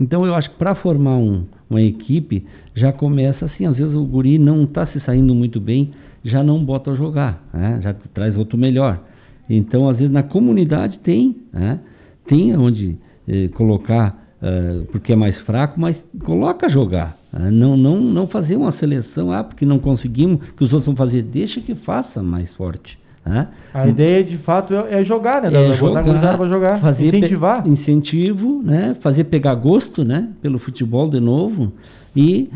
Então 0.00 0.26
eu 0.26 0.34
acho 0.34 0.50
que 0.50 0.56
para 0.56 0.74
formar 0.74 1.16
um, 1.16 1.44
uma 1.70 1.80
equipe 1.80 2.44
já 2.74 2.92
começa 2.92 3.46
assim, 3.46 3.66
às 3.66 3.76
vezes 3.76 3.94
o 3.94 4.04
guri 4.04 4.38
não 4.38 4.64
está 4.64 4.86
se 4.88 4.98
saindo 5.00 5.34
muito 5.34 5.60
bem, 5.60 5.92
já 6.24 6.42
não 6.42 6.64
bota 6.64 6.90
a 6.90 6.94
jogar, 6.94 7.48
né? 7.52 7.78
já 7.82 7.94
traz 8.14 8.36
outro 8.36 8.58
melhor. 8.58 9.00
Então 9.48 9.88
às 9.88 9.96
vezes 9.96 10.12
na 10.12 10.22
comunidade 10.22 10.98
tem, 10.98 11.36
né? 11.52 11.80
tem 12.26 12.56
onde 12.56 12.98
eh, 13.26 13.48
colocar, 13.48 14.16
uh, 14.42 14.84
porque 14.92 15.12
é 15.12 15.16
mais 15.16 15.38
fraco, 15.42 15.78
mas 15.78 15.96
coloca 16.24 16.68
jogar. 16.68 17.18
Né? 17.32 17.50
Não, 17.50 17.76
não, 17.76 18.00
não 18.00 18.26
fazer 18.26 18.56
uma 18.56 18.72
seleção, 18.72 19.30
ah, 19.32 19.44
porque 19.44 19.66
não 19.66 19.78
conseguimos, 19.78 20.42
que 20.56 20.64
os 20.64 20.72
outros 20.72 20.86
vão 20.86 20.96
fazer, 20.96 21.22
deixa 21.22 21.60
que 21.60 21.74
faça 21.74 22.22
mais 22.22 22.50
forte. 22.56 22.98
Né? 23.28 23.48
A 23.74 23.86
ideia 23.86 24.24
de 24.24 24.38
fato 24.38 24.74
é, 24.74 25.00
é 25.00 25.04
jogar, 25.04 25.42
né? 25.42 25.48
É 25.48 25.76
jogar, 25.76 26.02
para 26.02 26.48
jogar, 26.48 26.80
fazer 26.80 27.14
incentivar. 27.14 27.68
incentivo, 27.68 28.62
né? 28.62 28.96
Fazer 29.02 29.24
pegar 29.24 29.54
gosto, 29.54 30.04
né? 30.04 30.30
Pelo 30.40 30.58
futebol 30.58 31.10
de 31.10 31.20
novo. 31.20 31.72
E 32.16 32.48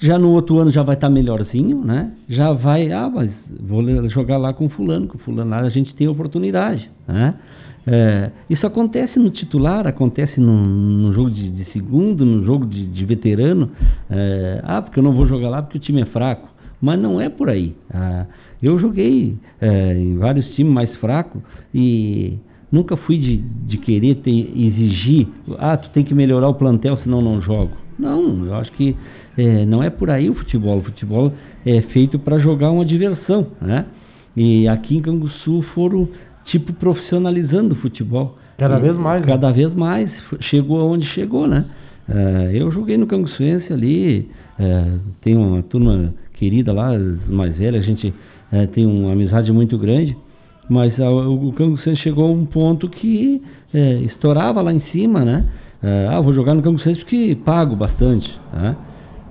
já 0.00 0.18
no 0.18 0.30
outro 0.30 0.58
ano 0.60 0.70
já 0.70 0.82
vai 0.82 0.94
estar 0.94 1.08
tá 1.08 1.12
melhorzinho, 1.12 1.84
né? 1.84 2.12
Já 2.28 2.52
vai, 2.52 2.92
ah, 2.92 3.10
mas 3.12 3.30
vou 3.60 4.08
jogar 4.08 4.38
lá 4.38 4.52
com 4.52 4.68
fulano, 4.68 5.08
com 5.08 5.18
fulano 5.18 5.50
lá 5.50 5.60
a 5.60 5.68
gente 5.68 5.94
tem 5.94 6.06
oportunidade, 6.06 6.88
né? 7.06 7.34
É, 7.86 8.30
isso 8.48 8.66
acontece 8.66 9.18
no 9.18 9.28
titular, 9.30 9.86
acontece 9.86 10.40
no, 10.40 10.52
no 10.52 11.12
jogo 11.12 11.30
de, 11.30 11.50
de, 11.50 11.64
segundo, 11.72 12.24
no 12.24 12.42
jogo 12.44 12.64
de, 12.64 12.86
de 12.86 13.04
veterano. 13.04 13.70
É, 14.08 14.60
ah, 14.62 14.80
porque 14.80 14.98
eu 14.98 15.02
não 15.02 15.12
vou 15.12 15.26
jogar 15.26 15.50
lá 15.50 15.62
porque 15.62 15.76
o 15.76 15.80
time 15.80 16.00
é 16.00 16.06
fraco. 16.06 16.48
Mas 16.80 16.98
não 16.98 17.20
é 17.20 17.28
por 17.28 17.48
aí. 17.48 17.74
Ah, 17.92 18.26
eu 18.62 18.78
joguei 18.78 19.36
é, 19.60 19.94
em 19.94 20.16
vários 20.18 20.46
times 20.54 20.72
mais 20.72 20.96
fracos 20.96 21.42
e 21.74 22.38
nunca 22.70 22.96
fui 22.96 23.18
de, 23.18 23.36
de 23.36 23.78
querer 23.78 24.16
ter, 24.16 24.52
exigir, 24.56 25.28
ah, 25.58 25.76
tu 25.76 25.90
tem 25.90 26.04
que 26.04 26.14
melhorar 26.14 26.48
o 26.48 26.54
plantel, 26.54 26.98
senão 26.98 27.22
não 27.22 27.40
jogo. 27.40 27.72
Não, 27.98 28.46
eu 28.46 28.54
acho 28.54 28.72
que 28.72 28.96
é, 29.36 29.64
não 29.64 29.82
é 29.82 29.90
por 29.90 30.10
aí 30.10 30.28
o 30.28 30.34
futebol. 30.34 30.78
O 30.78 30.82
futebol 30.82 31.32
é 31.64 31.80
feito 31.82 32.18
para 32.18 32.38
jogar 32.38 32.70
uma 32.70 32.84
diversão, 32.84 33.46
né? 33.60 33.86
E 34.36 34.66
aqui 34.66 34.96
em 34.96 35.00
Canguçu 35.00 35.62
foram, 35.74 36.08
tipo, 36.46 36.72
profissionalizando 36.72 37.74
o 37.74 37.76
futebol. 37.76 38.36
Cada 38.58 38.78
e, 38.78 38.82
vez 38.82 38.96
mais. 38.96 39.20
Né? 39.22 39.28
Cada 39.28 39.48
né? 39.48 39.52
vez 39.54 39.74
mais. 39.74 40.10
Chegou 40.40 40.80
aonde 40.80 41.06
chegou, 41.08 41.46
né? 41.46 41.64
Uh, 42.08 42.50
eu 42.52 42.70
joguei 42.70 42.96
no 42.96 43.06
Canguçuense 43.06 43.72
ali, 43.72 44.28
uh, 44.58 44.98
tem 45.22 45.36
uma 45.36 45.62
turma 45.62 46.12
querida 46.34 46.72
lá, 46.72 46.90
mais 47.28 47.56
velha, 47.56 47.78
a 47.78 47.82
gente 47.82 48.12
é, 48.54 48.68
tem 48.68 48.86
uma 48.86 49.12
amizade 49.12 49.50
muito 49.52 49.76
grande, 49.76 50.16
mas 50.70 50.98
a, 51.00 51.10
o, 51.10 51.48
o 51.48 51.52
Canguçense 51.52 52.00
chegou 52.02 52.28
a 52.28 52.30
um 52.30 52.46
ponto 52.46 52.88
que 52.88 53.42
é, 53.72 53.94
estourava 54.02 54.62
lá 54.62 54.72
em 54.72 54.80
cima, 54.92 55.24
né? 55.24 55.48
É, 55.82 56.06
ah, 56.08 56.20
vou 56.20 56.32
jogar 56.32 56.54
no 56.54 56.62
Canguçense 56.62 57.00
porque 57.00 57.36
pago 57.44 57.74
bastante, 57.74 58.32
né? 58.52 58.76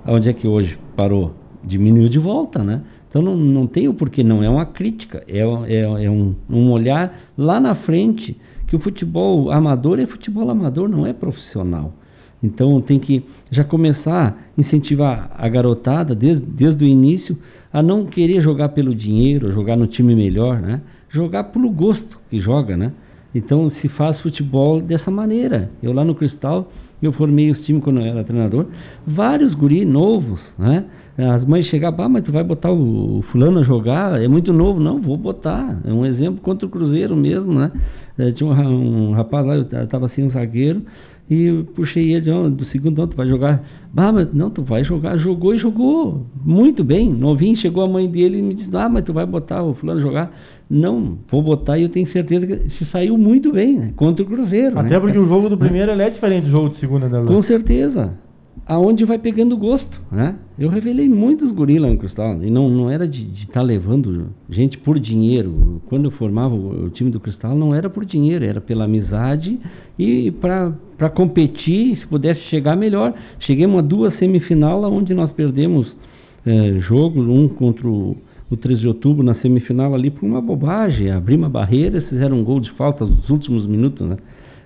Onde 0.06 0.28
é 0.28 0.32
que 0.34 0.46
hoje 0.46 0.76
parou? 0.94 1.32
Diminuiu 1.64 2.10
de 2.10 2.18
volta, 2.18 2.62
né? 2.62 2.82
Então 3.08 3.22
não, 3.22 3.34
não 3.34 3.66
tem 3.66 3.88
o 3.88 3.94
porquê, 3.94 4.22
não 4.22 4.42
é 4.42 4.48
uma 4.48 4.66
crítica, 4.66 5.24
é, 5.26 5.38
é, 5.38 6.04
é 6.04 6.10
um, 6.10 6.34
um 6.50 6.70
olhar 6.70 7.30
lá 7.38 7.58
na 7.58 7.74
frente 7.76 8.36
que 8.66 8.76
o 8.76 8.78
futebol 8.78 9.50
amador 9.50 9.98
é 9.98 10.06
futebol 10.06 10.50
amador, 10.50 10.86
não 10.86 11.06
é 11.06 11.14
profissional. 11.14 11.94
Então 12.42 12.78
tem 12.82 12.98
que 12.98 13.24
já 13.50 13.64
começar 13.64 14.36
a 14.58 14.60
incentivar 14.60 15.30
a 15.34 15.48
garotada 15.48 16.14
desde, 16.14 16.44
desde 16.44 16.84
o 16.84 16.86
início 16.86 17.38
a 17.74 17.82
não 17.82 18.06
querer 18.06 18.40
jogar 18.40 18.68
pelo 18.68 18.94
dinheiro, 18.94 19.52
jogar 19.52 19.76
no 19.76 19.88
time 19.88 20.14
melhor, 20.14 20.60
né? 20.60 20.80
Jogar 21.10 21.42
pelo 21.44 21.68
gosto 21.70 22.16
que 22.30 22.40
joga, 22.40 22.76
né? 22.76 22.92
Então 23.34 23.68
se 23.80 23.88
faz 23.88 24.20
futebol 24.20 24.80
dessa 24.80 25.10
maneira. 25.10 25.68
Eu 25.82 25.92
lá 25.92 26.04
no 26.04 26.14
Cristal, 26.14 26.70
eu 27.02 27.12
formei 27.12 27.50
os 27.50 27.58
times 27.66 27.82
quando 27.82 27.98
eu 27.98 28.06
era 28.06 28.22
treinador, 28.22 28.66
vários 29.04 29.52
guri 29.54 29.84
novos, 29.84 30.40
né? 30.56 30.84
As 31.18 31.44
mães 31.46 31.66
chegavam, 31.66 32.04
ah, 32.04 32.08
mas 32.08 32.24
tu 32.24 32.30
vai 32.30 32.44
botar 32.44 32.70
o, 32.70 33.24
fulano 33.32 33.58
a 33.58 33.62
jogar, 33.64 34.22
é 34.22 34.28
muito 34.28 34.52
novo. 34.52 34.78
Não, 34.80 35.00
vou 35.00 35.16
botar. 35.16 35.80
É 35.84 35.92
um 35.92 36.06
exemplo 36.06 36.40
contra 36.40 36.66
o 36.66 36.70
Cruzeiro 36.70 37.16
mesmo, 37.16 37.54
né? 37.54 37.72
É, 38.18 38.30
tinha 38.30 38.48
um 38.48 39.12
rapaz 39.12 39.44
lá, 39.44 39.56
eu 39.56 39.62
estava 39.62 40.06
assim, 40.06 40.22
um 40.22 40.30
zagueiro, 40.30 40.82
e 41.28 41.64
puxei 41.74 42.14
ele, 42.14 42.30
oh, 42.30 42.50
do 42.50 42.64
segundo, 42.66 42.98
não, 42.98 43.08
tu 43.08 43.16
vai 43.16 43.26
jogar. 43.26 43.64
Ah, 43.96 44.12
mas 44.12 44.32
não, 44.34 44.50
tu 44.50 44.62
vai 44.62 44.84
jogar. 44.84 45.16
Jogou 45.16 45.54
e 45.54 45.58
jogou 45.58 46.26
muito 46.44 46.84
bem. 46.84 47.12
Novinho, 47.12 47.56
chegou 47.56 47.82
a 47.84 47.88
mãe 47.88 48.08
dele 48.08 48.38
e 48.38 48.42
me 48.42 48.54
disse, 48.54 48.76
ah, 48.76 48.88
mas 48.88 49.04
tu 49.04 49.12
vai 49.12 49.24
botar 49.24 49.62
o 49.62 49.74
fulano 49.74 50.00
jogar. 50.00 50.30
Não, 50.68 51.18
vou 51.30 51.42
botar 51.42 51.78
e 51.78 51.82
eu 51.82 51.88
tenho 51.88 52.10
certeza 52.10 52.46
que 52.46 52.70
se 52.70 52.84
saiu 52.86 53.16
muito 53.16 53.52
bem, 53.52 53.78
né? 53.78 53.92
Contra 53.96 54.22
o 54.22 54.26
Cruzeiro. 54.26 54.78
Até 54.78 54.90
né? 54.90 55.00
porque 55.00 55.18
o 55.18 55.26
jogo 55.26 55.48
do 55.48 55.56
primeiro 55.56 55.92
é 55.92 56.10
diferente 56.10 56.44
do 56.44 56.50
jogo 56.50 56.68
do 56.70 56.76
segundo, 56.76 57.08
né, 57.08 57.24
Com 57.26 57.42
certeza 57.42 58.12
aonde 58.66 59.04
vai 59.04 59.18
pegando 59.18 59.56
gosto, 59.56 60.00
né? 60.10 60.36
Eu 60.58 60.68
revelei 60.68 61.08
muitos 61.08 61.50
gorilas 61.52 61.90
no 61.90 61.98
Cristal 61.98 62.42
e 62.42 62.50
não, 62.50 62.68
não 62.68 62.88
era 62.88 63.06
de 63.06 63.22
estar 63.42 63.54
tá 63.54 63.62
levando 63.62 64.28
gente 64.48 64.78
por 64.78 64.98
dinheiro. 64.98 65.82
Quando 65.86 66.06
eu 66.06 66.10
formava 66.12 66.54
o, 66.54 66.88
time 66.90 67.10
do 67.10 67.20
Cristal 67.20 67.54
não 67.54 67.74
era 67.74 67.90
por 67.90 68.04
dinheiro, 68.04 68.44
era 68.44 68.60
pela 68.60 68.84
amizade 68.84 69.58
e 69.98 70.30
para 70.30 71.10
competir, 71.10 71.98
se 71.98 72.06
pudesse 72.06 72.40
chegar 72.42 72.76
melhor. 72.76 73.12
Cheguei 73.40 73.66
a 73.66 73.80
duas 73.80 74.16
semifinal 74.18 74.82
onde 74.84 75.12
nós 75.12 75.30
perdemos 75.32 75.92
é, 76.46 76.78
jogo, 76.80 77.20
um 77.20 77.48
contra 77.48 77.86
o, 77.86 78.16
o 78.50 78.56
13 78.56 78.80
de 78.80 78.88
outubro 78.88 79.22
na 79.22 79.34
semifinal 79.36 79.94
ali 79.94 80.10
por 80.10 80.24
uma 80.24 80.40
bobagem, 80.40 81.10
abrir 81.10 81.36
uma 81.36 81.48
barreira, 81.48 82.00
fizeram 82.02 82.38
um 82.38 82.44
gol 82.44 82.60
de 82.60 82.70
falta 82.72 83.04
nos 83.04 83.28
últimos 83.28 83.66
minutos, 83.66 84.06
né? 84.06 84.16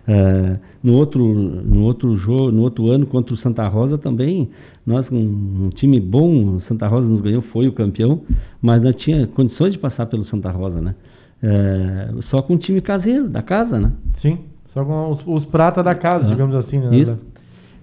Uh, 0.09 0.59
no 0.83 0.95
outro 0.95 1.23
no 1.23 1.83
outro 1.83 2.17
jogo 2.17 2.51
no 2.51 2.63
outro 2.63 2.89
ano 2.89 3.05
contra 3.07 3.35
o 3.35 3.37
Santa 3.37 3.69
Rosa 3.69 3.99
também 3.99 4.49
nós 4.87 5.05
um, 5.13 5.67
um, 5.67 5.69
time 5.69 6.01
bom 6.01 6.57
o 6.57 6.63
Santa 6.63 6.89
Rosa 6.89 7.07
nos 7.07 7.21
ganhou 7.21 7.43
foi 7.43 7.69
o 7.69 7.73
campeão 7.73 8.23
mas 8.63 8.81
não 8.83 8.91
tinha 8.95 9.27
condições 9.27 9.73
de 9.73 9.79
passar 9.79 10.07
pelo 10.07 10.25
Santa 10.25 10.51
Rosa 10.51 10.81
né? 10.81 10.95
Uh, 11.43 12.23
só 12.31 12.41
com 12.41 12.55
o 12.55 12.59
time 12.59 12.81
caseiro 12.81 13.29
da 13.29 13.43
casa 13.43 13.79
né? 13.79 13.93
Sim 14.23 14.39
só 14.73 14.83
com 14.83 15.11
os, 15.11 15.21
os 15.27 15.45
pratas 15.51 15.85
da 15.85 15.95
casa 15.95 16.25
ah, 16.25 16.29
digamos 16.31 16.55
assim 16.55 16.79
né? 16.79 16.97
isso. 16.97 17.19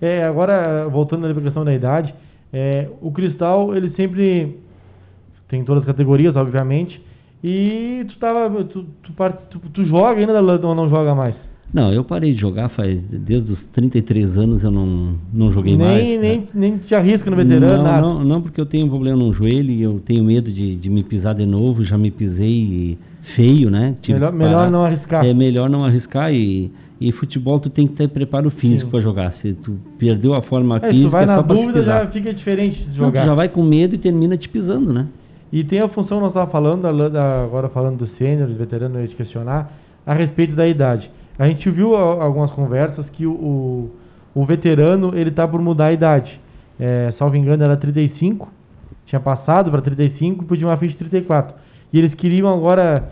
é 0.02 0.24
agora 0.24 0.88
voltando 0.90 1.28
à 1.28 1.34
questão 1.36 1.64
da 1.64 1.76
idade 1.76 2.12
é, 2.52 2.90
o 3.04 3.12
Cristal 3.12 3.76
ele 3.76 3.92
sempre 3.92 4.58
tem 5.48 5.64
todas 5.64 5.84
as 5.84 5.88
categorias 5.88 6.36
obviamente 6.36 7.00
e 7.44 8.04
tu 8.10 8.18
tava 8.18 8.64
tu, 8.64 8.84
tu, 9.04 9.14
tu, 9.52 9.60
tu 9.60 9.86
joga 9.86 10.20
ainda 10.20 10.42
ou 10.68 10.74
não 10.74 10.90
joga 10.90 11.14
mais 11.14 11.36
não, 11.76 11.92
eu 11.92 12.06
parei 12.06 12.34
de 12.34 12.40
jogar 12.40 12.70
faz 12.70 12.98
desde 13.12 13.52
os 13.52 13.60
33 13.74 14.38
anos 14.38 14.64
eu 14.64 14.72
não, 14.72 15.16
não 15.34 15.52
joguei 15.52 15.76
nem, 15.76 15.86
mais. 15.86 16.04
Nem, 16.04 16.40
né? 16.40 16.48
nem 16.54 16.78
te 16.78 16.96
arrisca 16.96 17.30
no 17.30 17.36
veterano, 17.36 17.78
não, 17.78 17.84
nada. 17.84 18.02
Não, 18.02 18.24
não, 18.24 18.42
porque 18.42 18.62
eu 18.62 18.66
tenho 18.66 18.86
um 18.86 18.90
problema 18.90 19.18
no 19.18 19.34
joelho 19.34 19.70
e 19.70 19.84
eu 19.84 20.02
tenho 20.06 20.24
medo 20.24 20.50
de, 20.50 20.78
de 20.78 20.90
me 20.90 21.04
pisar 21.04 21.36
de 21.36 21.46
novo, 21.46 21.84
já 21.84 21.98
me 21.98 22.12
pisei 22.12 22.98
feio, 23.36 23.70
né? 23.70 23.94
Tive 24.02 24.18
melhor, 24.18 24.32
melhor 24.32 24.72
não 24.72 24.86
arriscar. 24.86 25.26
É 25.26 25.34
melhor 25.34 25.70
não 25.70 25.84
arriscar 25.84 26.34
e, 26.34 26.72
e 27.02 27.12
futebol 27.12 27.60
tu 27.60 27.70
tem 27.70 27.88
que 27.88 27.96
ter 27.96 28.08
preparo 28.08 28.50
físico 28.52 28.90
para 28.90 29.02
jogar. 29.02 29.34
Se 29.42 29.52
tu 29.56 29.78
perdeu 30.00 30.34
a 30.34 30.42
forma 30.44 30.78
é, 30.78 30.80
física, 30.80 31.10
tu 31.10 31.12
vai 31.12 31.24
é 31.24 31.28
na 31.28 31.42
dúvida 31.42 31.84
já 31.84 32.08
fica 32.08 32.34
diferente 32.34 32.86
de 32.86 32.96
jogar. 32.96 33.20
Não, 33.20 33.26
tu 33.26 33.30
já 33.32 33.36
vai 33.36 33.50
com 33.50 33.62
medo 33.62 33.96
e 33.96 33.98
termina 33.98 34.38
te 34.38 34.48
pisando, 34.48 34.94
né? 34.94 35.08
E 35.52 35.62
tem 35.62 35.82
a 35.82 35.90
função, 35.90 36.22
nós 36.22 36.30
estávamos 36.30 36.54
falando, 36.54 36.86
agora 36.88 37.68
falando 37.68 37.98
do 37.98 38.08
sênior, 38.18 38.48
do 38.48 38.56
veterano, 38.56 38.96
eu 38.96 39.02
ia 39.02 39.08
te 39.10 39.16
questionar, 39.16 39.74
a 40.06 40.14
respeito 40.14 40.56
da 40.56 40.66
idade. 40.66 41.10
A 41.38 41.48
gente 41.48 41.70
viu 41.70 41.96
algumas 41.96 42.52
conversas 42.52 43.10
que 43.10 43.26
o, 43.26 43.32
o, 43.32 43.92
o 44.34 44.46
veterano 44.46 45.18
ele 45.18 45.32
tá 45.32 45.48
por 45.48 45.62
mudar 45.62 45.88
a 45.88 45.94
idade. 45.94 46.40
É, 46.80 47.14
salvo 47.18 47.36
engano, 47.36 47.64
era 47.64 47.78
35, 47.78 48.50
tinha 49.06 49.20
passado 49.20 49.72
para 49.72 49.82
35 49.82 50.44
e 50.44 50.48
podia 50.48 50.68
uma 50.68 50.78
ficha 50.78 50.94
de 50.94 51.00
34. 51.00 51.56
E 51.94 52.00
eles 52.00 52.14
queriam 52.16 52.54
agora. 52.54 53.12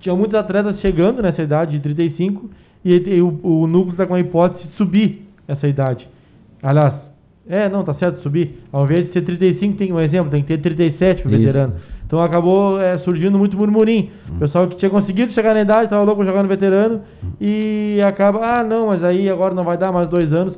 Tinha 0.00 0.14
muitos 0.14 0.34
atletas 0.34 0.80
chegando 0.80 1.22
nessa 1.22 1.42
idade 1.42 1.72
de 1.72 1.80
35 1.80 2.50
e, 2.84 2.94
e 2.94 3.22
o, 3.22 3.38
o 3.42 3.66
núcleo 3.66 3.92
está 3.92 4.06
com 4.06 4.14
a 4.14 4.20
hipótese 4.20 4.66
de 4.66 4.74
subir 4.76 5.26
essa 5.46 5.68
idade. 5.68 6.08
Aliás, 6.62 6.94
é, 7.48 7.68
não, 7.68 7.84
tá 7.84 7.94
certo, 7.94 8.22
subir. 8.22 8.60
Ao 8.72 8.84
invés 8.84 9.06
de 9.06 9.12
ser 9.12 9.22
35, 9.22 9.76
tem 9.76 9.92
um 9.92 10.00
exemplo, 10.00 10.30
tem 10.30 10.42
que 10.42 10.48
ter 10.48 10.58
37 10.58 11.22
para 11.22 11.30
veterano. 11.30 11.74
Então 12.10 12.20
acabou 12.20 12.80
é, 12.80 12.98
surgindo 12.98 13.38
muito 13.38 13.56
murmurim. 13.56 14.10
O 14.30 14.40
pessoal 14.40 14.66
que 14.66 14.74
tinha 14.74 14.90
conseguido 14.90 15.32
chegar 15.32 15.54
na 15.54 15.60
idade, 15.60 15.84
estava 15.84 16.02
louco 16.02 16.24
jogando 16.24 16.48
veterano, 16.48 17.02
e 17.40 18.00
acaba, 18.04 18.40
ah, 18.44 18.64
não, 18.64 18.88
mas 18.88 19.04
aí 19.04 19.30
agora 19.30 19.54
não 19.54 19.62
vai 19.62 19.78
dar 19.78 19.92
mais 19.92 20.08
dois 20.08 20.32
anos. 20.32 20.54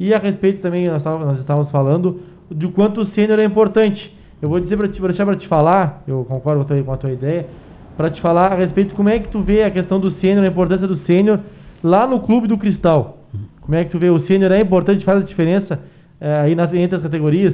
E 0.00 0.14
a 0.14 0.18
respeito 0.18 0.62
também, 0.62 0.88
nós, 0.88 1.04
nós 1.04 1.40
estávamos 1.40 1.70
falando 1.70 2.22
de 2.50 2.68
quanto 2.68 3.02
o 3.02 3.06
sênior 3.08 3.38
é 3.38 3.44
importante. 3.44 4.16
Eu 4.40 4.48
vou 4.48 4.58
dizer 4.58 4.78
para 4.78 4.86
vou 4.86 5.08
deixar 5.08 5.26
para 5.26 5.36
te 5.36 5.46
falar, 5.46 6.02
eu 6.08 6.24
concordo 6.24 6.64
com 6.64 6.92
a 6.92 6.96
tua, 6.96 7.12
ideia, 7.12 7.48
para 7.98 8.08
te 8.08 8.22
falar 8.22 8.52
a 8.52 8.56
respeito 8.56 8.88
de 8.88 8.94
como 8.94 9.10
é 9.10 9.18
que 9.18 9.28
tu 9.28 9.42
vê 9.42 9.62
a 9.62 9.70
questão 9.70 10.00
do 10.00 10.10
sênior, 10.22 10.42
a 10.42 10.48
importância 10.48 10.86
do 10.86 10.96
sênior 11.04 11.38
lá 11.82 12.06
no 12.06 12.20
clube 12.20 12.48
do 12.48 12.56
Cristal. 12.56 13.18
Como 13.60 13.74
é 13.74 13.84
que 13.84 13.90
tu 13.90 13.98
vê 13.98 14.08
o 14.08 14.26
sênior 14.26 14.50
é 14.52 14.60
importante, 14.62 15.04
faz 15.04 15.20
a 15.20 15.26
diferença 15.26 15.78
é, 16.18 16.34
aí 16.36 16.54
nas, 16.54 16.72
entre 16.72 16.96
as 16.96 17.02
categorias? 17.02 17.52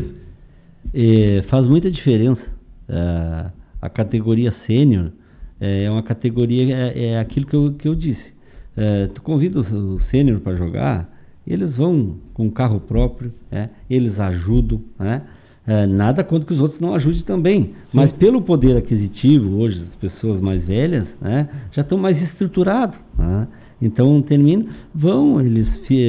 É, 0.94 1.42
faz 1.50 1.66
muita 1.66 1.90
diferença. 1.90 2.49
É, 2.90 3.50
a 3.80 3.88
categoria 3.88 4.52
sênior 4.66 5.12
é 5.60 5.90
uma 5.90 6.02
categoria, 6.02 6.74
é, 6.74 7.04
é, 7.04 7.18
aquilo 7.20 7.46
que 7.46 7.54
eu, 7.54 7.74
que 7.74 7.86
eu 7.86 7.94
disse. 7.94 8.30
É, 8.76 9.08
tu 9.14 9.20
convida 9.22 9.60
o, 9.60 10.00
sênior 10.10 10.40
para 10.40 10.56
jogar, 10.56 11.08
eles 11.46 11.70
vão 11.76 12.16
com 12.32 12.50
carro 12.50 12.80
próprio, 12.80 13.32
é, 13.52 13.68
eles 13.88 14.18
ajudam, 14.18 14.80
né? 14.98 15.22
Nada 15.88 16.24
contra 16.24 16.44
que 16.44 16.52
os 16.52 16.58
outros 16.58 16.80
não 16.80 16.94
ajudem 16.94 17.22
também. 17.22 17.62
Sim. 17.62 17.72
Mas 17.92 18.10
pelo 18.14 18.42
poder 18.42 18.76
aquisitivo, 18.76 19.58
hoje, 19.58 19.80
as 19.88 20.10
pessoas 20.10 20.40
mais 20.40 20.64
velhas 20.64 21.06
né, 21.20 21.48
já 21.70 21.82
estão 21.82 21.96
mais 21.96 22.20
estruturados. 22.20 22.98
Né? 23.16 23.46
Então 23.80 24.20
termina, 24.20 24.66
vão, 24.92 25.40
eles 25.40 25.68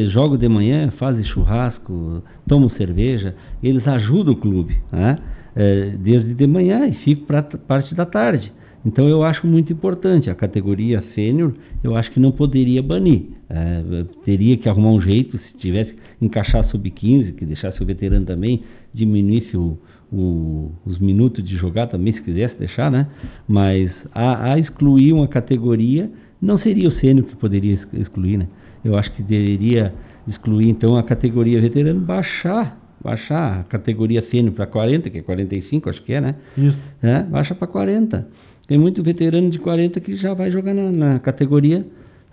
jogam 0.09 0.36
de 0.36 0.49
manhã, 0.49 0.89
fazem 0.97 1.23
churrasco, 1.25 2.23
tomam 2.47 2.71
cerveja, 2.71 3.36
eles 3.61 3.88
ajudam 3.88 4.34
o 4.34 4.38
clube, 4.38 4.77
né? 4.91 5.19
É, 5.56 5.93
desde 5.99 6.34
de 6.34 6.47
manhã 6.47 6.88
e 6.88 6.93
ficam 6.95 7.26
para 7.26 7.43
parte 7.43 7.93
da 7.95 8.06
tarde. 8.06 8.52
Então 8.86 9.08
eu 9.08 9.24
acho 9.24 9.45
muito 9.45 9.72
importante 9.72 10.30
a 10.30 10.36
categoria 10.36 11.04
sênior, 11.14 11.54
eu 11.84 11.95
acho 11.95 12.12
que 12.12 12.20
não 12.20 12.32
poderia 12.32 12.82
banir. 12.82 13.24
É, 13.49 14.06
teria 14.26 14.58
que 14.58 14.68
arrumar 14.68 14.91
um 14.91 15.02
jeito, 15.02 15.38
se 15.38 15.58
tivesse 15.58 15.93
encaixar 16.22 16.68
sub-15, 16.70 17.36
que 17.36 17.45
deixasse 17.45 17.82
o 17.82 17.86
veterano 17.86 18.26
também, 18.26 18.64
diminuísse 18.93 19.56
o, 19.56 19.78
o, 20.12 20.72
os 20.86 20.99
minutos 20.99 21.43
de 21.43 21.56
jogar 21.58 21.88
também, 21.88 22.14
se 22.14 22.22
quisesse 22.22 22.56
deixar, 22.58 22.89
né? 22.91 23.08
Mas 23.47 23.91
a, 24.14 24.54
a 24.54 24.60
excluir 24.60 25.14
uma 25.14 25.28
categoria 25.28 26.10
não 26.41 26.58
seria 26.60 26.89
o 26.89 26.93
sênior 26.93 27.26
que 27.28 27.36
poderia 27.36 27.80
excluir, 27.93 28.38
né? 28.38 28.47
Eu 28.84 28.97
acho 28.97 29.12
que 29.14 29.22
deveria 29.22 29.93
excluir 30.28 30.70
então 30.70 30.95
a 30.95 31.04
categoria 31.04 31.62
veterano, 31.62 32.02
baixar, 32.02 32.80
baixar 33.04 33.62
a 33.62 33.64
categoria 33.64 34.24
sênior 34.30 34.54
para 34.54 34.66
40, 34.66 35.10
que 35.10 35.18
é 35.18 35.22
45, 35.22 35.89
acho 35.89 36.04
que 36.04 36.14
é, 36.14 36.22
né? 36.22 36.36
Isso. 36.58 36.78
É, 37.02 37.24
baixa 37.24 37.56
para 37.56 37.68
40. 37.68 38.28
Tem 38.68 38.78
muito 38.78 39.04
veterano 39.04 39.49
de 39.49 39.60
40 39.60 39.99
que 39.99 40.16
já 40.16 40.34
vai 40.34 40.52
jogar 40.52 40.74
na, 40.74 40.91
na 40.91 41.20
categoria 41.20 41.86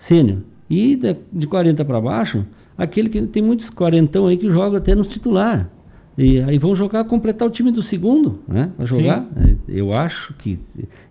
sênior. 0.06 0.38
E 0.70 0.96
de, 0.96 1.16
de 1.32 1.46
40 1.46 1.84
para 1.84 2.00
baixo, 2.00 2.44
aquele 2.76 3.08
que 3.08 3.20
tem 3.22 3.42
muitos 3.42 3.68
quarentão 3.70 4.26
aí 4.26 4.36
que 4.36 4.48
jogam 4.48 4.76
até 4.76 4.94
no 4.94 5.04
titular. 5.04 5.70
E 6.16 6.40
aí 6.40 6.58
vão 6.58 6.74
jogar, 6.74 7.04
completar 7.04 7.46
o 7.46 7.50
time 7.50 7.70
do 7.70 7.82
segundo, 7.84 8.40
né? 8.48 8.72
Para 8.76 8.86
jogar. 8.86 9.24
Sim. 9.40 9.58
Eu 9.68 9.92
acho 9.92 10.34
que 10.34 10.58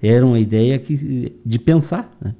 era 0.03 0.25
uma 0.25 0.37
ideia 0.37 0.77
que, 0.77 1.33
de 1.45 1.59
pensar, 1.59 2.11
né? 2.21 2.35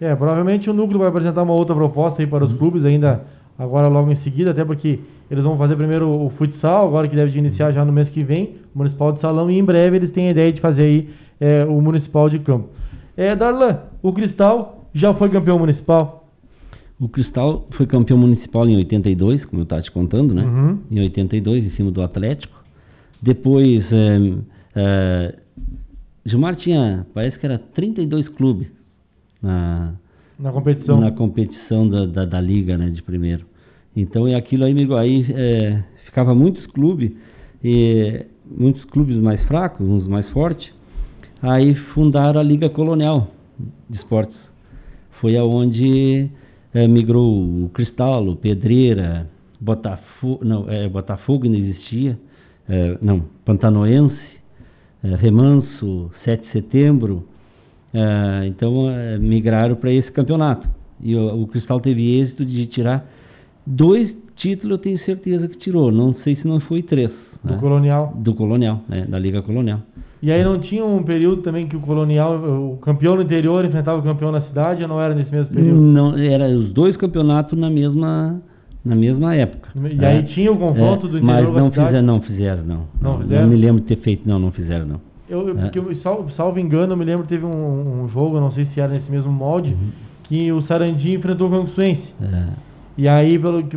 É, 0.00 0.14
provavelmente 0.14 0.70
o 0.70 0.72
núcleo 0.72 0.98
vai 0.98 1.08
apresentar 1.08 1.42
uma 1.42 1.52
outra 1.52 1.74
proposta 1.74 2.22
aí 2.22 2.26
para 2.26 2.44
os 2.44 2.52
uhum. 2.52 2.56
clubes 2.56 2.84
ainda 2.84 3.26
agora 3.58 3.88
logo 3.88 4.10
em 4.10 4.16
seguida, 4.22 4.52
até 4.52 4.64
porque 4.64 5.00
eles 5.30 5.44
vão 5.44 5.56
fazer 5.58 5.76
primeiro 5.76 6.08
o 6.08 6.30
futsal, 6.30 6.88
agora 6.88 7.08
que 7.08 7.16
deve 7.16 7.32
de 7.32 7.38
iniciar 7.38 7.72
já 7.72 7.84
no 7.84 7.92
mês 7.92 8.08
que 8.08 8.22
vem, 8.22 8.56
o 8.74 8.78
municipal 8.78 9.12
de 9.12 9.20
salão, 9.20 9.50
e 9.50 9.58
em 9.58 9.64
breve 9.64 9.96
eles 9.96 10.12
têm 10.12 10.28
a 10.28 10.30
ideia 10.30 10.52
de 10.52 10.60
fazer 10.60 10.82
aí 10.82 11.08
é, 11.40 11.64
o 11.64 11.80
municipal 11.80 12.28
de 12.28 12.38
campo. 12.38 12.68
É, 13.16 13.34
Darlan, 13.34 13.80
o 14.02 14.12
Cristal 14.12 14.88
já 14.94 15.12
foi 15.14 15.28
campeão 15.28 15.58
municipal? 15.58 16.28
O 17.00 17.08
Cristal 17.08 17.66
foi 17.72 17.86
campeão 17.86 18.18
municipal 18.18 18.68
em 18.68 18.76
82, 18.76 19.44
como 19.44 19.60
eu 19.60 19.64
estava 19.64 19.82
te 19.82 19.90
contando, 19.90 20.34
né? 20.34 20.44
Uhum. 20.44 20.78
Em 20.90 21.00
82, 21.00 21.64
em 21.64 21.70
cima 21.70 21.90
do 21.92 22.02
Atlético. 22.02 22.56
Depois, 23.22 23.84
é, 23.92 24.32
é, 24.74 25.34
Gilmar 26.26 26.56
tinha, 26.56 27.06
parece 27.14 27.38
que 27.38 27.46
era 27.46 27.58
32 27.58 28.28
clubes 28.30 28.68
na, 29.42 29.94
na 30.38 30.52
competição, 30.52 31.00
na 31.00 31.10
competição 31.12 31.88
da, 31.88 32.06
da, 32.06 32.24
da, 32.24 32.40
liga 32.40 32.76
né, 32.76 32.90
de 32.90 33.02
primeiro. 33.02 33.46
Então 34.00 34.28
é 34.28 34.34
aquilo 34.34 34.64
aí, 34.64 34.88
aí 34.94 35.26
é, 35.30 35.82
ficava 36.04 36.34
muitos 36.34 36.64
clubes, 36.66 37.10
e, 37.62 38.24
muitos 38.46 38.84
clubes 38.84 39.16
mais 39.16 39.42
fracos, 39.46 39.86
uns 39.86 40.06
mais 40.06 40.28
fortes. 40.30 40.72
Aí 41.42 41.74
fundaram 41.94 42.40
a 42.40 42.42
Liga 42.42 42.70
Colonial 42.70 43.28
de 43.90 43.98
Esportes. 43.98 44.36
Foi 45.20 45.36
aonde 45.36 46.30
é, 46.72 46.86
migrou 46.86 47.64
o 47.64 47.70
Cristal, 47.70 48.26
o 48.28 48.36
Pedreira, 48.36 49.28
Botafogo, 49.60 50.44
não, 50.44 50.70
é, 50.70 50.88
Botafogo 50.88 51.44
ainda 51.44 51.58
existia, 51.58 52.18
é, 52.68 52.98
não, 53.02 53.24
Pantanoense, 53.44 54.16
é, 55.02 55.16
Remanso, 55.16 56.10
7 56.24 56.44
de 56.46 56.52
Setembro, 56.52 57.28
é, 57.92 58.46
então 58.46 58.86
migraram 59.20 59.74
para 59.74 59.90
esse 59.90 60.10
campeonato. 60.12 60.68
E 61.00 61.16
o, 61.16 61.42
o, 61.42 61.46
Cristal 61.48 61.80
teve 61.80 62.20
êxito 62.20 62.44
de 62.44 62.66
tirar 62.66 63.08
dois 63.68 64.14
títulos, 64.36 64.78
eu 64.78 64.78
tenho 64.78 64.98
certeza 65.00 65.46
que 65.48 65.58
tirou. 65.58 65.92
Não 65.92 66.14
sei 66.24 66.36
se 66.36 66.46
não 66.46 66.60
foi 66.60 66.82
três. 66.82 67.10
Do 67.44 67.54
né? 67.54 67.58
Colonial. 67.60 68.12
Do 68.16 68.34
Colonial, 68.34 68.80
né? 68.88 69.06
da 69.08 69.18
Liga 69.18 69.42
Colonial. 69.42 69.80
E 70.20 70.32
aí 70.32 70.42
não 70.42 70.58
tinha 70.58 70.84
um 70.84 71.02
período 71.02 71.42
também 71.42 71.68
que 71.68 71.76
o 71.76 71.80
Colonial, 71.80 72.34
o 72.36 72.78
campeão 72.78 73.14
no 73.14 73.22
interior 73.22 73.64
enfrentava 73.64 74.00
o 74.00 74.02
campeão 74.02 74.32
na 74.32 74.40
cidade, 74.42 74.82
ou 74.82 74.88
não 74.88 75.00
era 75.00 75.14
nesse 75.14 75.30
mesmo 75.30 75.54
período? 75.54 75.80
Não, 75.80 76.18
era 76.18 76.48
os 76.48 76.72
dois 76.72 76.96
campeonatos 76.96 77.56
na 77.56 77.70
mesma 77.70 78.40
na 78.84 78.96
mesma 78.96 79.34
época. 79.34 79.68
E 79.76 80.04
aí 80.04 80.18
é, 80.18 80.22
tinha 80.22 80.50
o 80.50 80.56
confronto 80.56 81.06
é, 81.06 81.10
do 81.10 81.18
interior 81.18 81.52
mas 81.52 81.62
não 81.62 81.70
fizeram, 81.70 82.02
não 82.02 82.20
fizeram, 82.20 82.64
não. 82.64 82.84
Não, 83.00 83.18
fizeram? 83.18 83.42
não 83.42 83.48
me 83.50 83.56
lembro 83.56 83.82
de 83.82 83.86
ter 83.86 83.96
feito, 83.96 84.26
não, 84.26 84.38
não 84.38 84.50
fizeram, 84.50 84.86
não. 84.86 85.00
Eu, 85.28 85.50
é. 85.50 85.54
porque, 85.54 85.80
salvo, 86.02 86.30
salvo 86.32 86.58
engano, 86.58 86.94
eu 86.94 86.96
me 86.96 87.04
lembro 87.04 87.26
teve 87.26 87.44
um, 87.44 88.04
um, 88.04 88.08
jogo, 88.08 88.40
não 88.40 88.50
sei 88.52 88.66
se 88.72 88.80
era 88.80 88.92
nesse 88.92 89.10
mesmo 89.10 89.30
molde, 89.30 89.70
uhum. 89.70 89.90
que 90.24 90.50
o 90.50 90.62
Sarandi 90.62 91.14
enfrentou 91.14 91.48
o 91.48 91.50
Canguçuense. 91.50 92.02
É. 92.22 92.67
E 92.98 93.06
aí, 93.08 93.38
pelo 93.38 93.62
que 93.62 93.76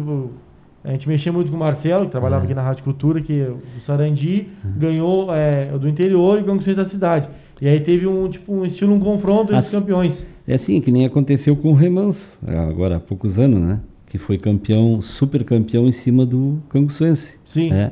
a 0.84 0.92
gente 0.92 1.08
mexia 1.08 1.32
muito 1.32 1.52
com 1.52 1.56
o 1.56 1.60
Marcelo, 1.60 2.06
que 2.06 2.12
trabalhava 2.12 2.44
é. 2.44 2.46
aqui 2.46 2.56
na 2.56 2.64
Rádio 2.64 2.84
Cultura, 2.84 3.22
que 3.22 3.40
o 3.42 3.62
Sarandi 3.86 4.48
uhum. 4.66 4.72
ganhou 4.78 5.34
é, 5.34 5.66
do 5.78 5.88
interior 5.88 6.40
e 6.40 6.42
o 6.42 6.46
Canguçuense 6.46 6.76
da 6.76 6.90
cidade. 6.90 7.28
E 7.62 7.68
aí 7.68 7.80
teve 7.82 8.08
um 8.08 8.28
tipo 8.28 8.52
um 8.52 8.66
estilo, 8.66 8.94
um 8.94 9.00
confronto 9.00 9.54
entre 9.54 9.68
os 9.68 9.72
campeões. 9.72 10.14
É 10.48 10.56
assim, 10.56 10.82
que 10.82 10.92
nem 10.92 11.06
aconteceu 11.06 11.56
com 11.56 11.70
o 11.70 11.76
Remanso, 11.76 12.20
agora 12.46 12.96
há 12.96 13.00
poucos 13.00 13.38
anos, 13.38 13.62
né? 13.62 13.80
Que 14.10 14.18
foi 14.18 14.40
campeão, 14.40 15.02
super 15.20 15.44
campeão 15.46 15.88
em 15.88 15.94
cima 16.04 16.26
do 16.26 16.60
Canguçuense. 16.70 17.22
Sim. 17.54 17.70
Né? 17.70 17.92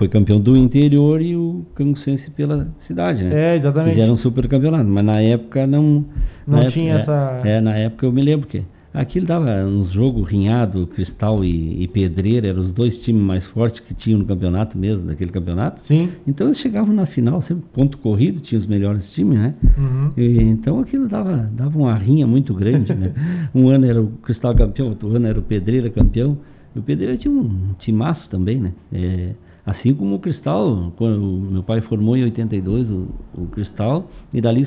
foi 0.00 0.08
campeão 0.08 0.40
do 0.40 0.56
interior 0.56 1.20
e 1.20 1.36
o 1.36 1.66
Canguçuense 1.74 2.30
pela 2.30 2.68
cidade, 2.86 3.22
né? 3.22 3.52
É, 3.52 3.56
exatamente. 3.56 3.96
Fizeram 3.96 4.14
um 4.14 4.16
super 4.16 4.48
campeonato, 4.48 4.88
mas 4.88 5.04
na 5.04 5.20
época 5.20 5.66
não... 5.66 6.06
Não 6.46 6.70
tinha 6.70 6.94
época, 6.94 7.12
essa... 7.12 7.46
É, 7.46 7.58
é, 7.58 7.60
na 7.60 7.76
época 7.76 8.06
eu 8.06 8.12
me 8.12 8.22
lembro 8.22 8.48
que 8.48 8.62
aquilo 8.92 9.26
dava 9.26 9.64
uns 9.64 9.92
jogos 9.92 10.28
rinhado, 10.28 10.86
Cristal 10.88 11.44
e, 11.44 11.82
e 11.82 11.88
Pedreira, 11.88 12.48
eram 12.48 12.62
os 12.62 12.72
dois 12.72 12.96
times 12.98 13.22
mais 13.22 13.44
fortes 13.48 13.80
que 13.80 13.94
tinham 13.94 14.18
no 14.18 14.24
campeonato 14.24 14.76
mesmo, 14.76 15.06
daquele 15.06 15.30
campeonato. 15.30 15.80
Sim. 15.86 16.10
Então 16.26 16.48
eles 16.48 16.60
chegavam 16.60 16.94
na 16.94 17.06
final, 17.06 17.42
sempre 17.42 17.64
ponto 17.72 17.98
corrido, 17.98 18.40
tinha 18.40 18.60
os 18.60 18.66
melhores 18.66 19.04
times, 19.12 19.38
né? 19.38 19.54
Uhum. 19.76 20.12
E, 20.16 20.42
então 20.42 20.80
aquilo 20.80 21.08
dava, 21.08 21.50
dava 21.52 21.78
uma 21.78 21.94
rinha 21.94 22.26
muito 22.26 22.54
grande, 22.54 22.94
né? 22.94 23.12
um 23.54 23.68
ano 23.68 23.86
era 23.86 24.00
o 24.00 24.08
Cristal 24.22 24.54
campeão, 24.54 24.88
outro 24.88 25.14
ano 25.14 25.26
era 25.26 25.38
o 25.38 25.42
Pedreira 25.42 25.90
campeão. 25.90 26.38
E 26.74 26.78
o 26.78 26.82
Pedreira 26.82 27.16
tinha 27.16 27.32
um 27.32 27.74
timaço 27.80 28.28
também, 28.28 28.60
né? 28.60 28.72
É, 28.92 29.34
Assim 29.64 29.94
como 29.94 30.16
o 30.16 30.18
Cristal, 30.18 30.92
quando 30.96 31.20
meu 31.20 31.62
pai 31.62 31.80
formou 31.82 32.16
em 32.16 32.24
82 32.24 32.88
o, 32.90 33.08
o 33.34 33.46
Cristal, 33.48 34.10
e 34.32 34.40
dali 34.40 34.66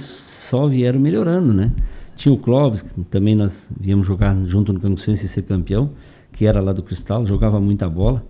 só 0.50 0.68
vieram 0.68 1.00
melhorando, 1.00 1.54
né? 1.54 1.72
Tinha 2.18 2.34
o 2.34 2.38
Clóvis, 2.38 2.82
que 2.82 3.04
também 3.06 3.36
nós 3.36 3.52
viemos 3.80 4.06
jogar 4.08 4.36
junto 4.46 4.72
no 4.72 4.80
Canguçense 4.80 5.26
e 5.26 5.30
ser 5.30 5.44
campeão, 5.44 5.92
que 6.34 6.46
era 6.46 6.62
lá 6.62 6.74
do 6.74 6.84
Cristal, 6.84 7.26
jogava 7.26 7.60
muita 7.60 7.90
bola. 7.90 8.24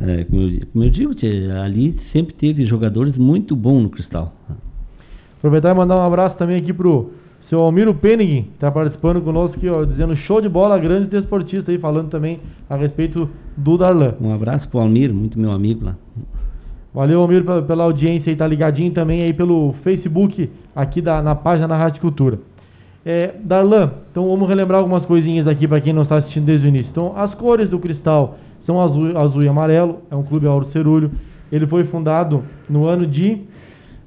É, 0.00 0.24
como, 0.24 0.42
eu, 0.42 0.66
como 0.72 0.84
eu 0.84 0.90
digo, 0.90 1.14
ali 1.62 1.98
sempre 2.12 2.34
teve 2.34 2.66
jogadores 2.66 3.16
muito 3.16 3.54
bons 3.56 3.82
no 3.82 3.90
Cristal. 3.90 4.32
Aproveitar 5.38 5.70
e 5.70 5.74
mandar 5.74 5.96
um 5.96 6.06
abraço 6.06 6.36
também 6.36 6.56
aqui 6.56 6.72
pro 6.72 7.10
seu 7.48 7.60
Almiro 7.60 7.94
Penig, 7.94 8.42
que 8.42 8.50
está 8.54 8.70
participando 8.70 9.20
conosco 9.20 9.56
aqui, 9.56 9.68
ó, 9.68 9.84
dizendo 9.84 10.16
show 10.16 10.40
de 10.40 10.48
bola, 10.48 10.78
grande 10.78 11.08
desportista 11.10 11.70
aí, 11.70 11.78
falando 11.78 12.08
também 12.08 12.40
a 12.70 12.76
respeito 12.76 13.28
do 13.56 13.76
Darlan. 13.76 14.14
Um 14.20 14.32
abraço 14.32 14.68
pro 14.68 14.80
Almiro, 14.80 15.12
muito 15.12 15.38
meu 15.38 15.50
amigo 15.50 15.84
lá. 15.84 15.96
Valeu, 16.94 17.20
Almiro, 17.20 17.44
pela, 17.44 17.62
pela 17.62 17.84
audiência 17.84 18.30
e 18.30 18.36
tá 18.36 18.46
ligadinho 18.46 18.92
também 18.92 19.22
aí 19.22 19.32
pelo 19.32 19.74
Facebook, 19.82 20.48
aqui 20.74 21.02
da, 21.02 21.22
na 21.22 21.34
página 21.34 21.68
da 21.68 21.76
Rádio 21.76 22.00
Cultura. 22.00 22.38
É, 23.04 23.34
Darlan, 23.42 23.90
então 24.10 24.28
vamos 24.28 24.48
relembrar 24.48 24.80
algumas 24.80 25.04
coisinhas 25.06 25.46
aqui 25.48 25.66
para 25.66 25.80
quem 25.80 25.92
não 25.92 26.02
está 26.02 26.18
assistindo 26.18 26.44
desde 26.44 26.66
o 26.66 26.68
início. 26.68 26.88
Então, 26.90 27.16
as 27.16 27.34
cores 27.34 27.68
do 27.68 27.78
Cristal 27.78 28.38
são 28.64 28.80
azul, 28.80 29.18
azul 29.18 29.42
e 29.42 29.48
amarelo, 29.48 30.02
é 30.10 30.14
um 30.14 30.22
clube 30.22 30.46
Auro 30.46 30.68
Cerulho. 30.72 31.10
Ele 31.50 31.66
foi 31.66 31.84
fundado 31.84 32.44
no 32.70 32.86
ano 32.86 33.06
de 33.06 33.40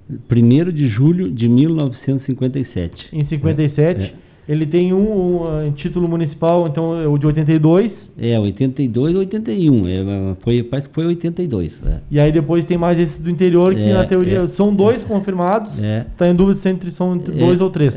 1 0.10 0.72
de 0.72 0.88
julho 0.88 1.30
de 1.30 1.50
1957. 1.50 3.10
Em 3.12 3.26
57. 3.26 4.02
É. 4.02 4.14
Ele 4.48 4.66
tem 4.68 4.94
um, 4.94 4.98
um, 4.98 5.68
um, 5.68 5.72
título 5.72 6.08
municipal, 6.08 6.68
então 6.68 7.02
é 7.02 7.08
o 7.08 7.18
de 7.18 7.26
82. 7.26 7.92
É, 8.18 8.40
82 8.40 9.14
e 9.14 9.18
81. 9.18 9.88
É, 9.88 10.36
foi, 10.42 10.62
parece 10.62 10.88
que 10.88 10.94
foi 10.94 11.06
82. 11.08 11.72
É. 11.84 12.00
E 12.12 12.20
aí 12.20 12.32
depois 12.32 12.64
tem 12.66 12.78
mais 12.78 13.00
esse 13.00 13.18
do 13.20 13.30
interior, 13.30 13.74
que 13.74 13.82
é, 13.82 13.94
na 13.94 14.06
teoria 14.06 14.42
é. 14.42 14.48
são 14.56 14.74
dois 14.74 15.04
confirmados. 15.06 15.70
Está 16.12 16.28
em 16.30 16.36
dúvida 16.36 16.62
se 16.62 16.70
entre, 16.70 16.92
são 16.92 17.16
entre 17.16 17.32
dois 17.34 17.60
ou 17.60 17.72
três. 17.72 17.92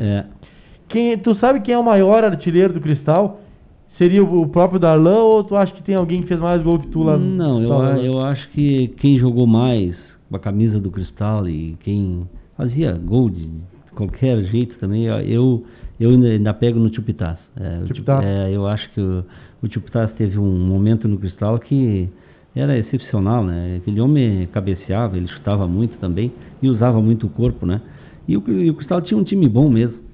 Quem, 0.89 1.17
tu 1.17 1.35
sabe 1.35 1.61
quem 1.61 1.73
é 1.73 1.77
o 1.77 1.83
maior 1.83 2.23
artilheiro 2.23 2.73
do 2.73 2.81
Cristal? 2.81 3.41
Seria 3.97 4.23
o 4.23 4.47
próprio 4.47 4.79
Darlan 4.79 5.19
ou 5.19 5.43
tu 5.43 5.55
acha 5.55 5.73
que 5.73 5.83
tem 5.83 5.95
alguém 5.95 6.21
que 6.21 6.27
fez 6.27 6.39
mais 6.39 6.61
gol 6.61 6.79
que 6.79 6.87
tu 6.87 7.03
lá? 7.03 7.17
Não, 7.17 7.61
eu, 7.61 8.03
eu 8.03 8.21
acho 8.21 8.49
que 8.51 8.87
quem 8.97 9.19
jogou 9.19 9.45
mais 9.45 9.95
com 10.29 10.35
a 10.35 10.39
camisa 10.39 10.79
do 10.79 10.89
Cristal 10.89 11.47
e 11.47 11.77
quem 11.81 12.27
fazia 12.55 12.93
gol 12.93 13.29
de 13.29 13.49
qualquer 13.93 14.43
jeito 14.45 14.77
também, 14.79 15.03
eu 15.05 15.65
eu 15.99 16.11
ainda 16.11 16.53
pego 16.53 16.79
no 16.79 16.89
Tupitás. 16.89 17.37
É, 17.59 17.81
é, 18.23 18.55
eu 18.55 18.65
acho 18.65 18.89
que 18.93 19.01
o, 19.01 19.25
o 19.61 19.67
Tupitás 19.67 20.11
teve 20.13 20.39
um 20.39 20.57
momento 20.65 21.07
no 21.09 21.17
Cristal 21.17 21.59
que 21.59 22.09
era 22.55 22.77
excepcional, 22.77 23.43
né? 23.43 23.77
Aquele 23.81 23.99
homem 23.99 24.47
cabeceava, 24.47 25.17
ele 25.17 25.27
chutava 25.27 25.67
muito 25.67 25.97
também 25.97 26.31
e 26.61 26.69
usava 26.69 27.01
muito 27.01 27.27
o 27.27 27.29
corpo, 27.29 27.65
né? 27.65 27.81
E 28.27 28.37
o, 28.37 28.43
e 28.49 28.69
o 28.69 28.73
Cristal 28.75 29.01
tinha 29.01 29.19
um 29.19 29.23
time 29.23 29.47
bom 29.49 29.69
mesmo, 29.69 29.97
né? 29.97 30.08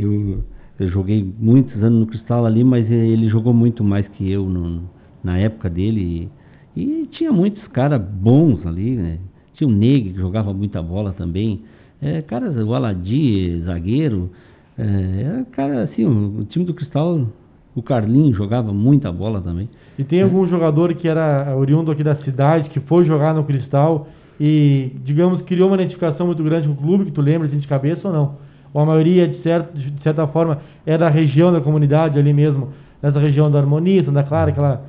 Eu, 0.00 0.42
eu 0.78 0.88
joguei 0.88 1.34
muitos 1.38 1.74
anos 1.82 2.00
no 2.00 2.06
Cristal 2.06 2.46
ali, 2.46 2.64
mas 2.64 2.90
ele 2.90 3.28
jogou 3.28 3.52
muito 3.52 3.84
mais 3.84 4.06
que 4.08 4.30
eu 4.30 4.46
no, 4.46 4.82
na 5.22 5.38
época 5.38 5.68
dele. 5.68 6.30
E, 6.76 6.80
e 6.80 7.06
tinha 7.06 7.32
muitos 7.32 7.66
caras 7.68 8.00
bons 8.00 8.64
ali, 8.66 8.92
né? 8.92 9.18
Tinha 9.54 9.68
o 9.68 9.72
Neg 9.72 10.12
que 10.12 10.18
jogava 10.18 10.52
muita 10.54 10.82
bola 10.82 11.12
também. 11.12 11.62
É, 12.00 12.22
caras, 12.22 12.56
o 12.56 12.74
Aladi, 12.74 13.60
zagueiro. 13.64 14.30
É, 14.78 15.44
cara, 15.52 15.82
assim, 15.82 16.04
o, 16.04 16.40
o, 16.40 16.44
time 16.46 16.64
do 16.64 16.72
Cristal, 16.72 17.28
o 17.74 17.82
Carlinho 17.82 18.34
jogava 18.34 18.72
muita 18.72 19.12
bola 19.12 19.40
também. 19.40 19.68
E 19.98 20.04
tem 20.04 20.22
algum 20.22 20.48
jogador 20.48 20.94
que 20.94 21.06
era 21.06 21.54
oriundo 21.56 21.90
aqui 21.90 22.02
da 22.02 22.16
cidade, 22.16 22.70
que 22.70 22.80
foi 22.80 23.04
jogar 23.04 23.34
no 23.34 23.44
Cristal 23.44 24.08
e, 24.40 24.92
digamos, 25.04 25.42
criou 25.42 25.68
uma 25.68 25.76
identificação 25.76 26.26
muito 26.26 26.42
grande 26.42 26.66
com 26.66 26.72
o 26.72 26.76
clube, 26.76 27.04
que 27.04 27.10
tu 27.12 27.20
lembra 27.20 27.46
assim, 27.46 27.58
de 27.58 27.68
cabeça 27.68 28.08
ou 28.08 28.14
não? 28.14 28.49
Ou 28.72 28.82
a 28.82 28.86
maioria, 28.86 29.26
de, 29.26 29.42
certo, 29.42 29.76
de 29.76 30.02
certa 30.02 30.26
forma, 30.26 30.58
é 30.86 30.96
da 30.96 31.08
região 31.08 31.52
da 31.52 31.60
comunidade 31.60 32.18
ali 32.18 32.32
mesmo, 32.32 32.68
nessa 33.02 33.18
região 33.18 33.50
da 33.50 33.58
Harmonia, 33.58 34.04
Santa 34.04 34.22
Clara, 34.22 34.50
aquela... 34.50 34.84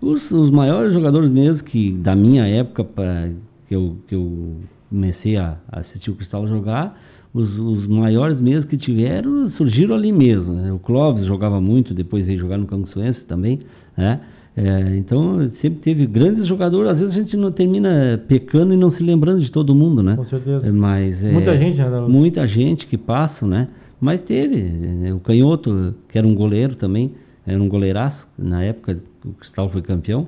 Os, 0.00 0.30
os 0.30 0.50
maiores 0.50 0.92
jogadores 0.92 1.30
mesmo 1.30 1.62
que 1.64 1.92
da 1.92 2.14
minha 2.14 2.46
época, 2.46 2.84
pra, 2.84 3.28
que, 3.66 3.74
eu, 3.74 3.96
que 4.06 4.14
eu 4.14 4.56
comecei 4.90 5.36
a, 5.36 5.56
assistir 5.70 6.10
o 6.10 6.14
Cristal 6.14 6.46
jogar, 6.46 6.98
os, 7.32 7.58
os, 7.58 7.86
maiores 7.86 8.38
mesmo 8.40 8.68
que 8.68 8.78
tiveram 8.78 9.50
surgiram 9.52 9.94
ali 9.94 10.12
mesmo. 10.12 10.52
Né? 10.54 10.72
O 10.72 10.78
Clóvis 10.78 11.26
jogava 11.26 11.60
muito, 11.60 11.92
depois 11.92 12.24
veio 12.24 12.38
jogar 12.38 12.56
no 12.56 12.66
Canguçuense 12.66 13.20
também. 13.22 13.60
Né? 13.96 14.20
É, 14.56 14.96
então 14.96 15.50
sempre 15.60 15.80
teve 15.80 16.06
grandes 16.06 16.48
jogadores. 16.48 16.92
Às 16.92 16.98
vezes 16.98 17.14
a 17.14 17.18
gente 17.18 17.36
não 17.36 17.52
termina 17.52 18.22
pecando 18.26 18.72
e 18.72 18.76
não 18.76 18.90
se 18.92 19.02
lembrando 19.02 19.40
de 19.40 19.50
todo 19.50 19.74
mundo, 19.74 20.02
né? 20.02 20.16
Com 20.16 20.24
certeza. 20.24 20.66
É, 20.66 20.72
mas 20.72 21.22
é, 21.22 21.30
muita 21.30 21.58
gente, 21.58 21.76
né? 21.76 22.00
Muita 22.08 22.48
gente 22.48 22.86
que 22.86 22.96
passa, 22.96 23.46
né? 23.46 23.68
Mas 24.00 24.22
teve 24.22 24.56
né? 24.56 25.12
o 25.12 25.20
Canhoto, 25.20 25.94
que 26.08 26.16
era 26.16 26.26
um 26.26 26.34
goleiro 26.34 26.74
também, 26.76 27.12
era 27.46 27.62
um 27.62 27.68
goleiraço. 27.68 28.16
Na 28.38 28.62
época 28.62 28.98
o 29.24 29.32
Cristal 29.34 29.68
foi 29.68 29.82
campeão 29.82 30.26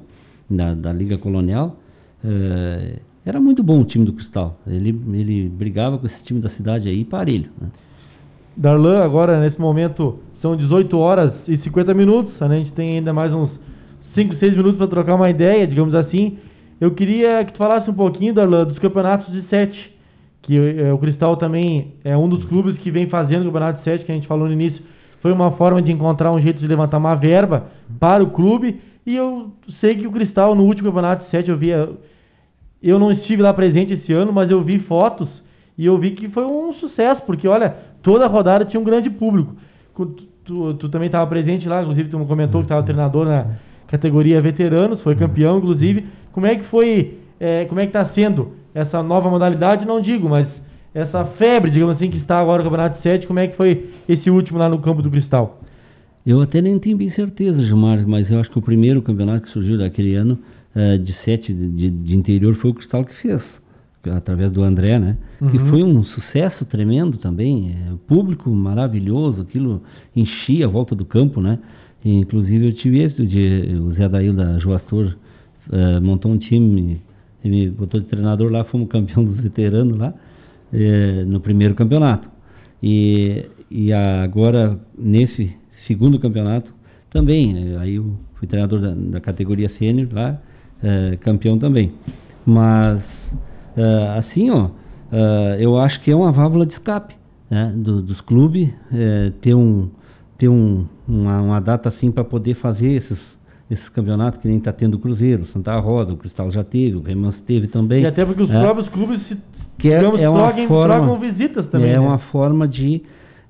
da, 0.50 0.74
da 0.74 0.92
Liga 0.92 1.16
Colonial. 1.16 1.78
É, 2.22 2.96
era 3.24 3.40
muito 3.40 3.62
bom 3.62 3.80
o 3.80 3.84
time 3.84 4.04
do 4.04 4.12
Cristal. 4.12 4.58
Ele, 4.66 4.90
ele 5.12 5.48
brigava 5.48 5.96
com 5.96 6.06
esse 6.06 6.22
time 6.24 6.40
da 6.40 6.50
cidade 6.50 6.86
aí 6.86 7.02
parelho. 7.02 7.50
Né? 7.58 7.68
Darlan, 8.54 9.02
agora 9.02 9.40
nesse 9.40 9.58
momento 9.58 10.18
são 10.42 10.54
18 10.54 10.98
horas 10.98 11.32
e 11.46 11.56
50 11.58 11.94
minutos. 11.94 12.38
Né? 12.40 12.56
A 12.56 12.58
gente 12.58 12.72
tem 12.72 12.98
ainda 12.98 13.12
mais 13.12 13.32
uns 13.32 13.50
5, 14.14 14.36
6 14.36 14.56
minutos 14.56 14.76
para 14.76 14.86
trocar 14.86 15.14
uma 15.14 15.30
ideia, 15.30 15.66
digamos 15.66 15.94
assim. 15.94 16.38
Eu 16.80 16.92
queria 16.92 17.44
que 17.44 17.52
tu 17.52 17.58
falasse 17.58 17.90
um 17.90 17.94
pouquinho, 17.94 18.34
Darlan, 18.34 18.64
dos 18.64 18.78
campeonatos 18.78 19.32
de 19.32 19.42
7. 19.48 19.98
Que 20.42 20.56
é, 20.56 20.92
o 20.92 20.98
Cristal 20.98 21.36
também 21.36 21.94
é 22.04 22.16
um 22.16 22.28
dos 22.28 22.44
clubes 22.44 22.78
que 22.78 22.90
vem 22.90 23.08
fazendo 23.08 23.42
o 23.42 23.46
campeonato 23.46 23.78
de 23.78 23.84
7, 23.84 24.04
que 24.04 24.12
a 24.12 24.14
gente 24.14 24.26
falou 24.26 24.46
no 24.46 24.52
início. 24.52 24.82
Foi 25.20 25.32
uma 25.32 25.52
forma 25.52 25.82
de 25.82 25.90
encontrar 25.90 26.32
um 26.32 26.40
jeito 26.40 26.58
de 26.58 26.66
levantar 26.66 26.98
uma 26.98 27.14
verba 27.14 27.66
para 27.98 28.22
o 28.22 28.30
clube. 28.30 28.80
E 29.04 29.16
eu 29.16 29.52
sei 29.80 29.96
que 29.96 30.06
o 30.06 30.12
Cristal, 30.12 30.54
no 30.54 30.64
último 30.64 30.88
campeonato 30.88 31.24
de 31.24 31.30
7, 31.30 31.50
eu 31.50 31.56
via 31.56 31.88
eu 32.82 32.98
não 32.98 33.10
estive 33.10 33.42
lá 33.42 33.52
presente 33.52 33.92
esse 33.92 34.12
ano, 34.12 34.32
mas 34.32 34.50
eu 34.50 34.62
vi 34.62 34.78
fotos 34.80 35.28
e 35.76 35.86
eu 35.86 35.98
vi 35.98 36.12
que 36.12 36.28
foi 36.28 36.44
um 36.44 36.72
sucesso, 36.74 37.22
porque 37.22 37.46
olha, 37.46 37.76
toda 38.02 38.24
a 38.24 38.28
rodada 38.28 38.64
tinha 38.64 38.80
um 38.80 38.84
grande 38.84 39.10
público. 39.10 39.56
Tu, 39.96 40.06
tu, 40.44 40.74
tu 40.74 40.88
também 40.88 41.06
estava 41.06 41.26
presente 41.26 41.68
lá, 41.68 41.82
inclusive 41.82 42.08
tu 42.08 42.18
comentou 42.24 42.60
que 42.60 42.66
estava 42.66 42.82
treinador 42.82 43.26
na 43.26 43.46
categoria 43.88 44.40
veteranos, 44.40 45.00
foi 45.02 45.16
campeão, 45.16 45.58
inclusive. 45.58 46.06
Como 46.32 46.46
é 46.46 46.56
que 46.56 46.64
foi, 46.64 47.18
é, 47.40 47.64
como 47.64 47.80
é 47.80 47.86
que 47.86 47.96
está 47.96 48.06
sendo 48.14 48.52
essa 48.74 49.02
nova 49.02 49.28
modalidade? 49.28 49.84
Não 49.84 50.00
digo, 50.00 50.28
mas 50.28 50.46
essa 50.94 51.24
febre, 51.36 51.70
digamos 51.70 51.96
assim, 51.96 52.10
que 52.10 52.18
está 52.18 52.38
agora 52.40 52.62
no 52.62 52.70
Campeonato 52.70 53.02
7, 53.02 53.26
como 53.26 53.38
é 53.38 53.48
que 53.48 53.56
foi 53.56 53.90
esse 54.08 54.30
último 54.30 54.58
lá 54.58 54.68
no 54.68 54.78
campo 54.78 55.02
do 55.02 55.10
Cristal? 55.10 55.60
Eu 56.26 56.42
até 56.42 56.60
nem 56.60 56.78
tenho 56.78 56.96
bem 56.96 57.10
certeza, 57.12 57.58
Gilmar, 57.64 58.06
mas 58.06 58.30
eu 58.30 58.38
acho 58.38 58.50
que 58.50 58.58
o 58.58 58.62
primeiro 58.62 59.00
campeonato 59.00 59.46
que 59.46 59.50
surgiu 59.50 59.78
daquele 59.78 60.14
ano 60.14 60.38
uh, 60.74 60.98
de 60.98 61.14
sete 61.24 61.54
de, 61.54 61.90
de, 61.90 62.16
interior 62.16 62.54
foi 62.56 62.70
o 62.70 62.74
Cristal 62.74 63.04
que 63.04 63.14
fez, 63.14 63.40
através 64.14 64.52
do 64.52 64.62
André, 64.62 64.98
né? 64.98 65.16
Uhum. 65.40 65.50
Que 65.50 65.58
foi 65.70 65.82
um 65.82 66.02
sucesso 66.04 66.64
tremendo 66.64 67.16
também, 67.18 67.70
é, 67.70 67.92
público 68.06 68.50
maravilhoso, 68.50 69.42
aquilo 69.42 69.82
enchia 70.14 70.66
a 70.66 70.68
volta 70.68 70.94
do 70.94 71.04
campo, 71.04 71.40
né? 71.40 71.58
E, 72.04 72.14
inclusive 72.14 72.68
eu 72.68 72.74
tive 72.74 73.02
esse 73.02 73.26
de 73.26 73.76
o 73.80 73.92
Zé 73.94 74.08
Daí 74.08 74.32
da 74.32 74.58
Joastor 74.58 75.16
uh, 75.72 76.00
montou 76.00 76.32
um 76.32 76.38
time, 76.38 77.00
ele 77.44 77.66
me 77.66 77.70
botou 77.70 78.00
de 78.00 78.06
treinador 78.06 78.50
lá, 78.50 78.64
fomos 78.64 78.88
campeão 78.88 79.24
dos 79.24 79.38
veteranos 79.40 79.98
lá, 79.98 80.14
uh, 80.72 81.26
no 81.26 81.40
primeiro 81.40 81.74
campeonato. 81.74 82.28
E, 82.82 83.46
e 83.70 83.92
agora, 83.92 84.78
nesse 84.96 85.52
segundo 85.86 86.18
campeonato, 86.18 86.70
também, 87.10 87.76
aí 87.78 87.96
eu 87.96 88.16
fui 88.34 88.46
treinador 88.46 88.80
da, 88.80 88.92
da 88.92 89.20
categoria 89.20 89.70
sênior 89.78 90.08
lá, 90.12 90.40
é, 90.82 91.16
campeão 91.16 91.58
também. 91.58 91.92
Mas, 92.46 93.02
assim, 94.16 94.50
ó, 94.50 94.68
eu 95.58 95.78
acho 95.78 96.00
que 96.02 96.10
é 96.10 96.14
uma 96.14 96.30
válvula 96.30 96.66
de 96.66 96.74
escape 96.74 97.14
né, 97.50 97.72
do, 97.74 98.02
dos 98.02 98.20
clubes 98.20 98.68
ter, 99.40 99.54
um, 99.54 99.88
ter 100.38 100.48
um, 100.48 100.86
uma, 101.06 101.40
uma 101.42 101.60
data 101.60 101.88
assim 101.88 102.10
para 102.10 102.24
poder 102.24 102.54
fazer 102.54 102.92
esses, 102.92 103.18
esses 103.68 103.88
campeonatos 103.90 104.40
que 104.40 104.48
nem 104.48 104.58
está 104.58 104.72
tendo 104.72 104.94
o 104.94 104.98
Cruzeiro, 104.98 105.46
Santa 105.52 105.78
Rosa, 105.78 106.12
o 106.12 106.16
Cristal 106.16 106.50
já 106.52 106.62
teve, 106.62 106.96
o 106.96 107.02
Remans 107.02 107.34
teve 107.46 107.66
também. 107.66 108.02
E 108.02 108.06
até 108.06 108.24
porque 108.24 108.42
os 108.42 108.50
é, 108.50 108.60
próprios 108.60 108.88
clubes 108.88 109.20
se, 109.26 109.36
que 109.78 109.90
é, 109.90 109.98
digamos, 109.98 110.20
é 110.20 110.28
uma 110.28 110.52
trocam, 110.52 110.68
forma, 110.68 110.94
trocam 110.94 111.18
visitas 111.18 111.66
também. 111.68 111.90
É 111.90 111.94
né? 111.94 112.00
uma 112.00 112.18
forma 112.18 112.68
de, 112.68 113.02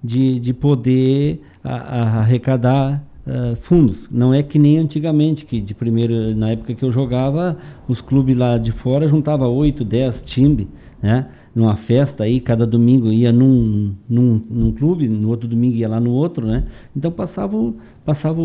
de, 0.03 0.41
de 0.41 0.53
poder 0.55 1.43
a, 1.63 1.75
a 1.75 2.21
arrecadar 2.21 3.03
uh, 3.27 3.57
fundos. 3.69 3.97
Não 4.11 4.33
é 4.33 4.43
que 4.43 4.59
nem 4.59 4.79
antigamente, 4.79 5.45
que 5.45 5.61
de 5.61 5.75
primeiro, 5.75 6.35
na 6.35 6.51
época 6.51 6.75
que 6.75 6.83
eu 6.83 6.93
jogava, 6.93 7.57
os 7.87 8.01
clubes 8.01 8.37
lá 8.37 8.57
de 8.57 8.73
fora 8.73 9.09
juntava 9.09 9.47
8, 9.47 9.85
10 9.85 10.23
times, 10.27 10.67
né? 11.03 11.27
Numa 11.59 11.77
festa 11.79 12.23
aí, 12.23 12.41
cada 12.41 12.65
domingo 12.65 13.11
ia 13.13 13.33
num, 13.33 13.93
num, 14.09 14.41
num 14.49 14.71
clube, 14.71 15.09
no 15.09 15.29
outro 15.29 15.49
domingo 15.49 15.75
ia 15.75 15.89
lá 15.89 15.99
no 15.99 16.13
outro, 16.13 16.47
né? 16.47 16.63
Então 16.97 17.11
passava, 17.11 17.75
passava 18.07 18.41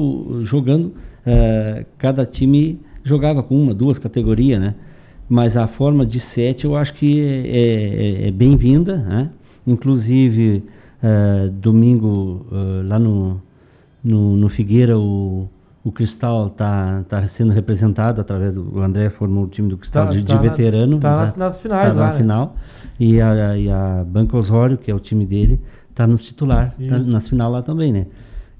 jogando, 0.45 0.86
uh, 0.88 1.86
cada 1.99 2.26
time 2.26 2.80
jogava 3.03 3.43
com 3.43 3.55
uma, 3.55 3.72
duas 3.72 3.99
categorias, 3.99 4.59
né? 4.59 4.74
Mas 5.30 5.55
a 5.55 5.68
forma 5.68 6.07
de 6.07 6.24
sete 6.34 6.66
eu 6.66 6.76
acho 6.76 6.91
que 6.95 7.22
é, 7.22 8.26
é, 8.26 8.28
é 8.30 8.32
bem-vinda, 8.32 8.97
né? 8.97 9.30
Inclusive, 9.68 10.64
uh, 11.03 11.51
domingo 11.51 12.47
uh, 12.51 12.88
lá 12.88 12.97
no, 12.97 13.39
no, 14.03 14.36
no 14.38 14.49
Figueira, 14.49 14.97
o, 14.97 15.47
o 15.84 15.91
Cristal 15.91 16.47
está 16.47 17.03
tá 17.07 17.30
sendo 17.38 17.53
representado 17.53 18.20
através 18.20 18.55
do 18.55 18.82
André 18.82 19.11
formou 19.11 19.43
o 19.43 19.47
time 19.49 19.70
do 19.70 19.78
Cristal 19.78 20.07
tá, 20.07 20.14
de, 20.14 20.26
tá 20.26 20.36
de 20.36 20.49
veterano. 20.49 20.95
Está 20.95 21.28
nas, 21.28 21.38
nas, 21.38 21.61
finais, 21.61 21.89
tá 21.89 21.93
lá, 21.93 22.07
na 22.07 22.14
né? 22.14 22.18
final. 22.18 22.55
E 23.00 23.20
a, 23.20 23.58
e 23.58 23.70
a 23.70 24.04
Banca 24.06 24.38
Osório, 24.38 24.78
que 24.78 24.91
é 24.91 24.96
o 24.96 25.00
time 25.00 25.26
dele, 25.26 25.60
está 25.89 26.06
no 26.06 26.18
titular, 26.18 26.76
tá 26.89 27.00
nas 27.00 27.28
final 27.28 27.52
lá 27.52 27.62
também, 27.62 27.91
né? 27.91 28.08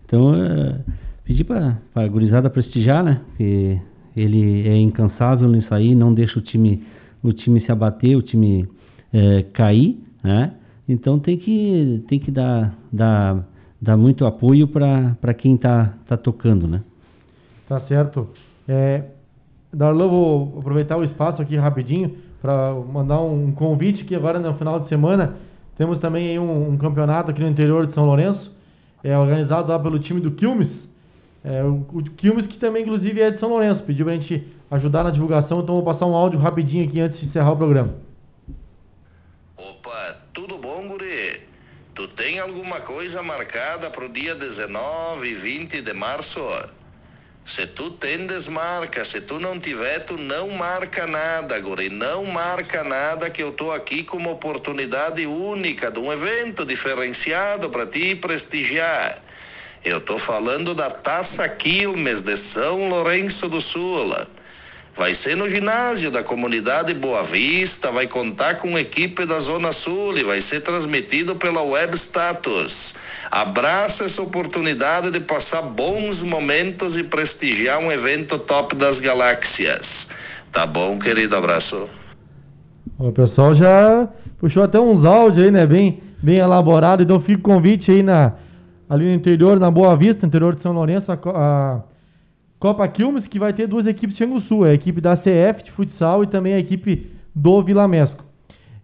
Então, 0.06 0.34
é, 0.36 0.80
pedi 1.24 1.44
para 1.44 1.78
a 1.96 2.08
gurizada 2.08 2.50
prestigiar, 2.50 3.04
né? 3.04 3.22
Que 3.38 3.80
ele 4.16 4.68
é 4.68 4.78
incansável 4.78 5.48
nisso 5.50 5.74
aí, 5.74 5.96
não 5.96 6.14
deixa 6.14 6.40
o 6.40 6.42
time, 6.42 6.84
o 7.24 7.34
time 7.34 7.62
se 7.62 7.72
abater, 7.72 8.18
o 8.18 8.22
time 8.22 8.68
é, 9.12 9.44
cair, 9.54 10.00
né? 10.24 10.54
Então 10.88 11.18
tem 11.18 11.38
que, 11.38 12.04
tem 12.08 12.20
que 12.20 12.30
dar, 12.30 12.78
dar 12.92 13.48
dá 13.84 13.98
muito 13.98 14.26
apoio 14.26 14.68
para 14.68 15.34
quem 15.34 15.56
está 15.56 15.94
tá 16.08 16.16
tocando, 16.16 16.68
né? 16.68 16.82
Tá 17.68 17.82
certo. 17.82 18.30
É, 18.68 19.04
Darlan, 19.74 20.08
vou 20.08 20.60
aproveitar 20.60 20.98
o 20.98 21.04
espaço 21.04 21.42
aqui 21.42 21.58
rapidinho 21.58 22.16
para 22.44 22.74
mandar 22.74 23.22
um 23.22 23.54
convite 23.54 24.04
que 24.04 24.14
agora 24.14 24.38
no 24.38 24.54
final 24.56 24.82
de 24.82 24.90
semana 24.90 25.38
temos 25.78 25.98
também 26.00 26.38
um, 26.38 26.74
um, 26.74 26.78
campeonato 26.78 27.32
aqui 27.32 27.42
no 27.42 27.48
interior 27.48 27.88
de 27.88 27.94
São 27.94 28.04
Lourenço, 28.04 28.52
é 29.02 29.18
organizado 29.18 29.72
lá 29.72 29.80
pelo 29.80 29.98
time 29.98 30.20
do 30.20 30.32
Quilmes. 30.32 30.70
É, 31.42 31.64
o, 31.64 31.86
o 31.90 32.04
Quilmes 32.18 32.48
que 32.48 32.58
também 32.58 32.84
inclusive 32.84 33.22
é 33.22 33.32
de 33.32 33.40
São 33.40 33.48
Lourenço, 33.48 33.84
pediu 33.84 34.06
para 34.06 34.16
a 34.16 34.18
gente 34.18 34.46
ajudar 34.72 35.06
na 35.06 35.12
divulgação, 35.12 35.62
então 35.62 35.76
vou 35.76 35.86
passar 35.86 36.06
um 36.06 36.14
áudio 36.14 36.38
rapidinho 36.38 36.86
aqui 36.86 37.00
antes 37.00 37.18
de 37.22 37.28
encerrar 37.28 37.54
o 37.54 37.58
programa. 37.58 37.94
Opa, 39.58 40.18
tudo 40.34 40.58
bom, 40.58 40.90
guri? 40.90 41.40
Tu 41.96 42.08
tem 42.10 42.40
alguma 42.40 42.82
coisa 42.82 43.24
marcada 43.24 43.90
para 43.90 44.04
o 44.04 44.10
dia 44.10 44.36
19 44.36 45.30
e 45.30 45.36
20 45.36 45.82
de 45.82 45.94
março? 45.94 46.40
Se 47.56 47.68
tu 47.68 47.92
tendes 47.92 48.48
marca, 48.48 49.06
se 49.06 49.22
tu 49.22 49.38
não 49.40 49.60
tiver, 49.60 50.06
tu 50.06 50.18
não 50.18 50.50
marca 50.50 51.06
nada, 51.06 51.60
guri. 51.60 51.90
Não 51.90 52.26
marca 52.26 52.84
nada 52.84 53.30
que 53.30 53.44
eu 53.44 53.52
tô 53.52 53.72
aqui 53.72 54.04
como 54.04 54.32
oportunidade 54.32 55.26
única 55.26 55.92
de 55.92 56.00
um 56.00 56.12
evento 56.12 56.66
diferenciado 56.66 57.70
para 57.70 57.86
ti 57.86 58.16
prestigiar. 58.16 59.20
Eu 59.84 60.00
tô 60.02 60.18
falando 60.20 60.74
da 60.74 60.90
Taça 60.90 61.48
Quilmes 61.50 62.24
de 62.24 62.38
São 62.54 62.88
Lourenço 62.88 63.50
do 63.50 63.62
Sul. 63.62 64.16
Vai 64.96 65.16
ser 65.18 65.36
no 65.36 65.50
ginásio 65.50 66.10
da 66.10 66.24
comunidade 66.24 66.94
Boa 66.94 67.24
Vista, 67.24 67.92
vai 67.92 68.08
contar 68.08 68.60
com 68.60 68.80
equipe 68.80 69.26
da 69.26 69.42
Zona 69.42 69.74
Sul 69.74 70.18
e 70.18 70.24
vai 70.24 70.42
ser 70.44 70.62
transmitido 70.62 71.36
pela 71.36 71.62
Web 71.62 71.98
Status. 72.08 72.74
Abraça 73.34 74.04
essa 74.04 74.22
oportunidade 74.22 75.10
de 75.10 75.20
passar 75.22 75.64
bons 75.64 76.22
momentos 76.22 76.96
e 76.96 77.04
prestigiar 77.04 77.80
um 77.80 77.92
evento 77.92 78.38
top 78.38 78.76
das 78.76 79.00
galáxias. 79.00 79.82
Tá 80.52 80.68
bom, 80.68 81.00
querido? 81.00 81.36
Abraço. 81.36 81.90
O 83.00 83.12
pessoal 83.12 83.56
já 83.56 84.08
puxou 84.40 84.62
até 84.62 84.80
uns 84.80 85.04
áudios 85.04 85.46
aí, 85.46 85.52
né? 85.52 85.66
Bem, 85.66 86.04
bem 86.22 86.38
elaborado. 86.38 87.02
Então 87.02 87.22
fica 87.22 87.40
o 87.40 87.42
convite 87.42 87.90
aí 87.90 88.04
na, 88.04 88.34
ali 88.88 89.06
no 89.06 89.14
interior, 89.14 89.60
na 89.60 89.72
Boa 89.72 89.98
Vista, 89.98 90.28
interior 90.28 90.56
de 90.56 90.62
São 90.62 90.72
Lourenço, 90.72 91.12
a, 91.12 91.16
a 91.16 91.82
Copa 92.60 92.88
Quilmes, 92.88 93.26
que 93.26 93.40
vai 93.40 93.52
ter 93.52 93.66
duas 93.66 93.88
equipes 93.88 94.16
de 94.16 94.42
Sul, 94.42 94.64
a 94.64 94.76
equipe 94.76 95.02
da 95.02 95.18
CF 95.18 95.64
de 95.64 95.72
futsal 95.72 96.24
e 96.24 96.28
também 96.28 96.54
a 96.54 96.60
equipe 96.60 97.12
do 97.34 97.64
Vila 97.64 97.88
Mesco. 97.88 98.24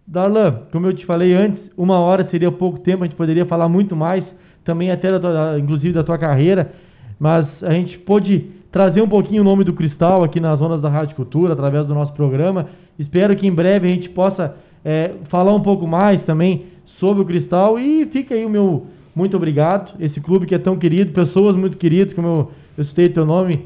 Darlan, 0.04 0.62
como 0.72 0.88
eu 0.88 0.92
te 0.92 1.06
falei 1.06 1.34
antes, 1.34 1.62
uma 1.76 2.00
hora 2.00 2.28
seria 2.32 2.50
pouco 2.50 2.80
tempo, 2.80 3.04
a 3.04 3.06
gente 3.06 3.16
poderia 3.16 3.46
falar 3.46 3.68
muito 3.68 3.94
mais 3.94 4.24
também 4.64 4.90
até 4.90 5.10
da 5.10 5.20
tua, 5.20 5.58
inclusive 5.58 5.92
da 5.92 6.02
tua 6.02 6.18
carreira, 6.18 6.72
mas 7.18 7.46
a 7.62 7.72
gente 7.72 7.98
pôde 7.98 8.46
trazer 8.70 9.02
um 9.02 9.08
pouquinho 9.08 9.42
o 9.42 9.44
nome 9.44 9.64
do 9.64 9.72
Cristal 9.72 10.22
aqui 10.22 10.40
nas 10.40 10.58
zonas 10.58 10.80
da 10.80 10.88
Rádio 10.88 11.16
Cultura, 11.16 11.52
através 11.52 11.86
do 11.86 11.94
nosso 11.94 12.12
programa. 12.12 12.66
Espero 12.98 13.34
que 13.36 13.46
em 13.46 13.52
breve 13.52 13.88
a 13.88 13.90
gente 13.90 14.08
possa 14.10 14.54
é, 14.84 15.12
falar 15.28 15.54
um 15.54 15.62
pouco 15.62 15.86
mais 15.86 16.22
também 16.24 16.66
sobre 16.98 17.22
o 17.22 17.26
Cristal 17.26 17.78
e 17.78 18.06
fica 18.06 18.34
aí 18.34 18.44
o 18.44 18.50
meu 18.50 18.86
muito 19.14 19.36
obrigado. 19.36 19.92
Esse 20.00 20.20
clube 20.20 20.46
que 20.46 20.54
é 20.54 20.58
tão 20.58 20.76
querido, 20.76 21.12
pessoas 21.12 21.56
muito 21.56 21.76
queridas, 21.76 22.14
como 22.14 22.26
eu, 22.26 22.50
eu 22.78 22.84
citei 22.86 23.08
teu 23.08 23.26
nome, 23.26 23.60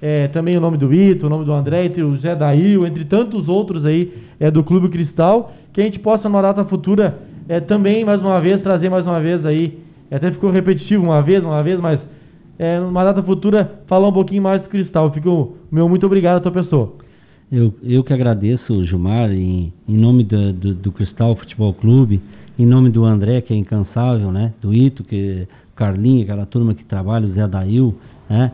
é, 0.00 0.28
também 0.28 0.56
o 0.56 0.60
nome 0.60 0.76
do 0.76 0.92
Ito, 0.92 1.26
o 1.26 1.28
nome 1.28 1.44
do 1.44 1.52
André, 1.52 1.90
o 1.98 2.16
Zé 2.18 2.34
Dail, 2.34 2.86
entre 2.86 3.04
tantos 3.04 3.48
outros 3.48 3.84
aí 3.84 4.12
é, 4.38 4.50
do 4.50 4.62
Clube 4.62 4.88
Cristal, 4.88 5.52
que 5.72 5.80
a 5.80 5.84
gente 5.84 5.98
possa, 5.98 6.28
numa 6.28 6.42
data 6.42 6.64
futura, 6.64 7.18
é, 7.48 7.60
também, 7.60 8.04
mais 8.04 8.20
uma 8.20 8.40
vez, 8.40 8.62
trazer 8.62 8.88
mais 8.88 9.04
uma 9.04 9.20
vez 9.20 9.44
aí 9.44 9.79
até 10.16 10.30
ficou 10.30 10.50
repetitivo 10.50 11.04
uma 11.04 11.22
vez, 11.22 11.42
uma 11.44 11.62
vez, 11.62 11.78
mas 11.80 12.00
é, 12.58 12.78
numa 12.78 13.04
data 13.04 13.22
futura 13.22 13.80
falar 13.86 14.08
um 14.08 14.12
pouquinho 14.12 14.42
mais 14.42 14.62
do 14.62 14.68
Cristal. 14.68 15.12
Fico 15.12 15.56
meu 15.70 15.88
muito 15.88 16.04
obrigado 16.04 16.38
a 16.38 16.40
tua 16.40 16.52
pessoa. 16.52 16.94
Eu, 17.50 17.74
eu 17.82 18.04
que 18.04 18.12
agradeço, 18.12 18.84
Gilmar, 18.84 19.32
em, 19.32 19.72
em 19.88 19.96
nome 19.96 20.22
do, 20.22 20.52
do, 20.52 20.74
do, 20.74 20.92
Cristal 20.92 21.34
Futebol 21.34 21.74
Clube, 21.74 22.20
em 22.56 22.64
nome 22.64 22.90
do 22.90 23.04
André, 23.04 23.40
que 23.40 23.52
é 23.52 23.56
incansável, 23.56 24.30
né? 24.30 24.52
Do 24.60 24.72
Ito, 24.72 25.02
que 25.02 25.48
Carlinho, 25.74 26.22
aquela 26.22 26.46
turma 26.46 26.74
que 26.74 26.84
trabalha, 26.84 27.26
o 27.26 27.32
Zé 27.32 27.48
Dail, 27.48 27.96
né? 28.28 28.52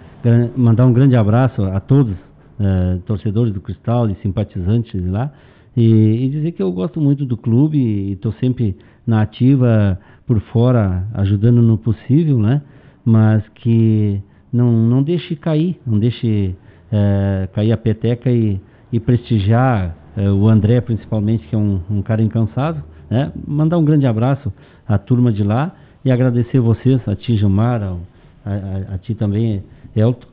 Mandar 0.56 0.86
um 0.86 0.92
grande 0.92 1.14
abraço 1.14 1.62
a 1.62 1.78
todos, 1.80 2.14
uh, 2.14 2.98
torcedores 3.04 3.52
do 3.52 3.60
Cristal 3.60 4.08
e 4.08 4.14
simpatizantes 4.22 5.04
lá. 5.10 5.30
E, 5.76 6.24
e, 6.24 6.28
dizer 6.30 6.52
que 6.52 6.62
eu 6.62 6.72
gosto 6.72 6.98
muito 6.98 7.26
do 7.26 7.36
clube 7.36 7.76
e 7.76 8.12
estou 8.12 8.32
sempre 8.32 8.76
na 9.06 9.20
ativa 9.20 9.98
por 10.26 10.40
fora, 10.40 11.06
ajudando 11.14 11.62
no 11.62 11.78
possível, 11.78 12.38
né? 12.38 12.62
Mas 13.04 13.46
que 13.54 14.20
não, 14.52 14.72
não 14.72 15.02
deixe 15.02 15.36
cair, 15.36 15.78
não 15.86 15.98
deixe 15.98 16.54
é, 16.90 17.48
cair 17.52 17.72
a 17.72 17.76
peteca 17.76 18.30
e, 18.30 18.60
e 18.92 18.98
prestigiar 18.98 19.96
é, 20.16 20.30
o 20.30 20.48
André, 20.48 20.80
principalmente, 20.80 21.46
que 21.46 21.54
é 21.54 21.58
um, 21.58 21.80
um 21.90 22.02
cara 22.02 22.22
incansável. 22.22 22.82
Né? 23.08 23.32
Mandar 23.46 23.78
um 23.78 23.84
grande 23.84 24.06
abraço 24.06 24.52
à 24.86 24.98
turma 24.98 25.32
de 25.32 25.44
lá 25.44 25.74
e 26.04 26.10
agradecer 26.10 26.58
vocês, 26.58 27.00
a 27.06 27.14
ti, 27.14 27.36
Gilmar, 27.36 27.82
a, 27.82 27.96
a, 28.44 28.94
a, 28.94 28.98
ti 28.98 29.14
também, 29.14 29.62
Elton, 29.94 30.26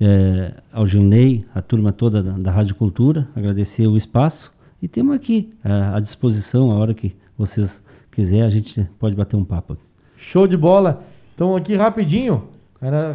é, 0.00 0.54
ao 0.72 0.86
Junei, 0.86 1.44
a 1.54 1.60
turma 1.60 1.92
toda 1.92 2.22
da, 2.22 2.32
da 2.32 2.50
Rádio 2.50 2.74
Cultura, 2.74 3.28
agradecer 3.34 3.86
o 3.86 3.96
espaço 3.96 4.50
e 4.82 4.88
temos 4.88 5.14
aqui 5.14 5.52
à 5.62 6.00
disposição 6.00 6.70
a 6.70 6.76
hora 6.76 6.94
que 6.94 7.14
vocês 7.36 7.68
quiser, 8.12 8.42
a 8.42 8.50
gente 8.50 8.88
pode 8.98 9.14
bater 9.14 9.36
um 9.36 9.44
papo. 9.44 9.76
Show 10.32 10.46
de 10.46 10.56
bola. 10.56 11.04
Então 11.34 11.56
aqui 11.56 11.74
rapidinho, 11.74 12.44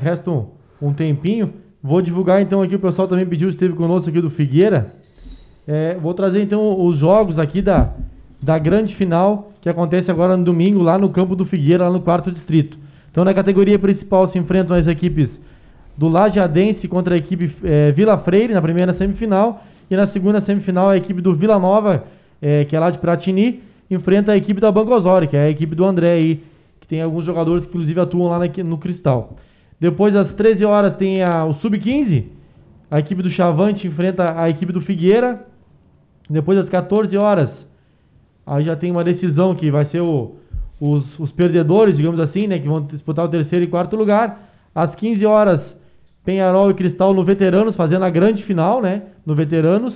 resta 0.02 0.32
um, 0.32 0.48
um 0.82 0.94
tempinho. 0.94 1.54
Vou 1.84 2.02
divulgar 2.02 2.42
então 2.42 2.62
aqui, 2.62 2.76
o 2.76 2.80
pessoal 2.80 3.08
também 3.08 3.26
pediu, 3.26 3.50
esteve 3.50 3.74
conosco 3.74 4.10
aqui 4.10 4.20
do 4.20 4.32
Figueira. 4.32 4.94
É, 5.68 5.96
vou 5.96 6.14
trazer 6.14 6.42
então 6.42 6.84
os 6.84 6.98
jogos 6.98 7.38
aqui 7.38 7.62
da, 7.62 7.94
da 8.42 8.58
grande 8.58 8.96
final, 8.96 9.52
que 9.62 9.70
acontece 9.70 10.10
agora 10.10 10.36
no 10.36 10.44
domingo, 10.44 10.82
lá 10.82 10.98
no 10.98 11.10
campo 11.10 11.36
do 11.36 11.46
Figueira, 11.46 11.86
lá 11.86 11.92
no 11.92 12.02
quarto 12.02 12.32
distrito. 12.32 12.78
Então 13.12 13.24
na 13.24 13.34
categoria 13.34 13.78
principal 13.80 14.32
se 14.32 14.38
enfrentam 14.38 14.76
as 14.76 14.88
equipes 14.88 15.30
do 15.98 16.08
Lajadense 16.08 16.88
contra 16.88 17.16
a 17.16 17.18
equipe 17.18 17.56
é, 17.64 17.92
Vila 17.92 18.18
Freire 18.20 18.54
na 18.54 18.62
primeira 18.62 18.94
semifinal. 18.96 19.64
E 19.90 19.96
na 19.96 20.08
segunda 20.08 20.42
semifinal 20.42 20.90
a 20.90 20.98
equipe 20.98 21.22
do 21.22 21.36
Vila 21.36 21.60
Nova, 21.60 22.04
é, 22.42 22.66
que 22.66 22.76
é 22.76 22.80
lá 22.80 22.90
de 22.90 22.98
Pratini, 22.98 23.62
enfrenta 23.90 24.32
a 24.32 24.38
equipe 24.38 24.60
da 24.60 24.72
Banco 24.72 24.94
Osório, 24.94 25.28
que 25.28 25.38
é 25.38 25.46
a 25.46 25.50
equipe 25.50 25.76
do 25.76 25.86
André 25.86 26.14
aí, 26.14 26.44
que 26.82 26.88
tem 26.88 27.02
alguns 27.02 27.26
jogadores 27.26 27.64
que 27.64 27.70
inclusive 27.70 28.00
atuam 28.00 28.30
lá 28.30 28.40
no 28.64 28.78
Cristal. 28.78 29.36
Depois, 29.80 30.16
às 30.16 30.32
13 30.34 30.64
horas, 30.66 30.96
tem 30.98 31.22
a, 31.22 31.46
o 31.46 31.56
Sub-15, 31.56 32.26
a 32.90 33.00
equipe 33.00 33.22
do 33.22 33.32
Chavante 33.32 33.88
enfrenta 33.88 34.40
a 34.40 34.50
equipe 34.50 34.72
do 34.72 34.82
Figueira. 34.82 35.46
Depois, 36.30 36.58
às 36.58 36.70
14 36.70 37.16
horas, 37.18 37.50
aí 38.46 38.64
já 38.64 38.76
tem 38.76 38.92
uma 38.92 39.04
decisão 39.04 39.56
que 39.56 39.70
vai 39.70 39.86
ser 39.86 40.02
o, 40.02 40.36
os, 40.80 41.20
os, 41.20 41.32
perdedores, 41.32 41.98
digamos 41.98 42.20
assim, 42.20 42.48
né, 42.48 42.60
que 42.60 42.68
vão 42.68 42.82
disputar 42.84 43.26
o 43.26 43.30
terceiro 43.30 43.66
e 43.66 43.68
quarto 43.68 43.96
lugar. 43.96 44.50
Às 44.74 44.94
15 44.96 45.26
horas, 45.26 45.62
Penharol 46.24 46.72
e 46.72 46.74
Cristal 46.74 47.14
no 47.14 47.24
Veteranos, 47.24 47.76
fazendo 47.76 48.06
a 48.06 48.10
grande 48.10 48.44
final, 48.44 48.82
né, 48.82 49.04
no 49.26 49.36
Veteranos. 49.36 49.94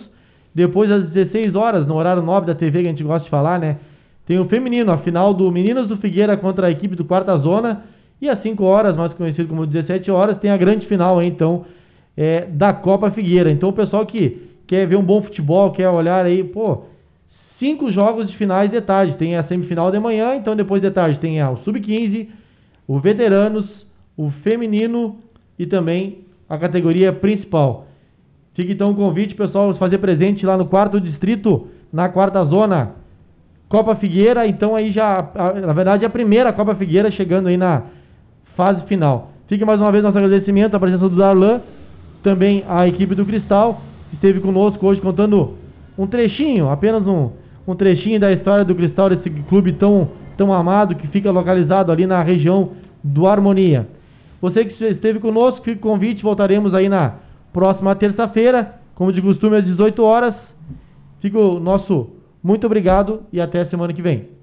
Depois, 0.54 0.91
às 0.91 1.10
16 1.10 1.56
horas, 1.56 1.88
no 1.88 1.95
horário 1.95 2.22
nobre 2.22 2.47
da 2.47 2.56
TV 2.56 2.82
que 2.82 2.88
a 2.88 2.91
gente 2.91 3.04
gosta 3.04 3.24
de 3.24 3.30
falar, 3.30 3.60
né? 3.60 3.78
Tem 4.26 4.39
o 4.39 4.45
feminino, 4.45 4.91
a 4.91 4.97
final 5.00 5.34
do 5.34 5.52
Meninas 5.52 5.88
do 5.88 5.97
Figueira 5.97 6.38
contra 6.38 6.68
a 6.68 6.72
equipe 6.72 6.95
do 6.95 7.06
Quarta 7.06 7.36
Zona. 7.38 7.84
E 8.22 8.30
às 8.30 8.41
5 8.41 8.64
horas, 8.64 8.95
mais 8.95 9.14
conhecido 9.14 9.47
como 9.47 9.66
17 9.66 10.12
horas, 10.12 10.38
tem 10.39 10.52
a 10.52 10.58
grande 10.58 10.86
final, 10.86 11.22
então, 11.24 11.66
é, 12.18 12.45
da 12.45 12.74
Copa 12.74 13.10
Figueira. 13.12 13.50
Então, 13.50 13.70
o 13.70 13.74
pessoal 13.74 14.06
que 14.06 14.50
quer 14.68 14.86
ver 14.86 14.97
um 14.97 15.04
bom 15.04 15.22
futebol, 15.22 15.72
quer 15.72 15.89
olhar 15.89 16.26
aí, 16.26 16.43
pô, 16.43 16.84
cinco 17.58 17.91
jogos 17.91 18.28
de 18.28 18.38
finais 18.38 18.70
de 18.70 18.80
tarde. 18.82 19.16
Tem 19.16 19.36
a 19.36 19.43
semifinal 19.45 19.91
de 19.91 20.00
manhã, 20.00 20.36
então 20.36 20.56
depois 20.56 20.82
de 20.82 20.91
tarde 20.91 21.18
tem 21.20 21.41
o 21.43 21.58
Sub-15, 21.64 22.28
o 22.88 23.00
Veteranos, 23.00 23.66
o 24.18 24.30
Feminino 24.43 25.18
e 25.58 25.66
também 25.66 26.20
a 26.47 26.58
categoria 26.58 27.12
principal. 27.14 27.88
Fica 28.60 28.74
então 28.74 28.91
o 28.91 28.95
convite, 28.95 29.36
pessoal, 29.36 29.74
fazer 29.76 29.99
presente 29.99 30.45
lá 30.45 30.57
no 30.57 30.66
quarto 30.66 30.99
distrito, 30.99 31.70
na 31.93 32.10
quarta 32.10 32.43
zona, 32.43 32.91
Copa 33.70 33.95
Figueira. 33.95 34.45
Então 34.45 34.76
aí 34.76 34.91
já, 34.91 35.32
na 35.66 35.72
verdade, 35.72 36.03
a 36.03 36.10
primeira 36.10 36.51
Copa 36.51 36.76
Figueira 36.76 37.10
chegando 37.10 37.47
aí 37.47 37.55
na 37.55 37.84
fase 38.57 38.86
final. 38.86 39.32
Fique 39.47 39.64
mais 39.64 39.80
uma 39.80 39.89
vez 39.93 40.03
nosso 40.03 40.18
agradecimento 40.18 40.76
à 40.76 40.80
presença 40.80 41.07
do 41.07 41.16
Darlan, 41.16 41.62
também 42.22 42.66
à 42.68 42.86
equipe 42.86 43.16
do 43.16 43.26
Cristal, 43.26 43.82
que 44.10 44.16
esteve 44.16 44.41
conosco 44.41 44.86
hoje 44.86 44.99
contando 44.99 45.53
um 45.97 46.05
trechinho, 46.05 46.68
apenas 46.70 47.07
um, 47.07 47.30
um 47.66 47.76
trechinho 47.76 48.20
da 48.20 48.30
história 48.30 48.66
do 48.66 48.76
Cristal, 48.76 49.10
desse 49.10 49.30
clube 49.30 49.72
tão, 49.72 50.10
tão 50.36 50.51
amado 50.51 50.95
que 50.95 51.07
fica 51.07 51.32
localizado 51.32 51.93
ali 51.93 52.05
na 52.05 52.22
região 52.22 52.72
do 53.01 53.26
Harmonia. 53.26 53.88
Você 54.41 54.66
que 54.66 54.84
esteve 54.84 55.18
conosco, 55.22 55.64
fica 55.64 55.78
o 55.78 55.91
convite, 55.91 56.22
voltaremos 56.22 56.74
aí 56.74 56.89
na 56.89 57.28
próxima 57.54 57.95
terça-feira, 57.95 58.76
como 58.95 59.14
de 59.14 59.22
costume, 59.22 59.58
às 59.58 59.66
18 59.66 60.04
horas. 60.04 60.36
Fica 61.22 61.38
o 61.38 61.60
nosso 61.60 62.20
muito 62.41 62.66
obrigado 62.66 63.24
e 63.34 63.41
até 63.41 63.66
semana 63.66 63.93
que 63.93 64.02
vem. 64.02 64.38